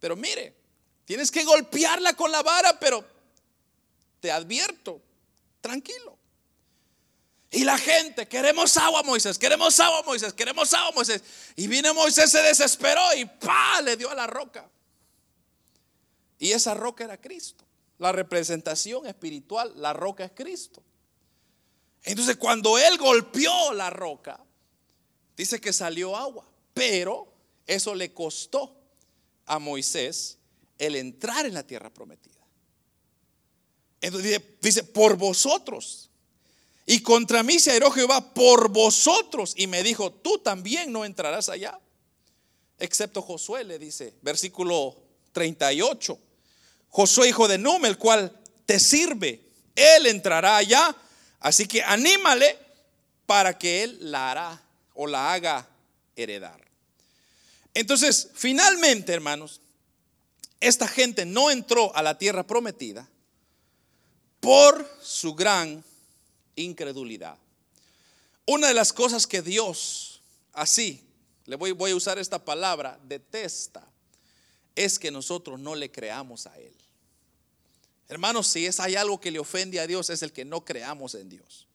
Pero 0.00 0.16
mire, 0.16 0.56
tienes 1.04 1.30
que 1.30 1.44
golpearla 1.44 2.14
con 2.14 2.32
la 2.32 2.42
vara, 2.42 2.78
pero 2.80 3.04
te 4.20 4.30
advierto, 4.30 5.00
tranquilo. 5.60 6.19
Y 7.50 7.64
la 7.64 7.76
gente, 7.76 8.28
queremos 8.28 8.76
agua, 8.76 9.02
Moisés, 9.02 9.36
queremos 9.36 9.78
agua, 9.80 10.02
Moisés, 10.04 10.32
queremos 10.32 10.72
agua, 10.72 10.92
Moisés. 10.92 11.22
Y 11.56 11.66
viene 11.66 11.92
Moisés, 11.92 12.30
se 12.30 12.40
desesperó 12.42 13.02
y 13.16 13.24
pa, 13.24 13.82
le 13.82 13.96
dio 13.96 14.08
a 14.08 14.14
la 14.14 14.26
roca. 14.28 14.70
Y 16.38 16.52
esa 16.52 16.74
roca 16.74 17.04
era 17.04 17.20
Cristo. 17.20 17.64
La 17.98 18.12
representación 18.12 19.06
espiritual, 19.06 19.72
la 19.76 19.92
roca 19.92 20.24
es 20.24 20.32
Cristo. 20.32 20.82
Entonces 22.04 22.36
cuando 22.36 22.78
él 22.78 22.96
golpeó 22.98 23.72
la 23.74 23.90
roca, 23.90 24.40
dice 25.36 25.60
que 25.60 25.72
salió 25.72 26.16
agua. 26.16 26.46
Pero 26.72 27.32
eso 27.66 27.94
le 27.94 28.14
costó 28.14 28.76
a 29.46 29.58
Moisés 29.58 30.38
el 30.78 30.96
entrar 30.96 31.46
en 31.46 31.54
la 31.54 31.66
tierra 31.66 31.92
prometida. 31.92 32.40
Entonces 34.00 34.40
dice, 34.62 34.84
por 34.84 35.16
vosotros 35.16 36.09
y 36.90 37.02
contra 37.02 37.44
mí 37.44 37.60
se 37.60 37.70
airó 37.70 37.92
Jehová 37.92 38.34
por 38.34 38.68
vosotros. 38.68 39.54
Y 39.56 39.68
me 39.68 39.84
dijo, 39.84 40.10
tú 40.10 40.38
también 40.38 40.90
no 40.90 41.04
entrarás 41.04 41.48
allá. 41.48 41.78
Excepto 42.80 43.22
Josué, 43.22 43.62
le 43.62 43.78
dice, 43.78 44.14
versículo 44.22 44.96
38. 45.30 46.18
Josué, 46.88 47.28
hijo 47.28 47.46
de 47.46 47.58
Num, 47.58 47.86
el 47.86 47.96
cual 47.96 48.36
te 48.66 48.80
sirve, 48.80 49.40
él 49.76 50.06
entrará 50.06 50.56
allá. 50.56 50.96
Así 51.38 51.68
que 51.68 51.80
anímale 51.80 52.58
para 53.24 53.56
que 53.56 53.84
él 53.84 54.10
la 54.10 54.32
hará 54.32 54.62
o 54.94 55.06
la 55.06 55.32
haga 55.32 55.68
heredar. 56.16 56.60
Entonces, 57.72 58.30
finalmente, 58.34 59.12
hermanos, 59.12 59.60
esta 60.58 60.88
gente 60.88 61.24
no 61.24 61.52
entró 61.52 61.94
a 61.94 62.02
la 62.02 62.18
tierra 62.18 62.44
prometida 62.48 63.08
por 64.40 64.92
su 65.00 65.36
gran 65.36 65.84
incredulidad. 66.56 67.38
Una 68.46 68.68
de 68.68 68.74
las 68.74 68.92
cosas 68.92 69.26
que 69.26 69.42
Dios, 69.42 70.20
así, 70.52 71.04
le 71.46 71.56
voy, 71.56 71.72
voy 71.72 71.92
a 71.92 71.96
usar 71.96 72.18
esta 72.18 72.44
palabra, 72.44 72.98
detesta, 73.04 73.86
es 74.74 74.98
que 74.98 75.10
nosotros 75.10 75.58
no 75.58 75.74
le 75.74 75.90
creamos 75.90 76.46
a 76.46 76.58
Él. 76.58 76.74
Hermanos, 78.08 78.48
si 78.48 78.66
es 78.66 78.80
hay 78.80 78.96
algo 78.96 79.20
que 79.20 79.30
le 79.30 79.38
ofende 79.38 79.78
a 79.78 79.86
Dios, 79.86 80.10
es 80.10 80.22
el 80.22 80.32
que 80.32 80.44
no 80.44 80.64
creamos 80.64 81.14
en 81.14 81.28
Dios. 81.28 81.68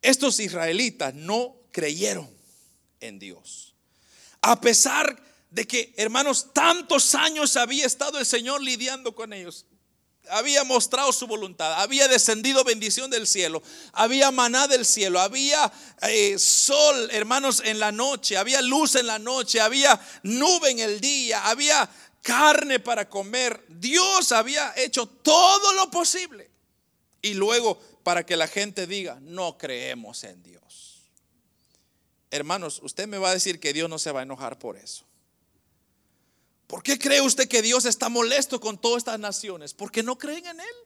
Estos 0.00 0.40
israelitas 0.40 1.14
no 1.14 1.56
creyeron 1.72 2.30
en 3.00 3.18
Dios. 3.18 3.74
A 4.40 4.60
pesar 4.60 5.22
de 5.50 5.66
que, 5.66 5.94
hermanos, 5.96 6.52
tantos 6.52 7.14
años 7.14 7.56
había 7.56 7.86
estado 7.86 8.18
el 8.18 8.26
Señor 8.26 8.62
lidiando 8.62 9.14
con 9.14 9.32
ellos 9.32 9.66
había 10.30 10.64
mostrado 10.64 11.12
su 11.12 11.26
voluntad, 11.26 11.80
había 11.82 12.08
descendido 12.08 12.64
bendición 12.64 13.10
del 13.10 13.26
cielo, 13.26 13.62
había 13.92 14.30
maná 14.30 14.66
del 14.66 14.84
cielo, 14.84 15.20
había 15.20 15.72
eh, 16.02 16.38
sol, 16.38 17.08
hermanos, 17.12 17.62
en 17.64 17.78
la 17.78 17.92
noche, 17.92 18.36
había 18.36 18.62
luz 18.62 18.94
en 18.94 19.06
la 19.06 19.18
noche, 19.18 19.60
había 19.60 20.00
nube 20.22 20.70
en 20.70 20.78
el 20.78 21.00
día, 21.00 21.48
había 21.48 21.88
carne 22.22 22.80
para 22.80 23.08
comer. 23.08 23.64
Dios 23.68 24.32
había 24.32 24.72
hecho 24.76 25.06
todo 25.06 25.72
lo 25.74 25.90
posible. 25.90 26.50
Y 27.22 27.34
luego 27.34 27.78
para 28.02 28.26
que 28.26 28.36
la 28.36 28.48
gente 28.48 28.86
diga, 28.86 29.18
no 29.20 29.56
creemos 29.56 30.24
en 30.24 30.42
Dios. 30.42 31.02
Hermanos, 32.30 32.80
usted 32.82 33.06
me 33.06 33.18
va 33.18 33.30
a 33.30 33.34
decir 33.34 33.60
que 33.60 33.72
Dios 33.72 33.88
no 33.88 33.98
se 33.98 34.10
va 34.10 34.20
a 34.20 34.24
enojar 34.24 34.58
por 34.58 34.76
eso. 34.76 35.04
¿Por 36.66 36.82
qué 36.82 36.98
cree 36.98 37.20
usted 37.20 37.48
que 37.48 37.62
Dios 37.62 37.84
está 37.84 38.08
molesto 38.08 38.60
con 38.60 38.78
todas 38.78 38.98
estas 38.98 39.20
naciones? 39.20 39.74
Porque 39.74 40.02
no 40.02 40.16
creen 40.18 40.46
en 40.46 40.60
Él. 40.60 40.76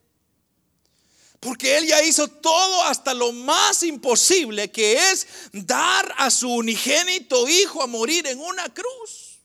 Porque 1.39 1.77
Él 1.77 1.87
ya 1.87 2.03
hizo 2.03 2.27
todo 2.27 2.83
hasta 2.83 3.13
lo 3.13 3.31
más 3.31 3.83
imposible, 3.83 4.71
que 4.71 5.11
es 5.11 5.27
dar 5.53 6.13
a 6.17 6.29
su 6.29 6.49
unigénito 6.49 7.47
hijo 7.47 7.81
a 7.81 7.87
morir 7.87 8.27
en 8.27 8.39
una 8.39 8.73
cruz. 8.73 9.39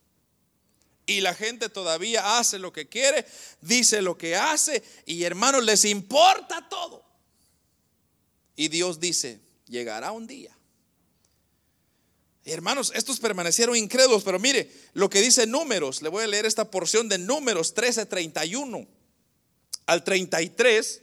Y 1.06 1.20
la 1.20 1.34
gente 1.34 1.68
todavía 1.68 2.38
hace 2.38 2.58
lo 2.58 2.72
que 2.72 2.88
quiere, 2.88 3.26
dice 3.60 4.02
lo 4.02 4.18
que 4.18 4.34
hace, 4.34 4.82
y 5.06 5.22
hermanos, 5.22 5.62
les 5.62 5.84
importa 5.84 6.68
todo. 6.68 7.04
Y 8.56 8.68
Dios 8.68 8.98
dice, 8.98 9.40
llegará 9.66 10.10
un 10.12 10.26
día 10.26 10.56
Hermanos, 12.46 12.92
estos 12.94 13.20
permanecieron 13.20 13.74
incrédulos, 13.74 14.22
pero 14.22 14.38
mire 14.38 14.70
lo 14.92 15.08
que 15.08 15.22
dice 15.22 15.46
Números. 15.46 16.02
Le 16.02 16.10
voy 16.10 16.24
a 16.24 16.26
leer 16.26 16.44
esta 16.44 16.70
porción 16.70 17.08
de 17.08 17.16
Números 17.16 17.72
13, 17.72 18.04
31 18.04 18.86
al 19.86 20.04
33. 20.04 21.00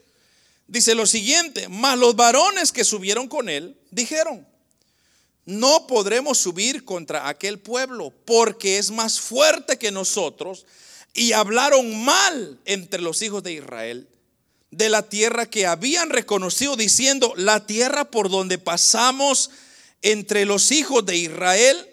Dice 0.68 0.94
lo 0.94 1.08
siguiente: 1.08 1.68
Mas 1.68 1.98
los 1.98 2.16
varones 2.16 2.72
que 2.72 2.84
subieron 2.84 3.28
con 3.28 3.50
él 3.50 3.76
dijeron: 3.90 4.48
No 5.46 5.88
podremos 5.88 6.38
subir 6.38 6.86
contra 6.86 7.28
aquel 7.28 7.60
pueblo, 7.60 8.14
porque 8.26 8.78
es 8.78 8.92
más 8.92 9.20
fuerte 9.20 9.80
que 9.80 9.92
nosotros. 9.92 10.68
Y 11.14 11.34
hablaron 11.34 12.06
mal 12.06 12.60
entre 12.66 13.02
los 13.02 13.22
hijos 13.22 13.42
de 13.42 13.54
Israel 13.54 14.08
de 14.70 14.88
la 14.88 15.10
tierra 15.10 15.50
que 15.50 15.66
habían 15.66 16.12
reconocido, 16.12 16.76
diciendo: 16.76 17.34
La 17.36 17.66
tierra 17.66 18.06
por 18.06 18.30
donde 18.30 18.60
pasamos 18.60 19.50
entre 20.02 20.46
los 20.46 20.72
hijos 20.72 21.06
de 21.06 21.18
Israel, 21.18 21.88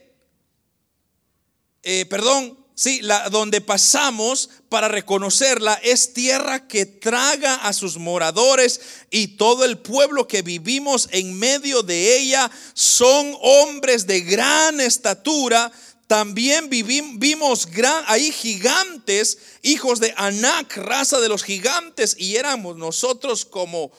eh, 1.82 2.06
perdón, 2.06 2.58
sí, 2.74 3.00
la, 3.02 3.28
donde 3.28 3.60
pasamos 3.60 4.50
para 4.68 4.88
reconocerla 4.88 5.74
es 5.82 6.12
tierra 6.12 6.68
que 6.68 6.86
traga 6.86 7.56
a 7.56 7.72
sus 7.72 7.96
moradores 7.96 8.80
y 9.10 9.36
todo 9.36 9.64
el 9.64 9.78
pueblo 9.78 10.28
que 10.28 10.42
vivimos 10.42 11.08
en 11.12 11.38
medio 11.38 11.82
de 11.82 12.18
ella 12.18 12.50
son 12.74 13.36
hombres 13.40 14.06
de 14.06 14.20
gran 14.20 14.80
estatura, 14.80 15.72
también 16.08 16.70
vimos 16.70 17.66
gran, 17.66 18.02
ahí 18.06 18.32
gigantes, 18.32 19.38
hijos 19.62 20.00
de 20.00 20.14
Anac, 20.16 20.74
raza 20.78 21.20
de 21.20 21.28
los 21.28 21.44
gigantes, 21.44 22.16
y 22.18 22.36
éramos 22.36 22.78
nosotros 22.78 23.44
como, 23.44 23.92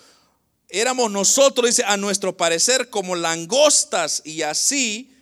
éramos 0.70 1.12
nosotros, 1.12 1.68
dice, 1.68 1.84
a 1.86 1.98
nuestro 1.98 2.38
parecer 2.38 2.90
como 2.90 3.16
langostas, 3.16 4.22
y 4.24 4.44
así 4.44 5.14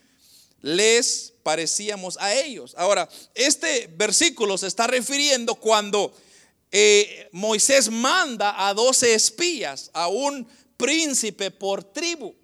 les 0.61 1.33
parecíamos 1.43 2.17
a 2.19 2.33
ellos. 2.35 2.75
Ahora, 2.77 3.07
este 3.33 3.87
versículo 3.95 4.57
se 4.57 4.67
está 4.67 4.87
refiriendo 4.87 5.55
cuando 5.55 6.13
eh, 6.71 7.29
Moisés 7.31 7.89
manda 7.89 8.67
a 8.67 8.73
doce 8.73 9.13
espías, 9.13 9.89
a 9.93 10.07
un 10.07 10.47
príncipe 10.75 11.51
por 11.51 11.83
tribu. 11.83 12.35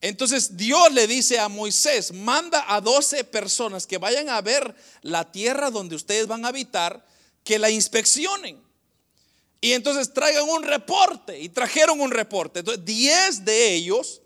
Entonces 0.00 0.56
Dios 0.56 0.92
le 0.92 1.06
dice 1.06 1.38
a 1.38 1.48
Moisés, 1.48 2.12
manda 2.12 2.64
a 2.72 2.80
12 2.80 3.24
personas 3.24 3.86
que 3.86 3.98
vayan 3.98 4.28
a 4.28 4.40
ver 4.40 4.74
la 5.02 5.30
tierra 5.32 5.70
donde 5.70 5.96
ustedes 5.96 6.26
van 6.26 6.44
a 6.44 6.48
habitar, 6.48 7.04
que 7.42 7.58
la 7.58 7.70
inspeccionen. 7.70 8.62
Y 9.60 9.72
entonces 9.72 10.12
traigan 10.12 10.48
un 10.48 10.62
reporte. 10.62 11.38
Y 11.38 11.48
trajeron 11.48 12.00
un 12.00 12.10
reporte. 12.10 12.60
Entonces 12.60 12.84
10 12.84 13.44
de 13.44 13.74
ellos, 13.74 14.22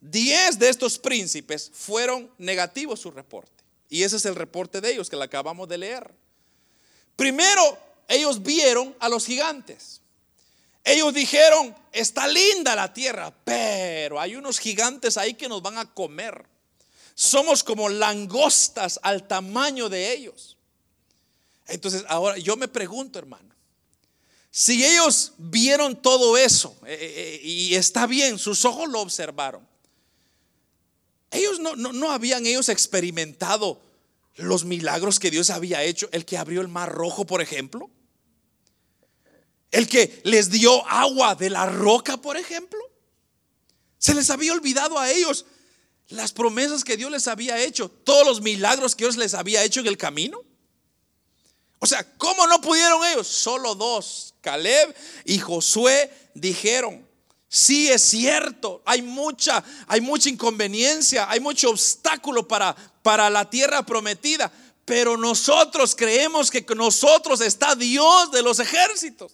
10 0.00 0.58
de 0.58 0.68
estos 0.68 0.98
príncipes 0.98 1.70
fueron 1.72 2.30
negativos 2.38 3.00
su 3.00 3.10
reporte. 3.10 3.62
Y 3.88 4.02
ese 4.02 4.16
es 4.16 4.24
el 4.24 4.36
reporte 4.36 4.80
de 4.80 4.92
ellos 4.92 5.10
que 5.10 5.16
le 5.16 5.24
acabamos 5.24 5.68
de 5.68 5.78
leer. 5.78 6.14
Primero, 7.16 7.78
ellos 8.08 8.42
vieron 8.42 8.94
a 9.00 9.08
los 9.08 9.26
gigantes. 9.26 10.00
Ellos 10.82 11.12
dijeron, 11.12 11.76
está 11.92 12.26
linda 12.26 12.74
la 12.74 12.92
tierra, 12.94 13.34
pero 13.44 14.18
hay 14.18 14.36
unos 14.36 14.58
gigantes 14.58 15.18
ahí 15.18 15.34
que 15.34 15.48
nos 15.48 15.60
van 15.60 15.76
a 15.76 15.92
comer. 15.92 16.46
Somos 17.14 17.62
como 17.62 17.88
langostas 17.88 18.98
al 19.02 19.28
tamaño 19.28 19.90
de 19.90 20.12
ellos. 20.12 20.56
Entonces, 21.66 22.04
ahora 22.08 22.38
yo 22.38 22.56
me 22.56 22.66
pregunto, 22.66 23.18
hermano, 23.18 23.54
si 24.50 24.84
ellos 24.84 25.32
vieron 25.38 26.00
todo 26.00 26.36
eso 26.36 26.76
eh, 26.84 26.98
eh, 27.00 27.12
eh, 27.16 27.40
y 27.42 27.74
está 27.74 28.06
bien, 28.06 28.38
sus 28.38 28.64
ojos 28.64 28.88
lo 28.88 29.00
observaron, 29.00 29.66
ellos 31.30 31.60
no, 31.60 31.76
no 31.76 32.10
habían 32.10 32.44
ellos 32.46 32.68
experimentado 32.68 33.80
los 34.34 34.64
milagros 34.64 35.20
que 35.20 35.30
Dios 35.30 35.50
había 35.50 35.84
hecho, 35.84 36.08
el 36.12 36.24
que 36.24 36.38
abrió 36.38 36.60
el 36.60 36.68
mar 36.68 36.90
rojo, 36.90 37.24
por 37.24 37.40
ejemplo. 37.40 37.90
El 39.70 39.88
que 39.88 40.20
les 40.24 40.50
dio 40.50 40.84
agua 40.88 41.36
de 41.36 41.50
la 41.50 41.66
roca, 41.66 42.16
por 42.16 42.36
ejemplo. 42.36 42.80
Se 43.98 44.14
les 44.14 44.30
había 44.30 44.52
olvidado 44.52 44.98
a 44.98 45.10
ellos 45.10 45.46
las 46.08 46.32
promesas 46.32 46.82
que 46.82 46.96
Dios 46.96 47.10
les 47.10 47.28
había 47.28 47.62
hecho, 47.62 47.88
todos 47.88 48.26
los 48.26 48.40
milagros 48.40 48.96
que 48.96 49.04
Dios 49.04 49.16
les 49.16 49.34
había 49.34 49.62
hecho 49.62 49.80
en 49.80 49.86
el 49.86 49.96
camino. 49.96 50.42
O 51.80 51.86
sea, 51.86 52.06
¿cómo 52.18 52.46
no 52.46 52.60
pudieron 52.60 53.04
ellos? 53.06 53.26
Solo 53.26 53.74
dos, 53.74 54.34
Caleb 54.40 54.94
y 55.24 55.38
Josué, 55.38 56.10
dijeron, 56.34 57.06
sí 57.48 57.88
es 57.90 58.02
cierto, 58.02 58.82
hay 58.84 59.02
mucha, 59.02 59.64
hay 59.86 60.00
mucha 60.00 60.28
inconveniencia, 60.28 61.28
hay 61.28 61.40
mucho 61.40 61.70
obstáculo 61.70 62.46
para, 62.46 62.76
para 63.02 63.30
la 63.30 63.48
tierra 63.48 63.84
prometida, 63.84 64.52
pero 64.84 65.16
nosotros 65.16 65.96
creemos 65.96 66.50
que 66.50 66.64
con 66.66 66.78
nosotros 66.78 67.40
está 67.40 67.74
Dios 67.74 68.30
de 68.30 68.42
los 68.42 68.58
ejércitos 68.58 69.32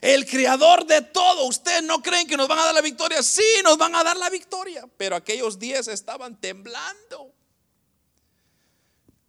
el 0.00 0.26
creador 0.26 0.86
de 0.86 1.02
todo. 1.02 1.44
¿Ustedes 1.46 1.82
no 1.82 2.02
creen 2.02 2.26
que 2.26 2.36
nos 2.36 2.48
van 2.48 2.58
a 2.58 2.64
dar 2.66 2.74
la 2.74 2.80
victoria? 2.80 3.22
Sí, 3.22 3.42
nos 3.64 3.78
van 3.78 3.94
a 3.94 4.04
dar 4.04 4.16
la 4.16 4.30
victoria. 4.30 4.88
Pero 4.96 5.16
aquellos 5.16 5.58
diez 5.58 5.88
estaban 5.88 6.40
temblando. 6.40 7.32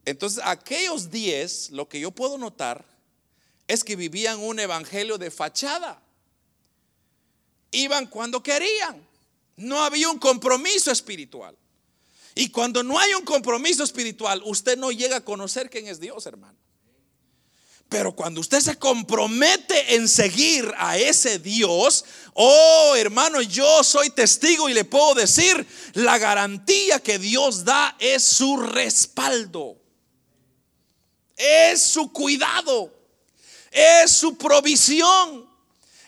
Entonces, 0.10 0.42
aquellos 0.44 1.12
diez, 1.12 1.70
lo 1.70 1.88
que 1.88 2.00
yo 2.00 2.10
puedo 2.10 2.38
notar 2.38 2.84
es 3.68 3.84
que 3.84 3.96
vivían 3.96 4.40
un 4.40 4.60
evangelio 4.60 5.20
de 5.20 5.30
fachada. 5.30 6.02
Iban 7.72 8.08
cuando 8.08 8.42
querían. 8.42 9.08
No 9.56 9.84
había 9.84 10.10
un 10.10 10.18
compromiso 10.18 10.90
espiritual. 10.90 11.56
Y 12.34 12.50
cuando 12.50 12.82
no 12.82 12.98
hay 12.98 13.14
un 13.14 13.24
compromiso 13.24 13.84
espiritual, 13.84 14.42
usted 14.46 14.78
no 14.78 14.92
llega 14.92 15.18
a 15.18 15.26
conocer 15.26 15.70
quién 15.70 15.88
es 15.88 16.00
Dios, 16.00 16.26
hermano. 16.26 16.58
Pero 17.88 18.16
cuando 18.16 18.42
usted 18.42 18.62
se 18.62 18.78
compromete 18.78 19.96
en 19.96 20.08
seguir 20.08 20.72
a 20.78 20.98
ese 20.98 21.38
Dios, 21.38 22.06
oh 22.34 22.96
hermano, 22.96 23.42
yo 23.42 23.84
soy 23.84 24.10
testigo 24.10 24.70
y 24.70 24.74
le 24.74 24.86
puedo 24.86 25.14
decir, 25.16 25.68
la 25.94 26.18
garantía 26.18 27.00
que 27.00 27.20
Dios 27.20 27.66
da 27.66 27.96
es 28.00 28.24
su 28.24 28.58
respaldo, 28.58 29.79
es 31.40 31.82
su 31.82 32.12
cuidado, 32.12 32.94
es 33.72 34.12
su 34.12 34.38
provisión. 34.38 35.48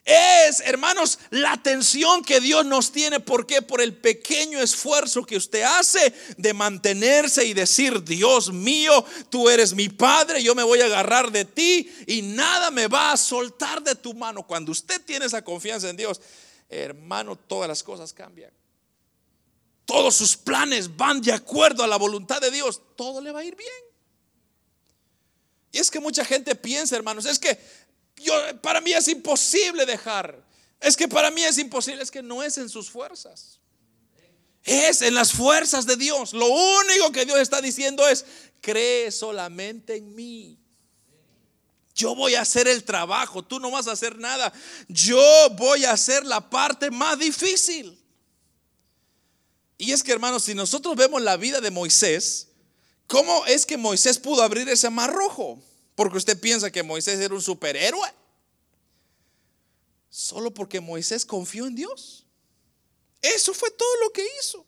Es, 0.04 0.62
hermanos, 0.62 1.20
la 1.30 1.54
atención 1.54 2.24
que 2.24 2.40
Dios 2.40 2.66
nos 2.66 2.92
tiene. 2.92 3.20
¿Por 3.20 3.46
qué? 3.46 3.62
Por 3.62 3.82
el 3.82 3.96
pequeño 3.96 4.60
esfuerzo 4.60 5.24
que 5.24 5.38
usted 5.38 5.62
hace 5.62 6.14
de 6.38 6.54
mantenerse 6.54 7.46
y 7.46 7.54
decir, 7.54 8.04
Dios 8.04 8.52
mío, 8.52 9.06
tú 9.30 9.48
eres 9.48 9.74
mi 9.74 9.90
Padre, 9.90 10.42
yo 10.42 10.56
me 10.56 10.64
voy 10.64 10.82
a 10.82 10.86
agarrar 10.86 11.32
de 11.32 11.46
ti 11.46 11.90
y 12.08 12.24
nada 12.24 12.72
me 12.72 12.88
va 12.88 13.12
a 13.12 13.18
soltar 13.18 13.84
de 13.84 13.94
tu 13.94 14.16
mano. 14.16 14.46
Cuando 14.46 14.72
usted 14.72 15.00
tiene 15.06 15.28
esa 15.28 15.44
confianza 15.44 15.88
en 15.88 15.98
Dios, 15.98 16.20
hermano, 16.68 17.36
todas 17.36 17.70
las 17.70 17.84
cosas 17.84 18.12
cambian. 18.12 18.52
Todos 19.86 20.16
sus 20.16 20.36
planes 20.36 20.98
van 20.98 21.22
de 21.22 21.32
acuerdo 21.32 21.84
a 21.84 21.88
la 21.88 21.98
voluntad 21.98 22.42
de 22.42 22.50
Dios. 22.50 22.82
Todo 22.96 23.22
le 23.22 23.32
va 23.32 23.42
a 23.42 23.46
ir 23.46 23.56
bien. 23.56 23.91
Y 25.72 25.80
es 25.80 25.90
que 25.90 26.00
mucha 26.00 26.26
gente 26.26 26.56
piensa, 26.56 26.96
hermanos, 26.96 27.26
es 27.26 27.40
que 27.40 27.58
yo, 28.18 28.34
para 28.62 28.82
mí 28.82 28.92
es 28.94 29.08
imposible 29.08 29.86
dejar. 29.86 30.44
Es 30.80 30.98
que 30.98 31.08
para 31.08 31.32
mí 31.32 31.44
es 31.44 31.58
imposible, 31.58 32.04
es 32.04 32.12
que 32.12 32.24
no 32.24 32.44
es 32.44 32.58
en 32.58 32.70
sus 32.70 32.90
fuerzas. 32.90 33.60
Es 34.64 35.02
en 35.02 35.16
las 35.16 35.32
fuerzas 35.32 35.86
de 35.86 35.96
Dios. 35.96 36.34
Lo 36.34 36.48
único 36.48 37.12
que 37.12 37.26
Dios 37.26 37.40
está 37.40 37.62
diciendo 37.62 38.08
es, 38.08 38.26
cree 38.62 39.12
solamente 39.12 39.96
en 39.96 40.14
mí. 40.14 40.58
Yo 41.94 42.16
voy 42.16 42.36
a 42.36 42.42
hacer 42.42 42.68
el 42.68 42.84
trabajo, 42.84 43.44
tú 43.44 43.60
no 43.60 43.72
vas 43.72 43.88
a 43.88 43.92
hacer 43.92 44.18
nada. 44.18 44.52
Yo 44.88 45.22
voy 45.58 45.86
a 45.86 45.92
hacer 45.92 46.26
la 46.26 46.50
parte 46.50 46.90
más 46.90 47.20
difícil. 47.20 47.98
Y 49.78 49.92
es 49.92 50.04
que 50.04 50.12
hermanos, 50.12 50.44
si 50.44 50.54
nosotros 50.54 50.96
vemos 50.96 51.22
la 51.22 51.38
vida 51.38 51.60
de 51.60 51.72
Moisés, 51.72 52.51
¿cómo 53.12 53.46
es 53.46 53.66
que 53.66 53.78
Moisés 53.78 54.18
pudo 54.18 54.42
abrir 54.42 54.68
ese 54.70 54.90
mar 54.90 55.14
rojo? 55.14 55.62
porque 56.02 56.18
usted 56.18 56.40
piensa 56.40 56.72
que 56.72 56.82
Moisés 56.82 57.20
era 57.20 57.34
un 57.34 57.44
superhéroe. 57.44 58.12
Solo 60.10 60.52
porque 60.52 60.82
Moisés 60.82 61.26
confió 61.26 61.68
en 61.68 61.76
Dios. 61.76 62.26
Eso 63.22 63.54
fue 63.54 63.70
todo 63.70 63.96
lo 64.04 64.10
que 64.10 64.28
hizo. 64.40 64.66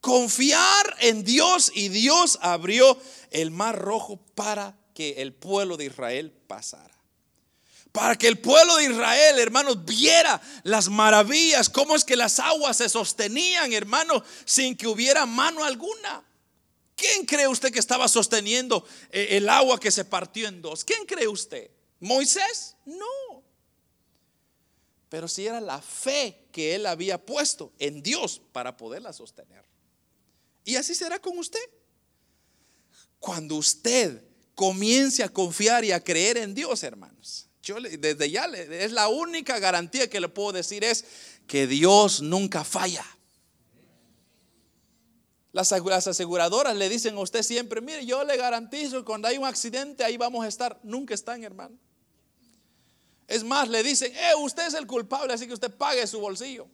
Confiar 0.00 0.96
en 1.00 1.22
Dios 1.22 1.70
y 1.74 1.90
Dios 1.90 2.38
abrió 2.40 2.98
el 3.30 3.50
mar 3.50 3.78
rojo 3.78 4.16
para 4.34 4.74
que 4.94 5.20
el 5.20 5.34
pueblo 5.34 5.76
de 5.76 5.84
Israel 5.84 6.32
pasara. 6.46 6.96
Para 7.92 8.16
que 8.16 8.28
el 8.28 8.38
pueblo 8.38 8.76
de 8.76 8.84
Israel, 8.84 9.38
hermanos, 9.38 9.84
viera 9.84 10.40
las 10.62 10.88
maravillas, 10.88 11.68
cómo 11.68 11.94
es 11.94 12.04
que 12.04 12.16
las 12.16 12.38
aguas 12.38 12.78
se 12.78 12.88
sostenían, 12.88 13.72
hermanos, 13.74 14.22
sin 14.46 14.76
que 14.76 14.86
hubiera 14.86 15.26
mano 15.26 15.62
alguna. 15.62 16.24
¿Quién 17.00 17.24
cree 17.24 17.48
usted 17.48 17.72
que 17.72 17.78
estaba 17.78 18.08
sosteniendo 18.08 18.86
eh, 19.10 19.28
el 19.30 19.48
agua 19.48 19.80
que 19.80 19.90
se 19.90 20.04
partió 20.04 20.46
en 20.46 20.60
dos? 20.60 20.84
¿Quién 20.84 21.06
cree 21.06 21.26
usted? 21.26 21.70
¿Moisés? 21.98 22.76
No. 22.84 23.42
Pero 25.08 25.26
si 25.26 25.46
era 25.46 25.62
la 25.62 25.80
fe 25.80 26.46
que 26.52 26.74
él 26.74 26.84
había 26.84 27.24
puesto 27.24 27.72
en 27.78 28.02
Dios 28.02 28.42
para 28.52 28.76
poderla 28.76 29.14
sostener. 29.14 29.64
Y 30.62 30.76
así 30.76 30.94
será 30.94 31.18
con 31.18 31.38
usted. 31.38 31.58
Cuando 33.18 33.54
usted 33.54 34.22
comience 34.54 35.22
a 35.22 35.30
confiar 35.30 35.86
y 35.86 35.92
a 35.92 36.04
creer 36.04 36.36
en 36.36 36.54
Dios, 36.54 36.82
hermanos. 36.82 37.48
Yo 37.62 37.76
desde 37.80 38.30
ya 38.30 38.44
es 38.44 38.92
la 38.92 39.08
única 39.08 39.58
garantía 39.58 40.10
que 40.10 40.20
le 40.20 40.28
puedo 40.28 40.52
decir 40.52 40.84
es 40.84 41.06
que 41.46 41.66
Dios 41.66 42.20
nunca 42.20 42.62
falla. 42.62 43.06
Las 45.52 45.72
aseguradoras 45.72 46.76
le 46.76 46.88
dicen 46.88 47.16
a 47.16 47.20
usted 47.20 47.42
siempre, 47.42 47.80
mire, 47.80 48.06
yo 48.06 48.22
le 48.24 48.36
garantizo 48.36 49.04
cuando 49.04 49.26
hay 49.26 49.36
un 49.36 49.46
accidente 49.46 50.04
ahí 50.04 50.16
vamos 50.16 50.44
a 50.44 50.48
estar. 50.48 50.78
Nunca 50.82 51.14
están, 51.14 51.42
hermano. 51.42 51.76
Es 53.26 53.44
más, 53.44 53.68
le 53.68 53.82
dicen, 53.82 54.12
eh, 54.14 54.34
usted 54.40 54.66
es 54.66 54.74
el 54.74 54.86
culpable, 54.86 55.32
así 55.32 55.46
que 55.46 55.54
usted 55.54 55.72
pague 55.72 56.06
su 56.06 56.20
bolsillo. 56.20 56.66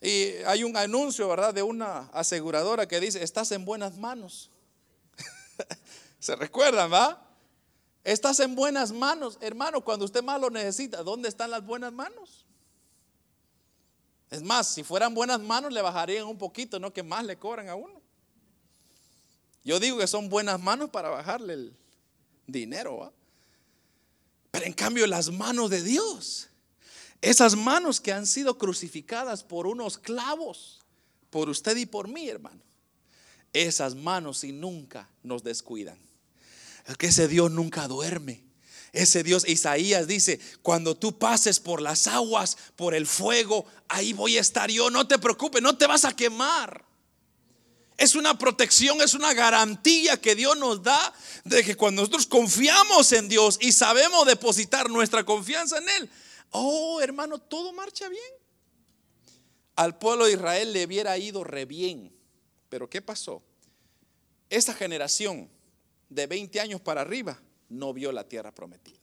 Y 0.00 0.34
hay 0.46 0.62
un 0.62 0.76
anuncio, 0.76 1.28
¿verdad?, 1.28 1.54
de 1.54 1.62
una 1.62 2.08
aseguradora 2.12 2.86
que 2.86 3.00
dice, 3.00 3.22
estás 3.22 3.50
en 3.52 3.64
buenas 3.64 3.96
manos. 3.96 4.50
¿Se 6.20 6.36
recuerdan, 6.36 6.92
va? 6.92 7.22
Estás 8.04 8.38
en 8.38 8.54
buenas 8.54 8.92
manos, 8.92 9.38
hermano, 9.40 9.80
cuando 9.80 10.04
usted 10.04 10.22
más 10.22 10.40
lo 10.40 10.50
necesita, 10.50 11.02
¿dónde 11.02 11.28
están 11.28 11.50
las 11.50 11.66
buenas 11.66 11.92
manos? 11.92 12.45
Es 14.30 14.42
más, 14.42 14.68
si 14.74 14.82
fueran 14.82 15.14
buenas 15.14 15.40
manos 15.40 15.72
le 15.72 15.80
bajarían 15.80 16.26
un 16.26 16.38
poquito, 16.38 16.78
no 16.78 16.92
que 16.92 17.02
más 17.02 17.24
le 17.24 17.38
cobran 17.38 17.68
a 17.68 17.74
uno. 17.74 18.00
Yo 19.64 19.80
digo 19.80 19.98
que 19.98 20.06
son 20.06 20.28
buenas 20.28 20.60
manos 20.60 20.90
para 20.90 21.08
bajarle 21.08 21.54
el 21.54 21.76
dinero. 22.46 23.12
Pero 24.50 24.64
en 24.64 24.72
cambio 24.72 25.06
las 25.06 25.30
manos 25.30 25.70
de 25.70 25.82
Dios, 25.82 26.48
esas 27.20 27.56
manos 27.56 28.00
que 28.00 28.12
han 28.12 28.26
sido 28.26 28.58
crucificadas 28.58 29.42
por 29.42 29.66
unos 29.66 29.98
clavos, 29.98 30.80
por 31.30 31.48
usted 31.48 31.76
y 31.76 31.86
por 31.86 32.08
mí, 32.08 32.28
hermano, 32.28 32.62
esas 33.52 33.94
manos 33.94 34.44
y 34.44 34.52
nunca 34.52 35.08
nos 35.22 35.42
descuidan. 35.42 35.98
Es 36.86 36.96
que 36.96 37.08
ese 37.08 37.26
Dios 37.26 37.50
nunca 37.50 37.88
duerme. 37.88 38.45
Ese 38.96 39.22
Dios, 39.22 39.46
Isaías 39.46 40.06
dice, 40.06 40.40
cuando 40.62 40.96
tú 40.96 41.18
pases 41.18 41.60
por 41.60 41.82
las 41.82 42.06
aguas, 42.06 42.56
por 42.76 42.94
el 42.94 43.06
fuego, 43.06 43.66
ahí 43.88 44.14
voy 44.14 44.38
a 44.38 44.40
estar 44.40 44.70
yo. 44.70 44.88
No 44.88 45.06
te 45.06 45.18
preocupes, 45.18 45.60
no 45.60 45.76
te 45.76 45.86
vas 45.86 46.06
a 46.06 46.16
quemar. 46.16 46.82
Es 47.98 48.14
una 48.14 48.38
protección, 48.38 49.02
es 49.02 49.12
una 49.12 49.34
garantía 49.34 50.18
que 50.18 50.34
Dios 50.34 50.56
nos 50.56 50.82
da 50.82 51.12
de 51.44 51.62
que 51.62 51.76
cuando 51.76 52.00
nosotros 52.00 52.26
confiamos 52.26 53.12
en 53.12 53.28
Dios 53.28 53.58
y 53.60 53.72
sabemos 53.72 54.26
depositar 54.26 54.88
nuestra 54.88 55.24
confianza 55.24 55.76
en 55.76 55.88
Él, 55.90 56.10
oh 56.52 56.98
hermano, 57.02 57.38
todo 57.38 57.74
marcha 57.74 58.08
bien. 58.08 58.32
Al 59.74 59.98
pueblo 59.98 60.24
de 60.24 60.32
Israel 60.32 60.72
le 60.72 60.86
hubiera 60.86 61.18
ido 61.18 61.44
re 61.44 61.66
bien. 61.66 62.16
Pero 62.70 62.88
¿qué 62.88 63.02
pasó? 63.02 63.42
Esa 64.48 64.72
generación 64.72 65.50
de 66.08 66.26
20 66.26 66.60
años 66.60 66.80
para 66.80 67.02
arriba 67.02 67.38
no 67.68 67.92
vio 67.92 68.12
la 68.12 68.28
tierra 68.28 68.52
prometida. 68.54 68.98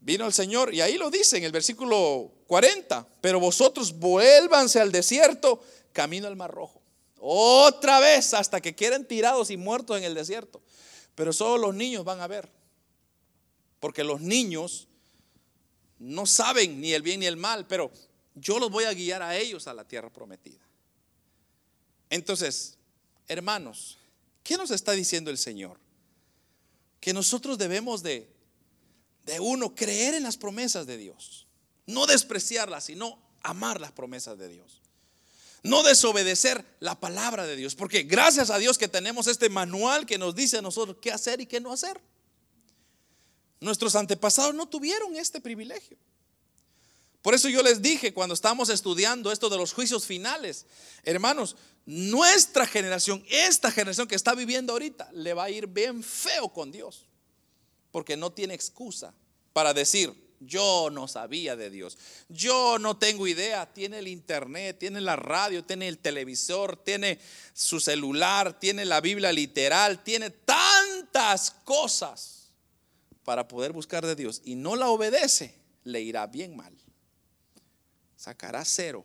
Vino 0.00 0.26
el 0.26 0.32
Señor 0.32 0.72
y 0.72 0.80
ahí 0.80 0.98
lo 0.98 1.10
dice 1.10 1.36
en 1.36 1.44
el 1.44 1.52
versículo 1.52 2.32
40, 2.46 3.06
pero 3.20 3.40
vosotros 3.40 3.98
vuélvanse 3.98 4.80
al 4.80 4.92
desierto, 4.92 5.64
camino 5.92 6.28
al 6.28 6.36
mar 6.36 6.52
rojo. 6.52 6.80
Otra 7.18 7.98
vez 7.98 8.34
hasta 8.34 8.60
que 8.60 8.74
quieren 8.74 9.06
tirados 9.06 9.50
y 9.50 9.56
muertos 9.56 9.98
en 9.98 10.04
el 10.04 10.14
desierto. 10.14 10.62
Pero 11.14 11.32
solo 11.32 11.66
los 11.66 11.74
niños 11.74 12.04
van 12.04 12.20
a 12.20 12.26
ver. 12.26 12.48
Porque 13.80 14.04
los 14.04 14.20
niños 14.20 14.86
no 15.98 16.26
saben 16.26 16.80
ni 16.80 16.92
el 16.92 17.02
bien 17.02 17.20
ni 17.20 17.26
el 17.26 17.36
mal, 17.36 17.66
pero 17.66 17.90
yo 18.34 18.58
los 18.58 18.70
voy 18.70 18.84
a 18.84 18.92
guiar 18.92 19.22
a 19.22 19.36
ellos 19.36 19.66
a 19.66 19.74
la 19.74 19.84
tierra 19.84 20.12
prometida. 20.12 20.60
Entonces, 22.10 22.76
hermanos, 23.26 23.98
¿qué 24.44 24.56
nos 24.56 24.70
está 24.70 24.92
diciendo 24.92 25.30
el 25.30 25.38
Señor? 25.38 25.78
Que 27.00 27.12
nosotros 27.12 27.58
debemos 27.58 28.02
de, 28.02 28.28
de 29.24 29.40
uno, 29.40 29.74
creer 29.74 30.14
en 30.14 30.22
las 30.22 30.36
promesas 30.36 30.86
de 30.86 30.96
Dios. 30.96 31.46
No 31.86 32.06
despreciarlas, 32.06 32.84
sino 32.84 33.18
amar 33.42 33.80
las 33.80 33.92
promesas 33.92 34.38
de 34.38 34.48
Dios 34.48 34.82
no 35.66 35.82
desobedecer 35.82 36.64
la 36.80 36.98
palabra 36.98 37.46
de 37.46 37.56
Dios. 37.56 37.74
Porque 37.74 38.04
gracias 38.04 38.50
a 38.50 38.58
Dios 38.58 38.78
que 38.78 38.88
tenemos 38.88 39.26
este 39.26 39.48
manual 39.50 40.06
que 40.06 40.18
nos 40.18 40.34
dice 40.34 40.58
a 40.58 40.62
nosotros 40.62 40.98
qué 41.00 41.12
hacer 41.12 41.40
y 41.40 41.46
qué 41.46 41.60
no 41.60 41.72
hacer. 41.72 42.00
Nuestros 43.60 43.96
antepasados 43.96 44.54
no 44.54 44.66
tuvieron 44.68 45.16
este 45.16 45.40
privilegio. 45.40 45.98
Por 47.26 47.34
eso 47.34 47.48
yo 47.48 47.60
les 47.60 47.82
dije 47.82 48.14
cuando 48.14 48.36
estábamos 48.36 48.68
estudiando 48.68 49.32
esto 49.32 49.48
de 49.48 49.56
los 49.56 49.72
juicios 49.72 50.06
finales, 50.06 50.64
hermanos, 51.02 51.56
nuestra 51.84 52.68
generación, 52.68 53.20
esta 53.28 53.72
generación 53.72 54.06
que 54.06 54.14
está 54.14 54.32
viviendo 54.36 54.72
ahorita, 54.72 55.10
le 55.12 55.34
va 55.34 55.42
a 55.42 55.50
ir 55.50 55.66
bien 55.66 56.04
feo 56.04 56.50
con 56.50 56.70
Dios. 56.70 57.08
Porque 57.90 58.16
no 58.16 58.30
tiene 58.30 58.54
excusa 58.54 59.12
para 59.52 59.74
decir, 59.74 60.14
yo 60.38 60.88
no 60.92 61.08
sabía 61.08 61.56
de 61.56 61.68
Dios. 61.68 61.98
Yo 62.28 62.78
no 62.78 62.96
tengo 62.96 63.26
idea. 63.26 63.66
Tiene 63.74 63.98
el 63.98 64.06
internet, 64.06 64.78
tiene 64.78 65.00
la 65.00 65.16
radio, 65.16 65.64
tiene 65.64 65.88
el 65.88 65.98
televisor, 65.98 66.76
tiene 66.76 67.18
su 67.52 67.80
celular, 67.80 68.60
tiene 68.60 68.84
la 68.84 69.00
Biblia 69.00 69.32
literal, 69.32 70.04
tiene 70.04 70.30
tantas 70.30 71.50
cosas 71.64 72.52
para 73.24 73.48
poder 73.48 73.72
buscar 73.72 74.06
de 74.06 74.14
Dios 74.14 74.42
y 74.44 74.54
no 74.54 74.76
la 74.76 74.90
obedece, 74.90 75.56
le 75.82 76.02
irá 76.02 76.28
bien 76.28 76.56
mal. 76.56 76.72
Sacará 78.26 78.64
cero. 78.64 79.04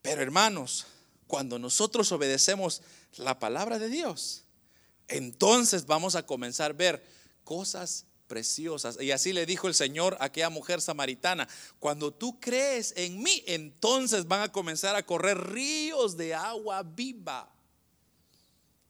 Pero 0.00 0.22
hermanos, 0.22 0.86
cuando 1.26 1.58
nosotros 1.58 2.12
obedecemos 2.12 2.82
la 3.16 3.40
palabra 3.40 3.80
de 3.80 3.88
Dios, 3.88 4.44
entonces 5.08 5.86
vamos 5.86 6.14
a 6.14 6.24
comenzar 6.24 6.70
a 6.70 6.74
ver 6.74 7.04
cosas 7.42 8.04
preciosas. 8.28 8.96
Y 9.00 9.10
así 9.10 9.32
le 9.32 9.44
dijo 9.44 9.66
el 9.66 9.74
Señor 9.74 10.16
a 10.20 10.26
aquella 10.26 10.50
mujer 10.50 10.80
samaritana, 10.80 11.48
cuando 11.80 12.14
tú 12.14 12.38
crees 12.38 12.94
en 12.96 13.20
mí, 13.20 13.42
entonces 13.48 14.28
van 14.28 14.42
a 14.42 14.52
comenzar 14.52 14.94
a 14.94 15.04
correr 15.04 15.36
ríos 15.36 16.16
de 16.16 16.34
agua 16.34 16.84
viva. 16.84 17.52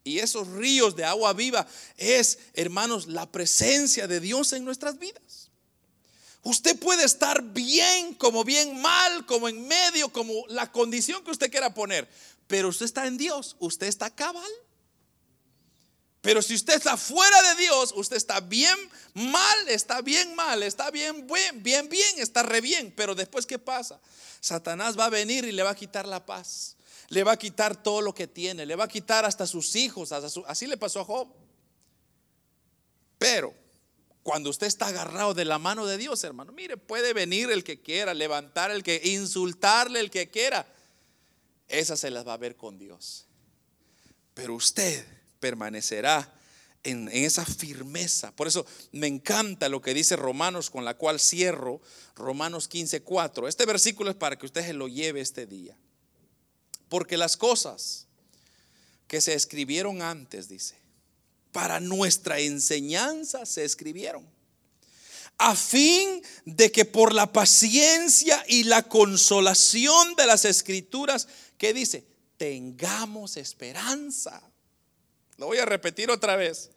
Y 0.05 0.19
esos 0.19 0.47
ríos 0.49 0.95
de 0.95 1.07
agua 1.07 1.33
viva 1.33 1.67
es, 1.97 2.39
hermanos, 2.53 3.07
la 3.07 3.33
presencia 3.33 4.07
de 4.07 4.21
Dios 4.21 4.53
en 4.53 4.67
nuestras 4.67 4.99
vidas. 4.99 5.52
Usted 6.43 6.79
puede 6.79 7.05
estar 7.05 7.43
bien, 7.43 8.15
como 8.15 8.43
bien 8.43 8.81
mal, 8.81 9.27
como 9.27 9.49
en 9.49 9.67
medio, 9.69 10.13
como 10.13 10.45
la 10.49 10.73
condición 10.73 11.23
que 11.23 11.31
usted 11.31 11.51
quiera 11.51 11.73
poner, 11.73 12.09
pero 12.49 12.69
usted 12.69 12.85
está 12.85 13.07
en 13.07 13.17
Dios, 13.17 13.57
usted 13.61 13.87
está 13.87 14.11
cabal. 14.11 14.51
Pero 16.21 16.41
si 16.41 16.55
usted 16.55 16.75
está 16.75 16.97
fuera 16.97 17.43
de 17.43 17.63
Dios, 17.63 17.93
usted 17.97 18.17
está 18.17 18.41
bien 18.41 18.77
mal, 19.15 19.69
está 19.69 20.01
bien 20.03 20.35
mal, 20.37 20.63
está 20.63 20.91
bien, 20.91 21.27
bien, 21.27 21.63
bien, 21.63 21.89
bien, 21.89 22.19
está 22.19 22.45
re 22.45 22.61
bien. 22.61 22.93
Pero 22.97 23.17
después, 23.17 23.45
¿qué 23.45 23.59
pasa? 23.59 24.01
Satanás 24.41 24.97
va 24.97 25.07
a 25.07 25.11
venir 25.11 25.45
y 25.45 25.53
le 25.53 25.65
va 25.65 25.71
a 25.71 25.75
quitar 25.75 26.07
la 26.07 26.25
paz. 26.25 26.77
Le 27.09 27.25
va 27.25 27.33
a 27.33 27.37
quitar 27.37 27.83
todo 27.83 28.01
lo 28.01 28.15
que 28.15 28.29
tiene. 28.29 28.67
Le 28.67 28.77
va 28.77 28.85
a 28.85 28.89
quitar 28.89 29.25
hasta 29.25 29.49
sus 29.49 29.75
hijos. 29.75 30.13
así 30.13 30.67
le 30.69 30.77
pasó 30.77 31.01
a 31.01 31.05
Job. 31.05 31.29
Pero 33.19 33.53
cuando 34.23 34.51
usted 34.51 34.67
está 34.67 34.89
agarrado 34.89 35.35
de 35.35 35.45
la 35.45 35.59
mano 35.59 35.87
de 35.87 35.99
Dios, 35.99 36.23
hermano, 36.25 36.53
mire, 36.53 36.77
puede 36.77 37.13
venir 37.13 37.51
el 37.51 37.65
que 37.65 37.81
quiera, 37.81 38.15
levantar 38.15 38.71
el 38.71 38.83
que, 38.83 39.01
insultarle 39.05 40.01
el 40.01 40.11
que 40.11 40.31
quiera. 40.31 40.67
Esa 41.69 41.97
se 41.97 42.11
las 42.11 42.27
va 42.27 42.35
a 42.35 42.39
ver 42.39 42.57
con 42.57 42.79
Dios. 42.79 43.27
Pero 44.35 44.55
usted 44.55 45.05
permanecerá 45.41 46.33
en, 46.85 47.09
esa 47.09 47.45
firmeza. 47.45 48.35
Por 48.35 48.47
eso 48.47 48.67
me 48.93 49.07
encanta 49.07 49.69
lo 49.69 49.81
que 49.81 49.95
dice 49.95 50.17
Romanos, 50.17 50.71
con 50.71 50.85
la 50.85 50.95
cual 50.95 51.19
cierro 51.19 51.81
Romanos 52.15 52.69
15:4. 52.69 53.49
Este 53.49 53.67
versículo 53.67 54.11
es 54.11 54.17
para 54.17 54.37
que 54.37 54.47
usted 54.47 54.65
se 54.65 54.73
lo 54.73 54.89
lleve 54.89 55.21
este 55.21 55.47
día. 55.47 55.77
Porque 56.89 57.17
las 57.17 57.37
cosas 57.37 58.07
que 59.09 59.21
se 59.21 59.35
escribieron 59.35 60.03
antes, 60.03 60.49
dice, 60.49 60.82
para 61.53 61.81
nuestra 61.81 62.41
enseñanza 62.41 63.47
se 63.47 63.65
escribieron, 63.65 64.27
a 65.39 65.55
fin 65.55 66.23
de 66.45 66.73
que 66.73 66.85
por 66.85 67.13
la 67.13 67.33
paciencia 67.33 68.43
y 68.49 68.65
la 68.65 68.83
consolación 68.83 70.15
de 70.17 70.27
las 70.27 70.45
escrituras, 70.45 71.29
que 71.59 71.73
dice, 71.73 72.05
tengamos 72.37 73.37
esperanza. 73.37 74.43
Lo 75.37 75.47
voy 75.47 75.59
a 75.59 75.65
repetir 75.65 76.11
otra 76.11 76.37
vez. 76.37 76.71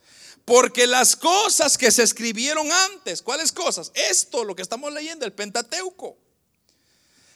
Porque 0.46 0.86
las 0.86 1.16
cosas 1.16 1.78
que 1.78 1.90
se 1.90 2.04
escribieron 2.04 2.72
antes, 2.72 3.24
¿cuáles 3.24 3.52
cosas? 3.52 3.92
Esto, 3.96 4.44
lo 4.44 4.56
que 4.56 4.62
estamos 4.62 4.94
leyendo, 4.94 5.26
el 5.26 5.34
Pentateuco. 5.34 6.18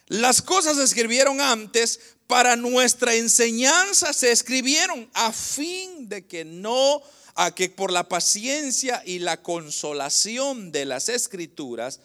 Las 0.08 0.42
cosas 0.42 0.78
se 0.78 0.84
escribieron 0.84 1.42
antes 1.42 2.00
para 2.28 2.56
nuestra 2.56 3.16
enseñanza, 3.16 4.14
se 4.14 4.32
escribieron 4.32 5.10
a 5.14 5.32
fin 5.34 6.08
de 6.08 6.28
que 6.28 6.46
no, 6.46 7.02
a 7.42 7.56
que 7.56 7.70
por 7.70 7.90
la 7.90 8.10
paciencia 8.10 9.02
y 9.06 9.20
la 9.20 9.42
consolación 9.42 10.74
de 10.74 10.84
las 10.84 11.08
escrituras 11.08 12.02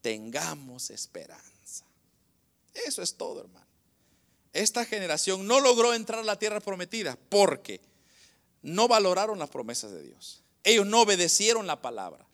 tengamos 0.00 0.88
esperanza. 0.88 1.84
Eso 2.72 3.02
es 3.02 3.14
todo, 3.14 3.40
hermano. 3.40 3.66
Esta 4.54 4.86
generación 4.86 5.46
no 5.46 5.60
logró 5.60 5.92
entrar 5.92 6.20
a 6.20 6.24
la 6.24 6.38
tierra 6.38 6.60
prometida 6.60 7.18
porque 7.28 7.82
no 8.62 8.88
valoraron 8.88 9.38
las 9.38 9.50
promesas 9.50 9.92
de 9.92 10.04
Dios. 10.04 10.40
Ellos 10.64 10.86
no 10.86 11.02
obedecieron 11.02 11.66
la 11.66 11.82
palabra. 11.82 12.26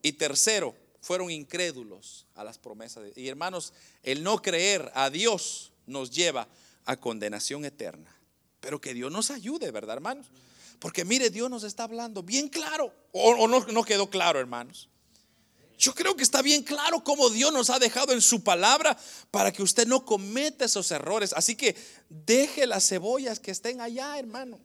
Y 0.00 0.12
tercero, 0.12 0.74
fueron 1.02 1.30
incrédulos 1.30 2.24
a 2.36 2.42
las 2.42 2.56
promesas 2.56 3.02
de 3.02 3.08
Dios. 3.10 3.18
Y 3.18 3.28
hermanos, 3.28 3.74
el 4.02 4.22
no 4.22 4.40
creer 4.40 4.90
a 4.94 5.10
Dios 5.10 5.72
nos 5.84 6.10
lleva 6.10 6.48
a 6.86 6.96
condenación 6.96 7.66
eterna. 7.66 8.16
Pero 8.60 8.80
que 8.80 8.94
Dios 8.94 9.12
nos 9.12 9.30
ayude, 9.30 9.70
¿verdad, 9.72 9.96
hermanos? 9.96 10.28
Porque 10.78 11.04
mire, 11.04 11.30
Dios 11.30 11.50
nos 11.50 11.64
está 11.64 11.84
hablando 11.84 12.22
bien 12.22 12.48
claro. 12.48 12.92
O, 13.12 13.48
no, 13.48 13.60
no 13.66 13.84
quedó 13.84 14.08
claro, 14.08 14.38
hermanos. 14.38 14.88
Yo 15.78 15.94
creo 15.94 16.16
que 16.16 16.24
está 16.24 16.42
bien 16.42 16.62
claro 16.62 17.04
cómo 17.04 17.30
Dios 17.30 17.52
nos 17.52 17.70
ha 17.70 17.78
dejado 17.78 18.12
en 18.12 18.20
su 18.20 18.42
palabra 18.42 18.98
para 19.30 19.52
que 19.52 19.62
usted 19.62 19.86
no 19.86 20.04
cometa 20.04 20.64
esos 20.64 20.90
errores. 20.90 21.32
Así 21.32 21.54
que 21.54 21.76
deje 22.08 22.66
las 22.66 22.88
cebollas 22.88 23.38
que 23.38 23.52
estén 23.52 23.80
allá, 23.80 24.18
hermano. 24.18 24.58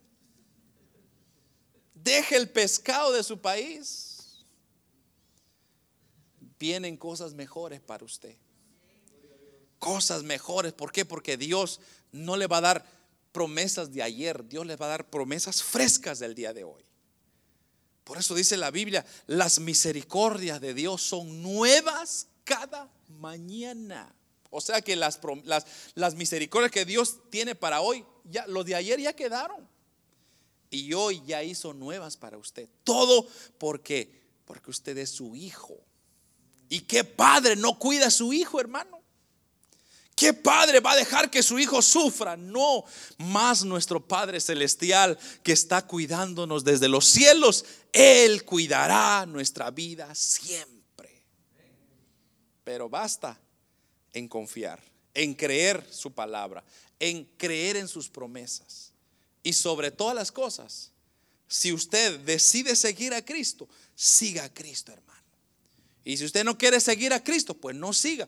Deje 1.93 2.35
el 2.35 2.49
pescado 2.49 3.11
de 3.13 3.23
su 3.23 3.39
país. 3.39 4.43
Vienen 6.59 6.97
cosas 6.97 7.33
mejores 7.33 7.79
para 7.79 8.05
usted. 8.05 8.35
Cosas 9.77 10.23
mejores. 10.23 10.73
¿Por 10.73 10.91
qué? 10.91 11.05
Porque 11.05 11.37
Dios 11.37 11.79
no 12.11 12.37
le 12.37 12.47
va 12.47 12.57
a 12.57 12.61
dar 12.61 12.92
promesas 13.33 13.91
de 13.91 14.01
ayer, 14.01 14.47
Dios 14.47 14.65
les 14.65 14.79
va 14.79 14.85
a 14.85 14.89
dar 14.89 15.09
promesas 15.09 15.61
frescas 15.61 16.19
del 16.19 16.35
día 16.35 16.53
de 16.53 16.63
hoy. 16.63 16.85
Por 18.05 18.17
eso 18.17 18.35
dice 18.35 18.55
la 18.55 18.71
Biblia, 18.71 19.05
las 19.27 19.59
misericordias 19.59 20.61
de 20.61 20.73
Dios 20.73 21.01
son 21.01 21.41
nuevas 21.41 22.27
cada 22.45 22.89
mañana. 23.19 24.15
O 24.49 24.61
sea 24.61 24.81
que 24.81 24.95
las, 24.95 25.19
las, 25.43 25.65
las 25.95 26.15
misericordias 26.15 26.71
que 26.71 26.85
Dios 26.85 27.19
tiene 27.29 27.55
para 27.55 27.81
hoy, 27.81 28.05
ya 28.23 28.47
los 28.47 28.65
de 28.65 28.75
ayer 28.75 29.01
ya 29.01 29.13
quedaron. 29.13 29.67
Y 30.69 30.93
hoy 30.93 31.21
ya 31.25 31.43
hizo 31.43 31.73
nuevas 31.73 32.15
para 32.15 32.37
usted. 32.37 32.69
Todo 32.85 33.27
porque 33.57 34.23
porque 34.45 34.71
usted 34.71 34.97
es 34.97 35.09
su 35.09 35.35
hijo. 35.35 35.77
¿Y 36.69 36.81
qué 36.81 37.03
padre 37.03 37.55
no 37.55 37.77
cuida 37.77 38.07
a 38.07 38.11
su 38.11 38.33
hijo, 38.33 38.59
hermano? 38.59 39.02
¿Qué 40.15 40.33
padre 40.33 40.79
va 40.79 40.91
a 40.91 40.95
dejar 40.95 41.31
que 41.31 41.41
su 41.41 41.57
hijo 41.57 41.81
sufra? 41.81 42.37
No, 42.37 42.85
más 43.17 43.63
nuestro 43.63 44.05
Padre 44.05 44.39
Celestial 44.39 45.17
que 45.41 45.53
está 45.53 45.87
cuidándonos 45.87 46.63
desde 46.63 46.87
los 46.87 47.05
cielos, 47.05 47.65
Él 47.91 48.45
cuidará 48.45 49.25
nuestra 49.25 49.71
vida 49.71 50.13
siempre. 50.13 51.23
Pero 52.63 52.89
basta 52.89 53.39
en 54.13 54.27
confiar, 54.27 54.81
en 55.15 55.33
creer 55.33 55.85
su 55.91 56.13
palabra, 56.13 56.63
en 56.99 57.25
creer 57.37 57.77
en 57.77 57.87
sus 57.87 58.07
promesas. 58.07 58.91
Y 59.41 59.53
sobre 59.53 59.89
todas 59.89 60.15
las 60.15 60.31
cosas, 60.31 60.91
si 61.47 61.73
usted 61.73 62.19
decide 62.19 62.75
seguir 62.75 63.13
a 63.13 63.25
Cristo, 63.25 63.67
siga 63.95 64.45
a 64.45 64.53
Cristo, 64.53 64.91
hermano. 64.91 65.13
Y 66.05 66.17
si 66.17 66.25
usted 66.25 66.43
no 66.43 66.57
quiere 66.57 66.79
seguir 66.79 67.13
a 67.13 67.23
Cristo, 67.23 67.53
pues 67.53 67.75
no 67.75 67.93
siga. 67.93 68.27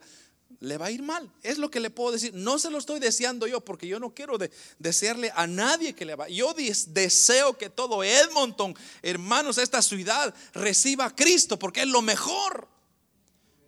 Le 0.65 0.79
va 0.79 0.87
a 0.87 0.91
ir 0.91 1.03
mal. 1.03 1.31
Es 1.43 1.59
lo 1.59 1.69
que 1.69 1.79
le 1.79 1.91
puedo 1.91 2.11
decir. 2.11 2.33
No 2.33 2.57
se 2.57 2.71
lo 2.71 2.79
estoy 2.79 2.99
deseando 2.99 3.45
yo 3.45 3.61
porque 3.61 3.87
yo 3.87 3.99
no 3.99 4.15
quiero 4.15 4.39
desearle 4.79 5.31
a 5.35 5.45
nadie 5.45 5.93
que 5.93 6.05
le 6.05 6.15
va. 6.15 6.27
Yo 6.27 6.55
deseo 6.55 7.55
que 7.55 7.69
todo 7.69 8.03
Edmonton, 8.03 8.75
hermanos, 9.03 9.59
esta 9.59 9.83
ciudad 9.83 10.33
reciba 10.53 11.05
a 11.05 11.15
Cristo 11.15 11.59
porque 11.59 11.81
es 11.81 11.87
lo 11.87 12.01
mejor. 12.01 12.67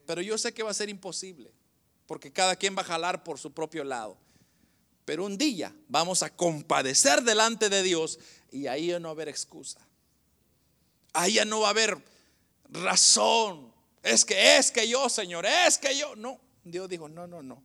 Pero 0.08 0.22
yo 0.22 0.40
sé 0.40 0.56
que 0.56 0.64
va 0.64 0.72
a 0.72 0.74
ser 0.74 0.90
imposible 0.90 1.52
porque 2.08 2.34
cada 2.34 2.56
quien 2.56 2.76
va 2.76 2.82
a 2.82 2.86
jalar 2.86 3.24
por 3.24 3.38
su 3.38 3.54
propio 3.54 3.84
lado. 3.84 4.18
Pero 5.06 5.24
un 5.24 5.38
día 5.38 5.72
vamos 5.88 6.24
a 6.24 6.36
compadecer 6.36 7.22
delante 7.22 7.70
de 7.70 7.84
Dios 7.84 8.18
y 8.52 8.66
ahí 8.66 8.88
no 8.88 9.02
va 9.02 9.10
a 9.10 9.12
haber 9.12 9.30
excusa. 9.30 9.86
Ahí 11.14 11.34
ya 11.34 11.46
no 11.46 11.60
va 11.60 11.68
a 11.68 11.72
haber 11.72 12.04
razón. 12.70 13.72
Es 14.02 14.26
que 14.26 14.58
es 14.58 14.72
que 14.72 14.88
yo, 14.88 15.10
Señor, 15.10 15.46
es 15.46 15.78
que 15.78 15.96
yo. 15.96 16.16
No, 16.16 16.40
Dios 16.72 16.90
dijo, 16.90 17.10
no, 17.10 17.28
no, 17.28 17.42
no. 17.44 17.64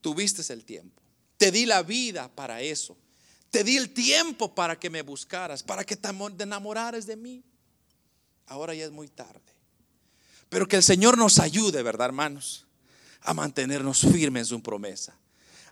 Tuviste 0.00 0.52
el 0.52 0.64
tiempo. 0.64 1.02
Te 1.36 1.50
di 1.50 1.66
la 1.66 1.82
vida 1.82 2.28
para 2.28 2.60
eso. 2.62 2.96
Te 3.50 3.64
di 3.64 3.76
el 3.76 3.90
tiempo 3.90 4.54
para 4.54 4.78
que 4.78 4.90
me 4.90 5.02
buscaras, 5.02 5.62
para 5.62 5.84
que 5.84 5.96
te 5.96 6.08
enamoraras 6.08 7.06
de 7.06 7.16
mí. 7.16 7.44
Ahora 8.46 8.74
ya 8.74 8.84
es 8.84 8.90
muy 8.90 9.08
tarde. 9.08 9.40
Pero 10.48 10.68
que 10.68 10.76
el 10.76 10.82
Señor 10.82 11.18
nos 11.18 11.38
ayude, 11.38 11.82
¿verdad, 11.82 12.06
hermanos? 12.06 12.66
A 13.22 13.34
mantenernos 13.34 14.00
firmes 14.00 14.42
en 14.42 14.46
su 14.46 14.62
promesa, 14.62 15.18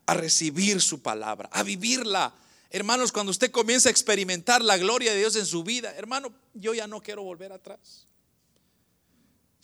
a 0.07 0.15
recibir 0.15 0.81
su 0.81 1.01
palabra, 1.01 1.49
a 1.53 1.63
vivirla 1.63 2.35
Hermanos, 2.75 3.13
cuando 3.13 3.31
usted 3.31 3.53
comienza 3.53 3.89
a 3.89 3.93
experimentar 3.93 4.61
la 4.61 4.77
gloria 4.77 5.13
de 5.13 5.19
Dios 5.19 5.37
en 5.37 5.47
su 5.47 5.63
vida, 5.63 5.95
hermano, 5.97 6.35
yo 6.55 6.75
ya 6.75 6.89
no 6.89 7.01
quiero 7.01 7.23
volver 7.23 7.53
atrás. 7.53 8.09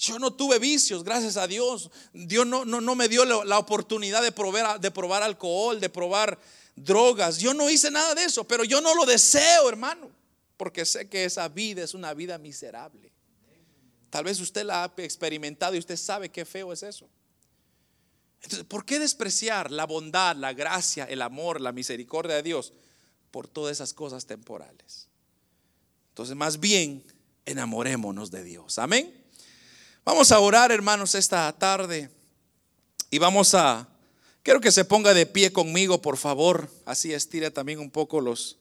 Yo 0.00 0.18
no 0.18 0.32
tuve 0.32 0.58
vicios, 0.58 1.04
gracias 1.04 1.36
a 1.36 1.46
Dios. 1.46 1.90
Dios 2.12 2.46
no, 2.46 2.64
no, 2.64 2.80
no 2.80 2.94
me 2.94 3.08
dio 3.08 3.24
la 3.24 3.58
oportunidad 3.58 4.22
de 4.22 4.32
probar, 4.32 4.80
de 4.80 4.90
probar 4.90 5.22
alcohol, 5.22 5.78
de 5.78 5.88
probar 5.88 6.38
drogas. 6.74 7.38
Yo 7.38 7.54
no 7.54 7.68
hice 7.70 7.90
nada 7.90 8.14
de 8.14 8.24
eso, 8.24 8.44
pero 8.44 8.64
yo 8.64 8.80
no 8.80 8.94
lo 8.94 9.04
deseo, 9.04 9.68
hermano, 9.68 10.10
porque 10.56 10.84
sé 10.84 11.08
que 11.08 11.24
esa 11.24 11.48
vida 11.48 11.84
es 11.84 11.94
una 11.94 12.14
vida 12.14 12.38
miserable. 12.38 13.12
Tal 14.08 14.24
vez 14.24 14.40
usted 14.40 14.64
la 14.64 14.84
ha 14.84 14.92
experimentado 14.96 15.76
y 15.76 15.78
usted 15.78 15.96
sabe 15.96 16.30
qué 16.30 16.44
feo 16.44 16.72
es 16.72 16.82
eso. 16.82 17.08
Entonces, 18.42 18.64
¿por 18.64 18.86
qué 18.86 18.98
despreciar 18.98 19.70
la 19.70 19.84
bondad, 19.84 20.34
la 20.34 20.54
gracia, 20.54 21.04
el 21.04 21.20
amor, 21.22 21.60
la 21.60 21.72
misericordia 21.72 22.36
de 22.36 22.42
Dios? 22.42 22.72
por 23.30 23.48
todas 23.48 23.72
esas 23.72 23.94
cosas 23.94 24.26
temporales. 24.26 25.08
Entonces, 26.10 26.36
más 26.36 26.60
bien, 26.60 27.04
enamorémonos 27.46 28.30
de 28.30 28.42
Dios. 28.42 28.78
Amén. 28.78 29.19
Vamos 30.04 30.32
a 30.32 30.40
orar, 30.40 30.72
hermanos, 30.72 31.14
esta 31.14 31.52
tarde. 31.52 32.10
Y 33.10 33.18
vamos 33.18 33.54
a, 33.54 33.86
quiero 34.42 34.60
que 34.60 34.72
se 34.72 34.84
ponga 34.84 35.12
de 35.12 35.26
pie 35.26 35.52
conmigo, 35.52 36.00
por 36.00 36.16
favor. 36.16 36.70
Así 36.86 37.12
estire 37.12 37.50
también 37.50 37.80
un 37.80 37.90
poco 37.90 38.20
los, 38.20 38.59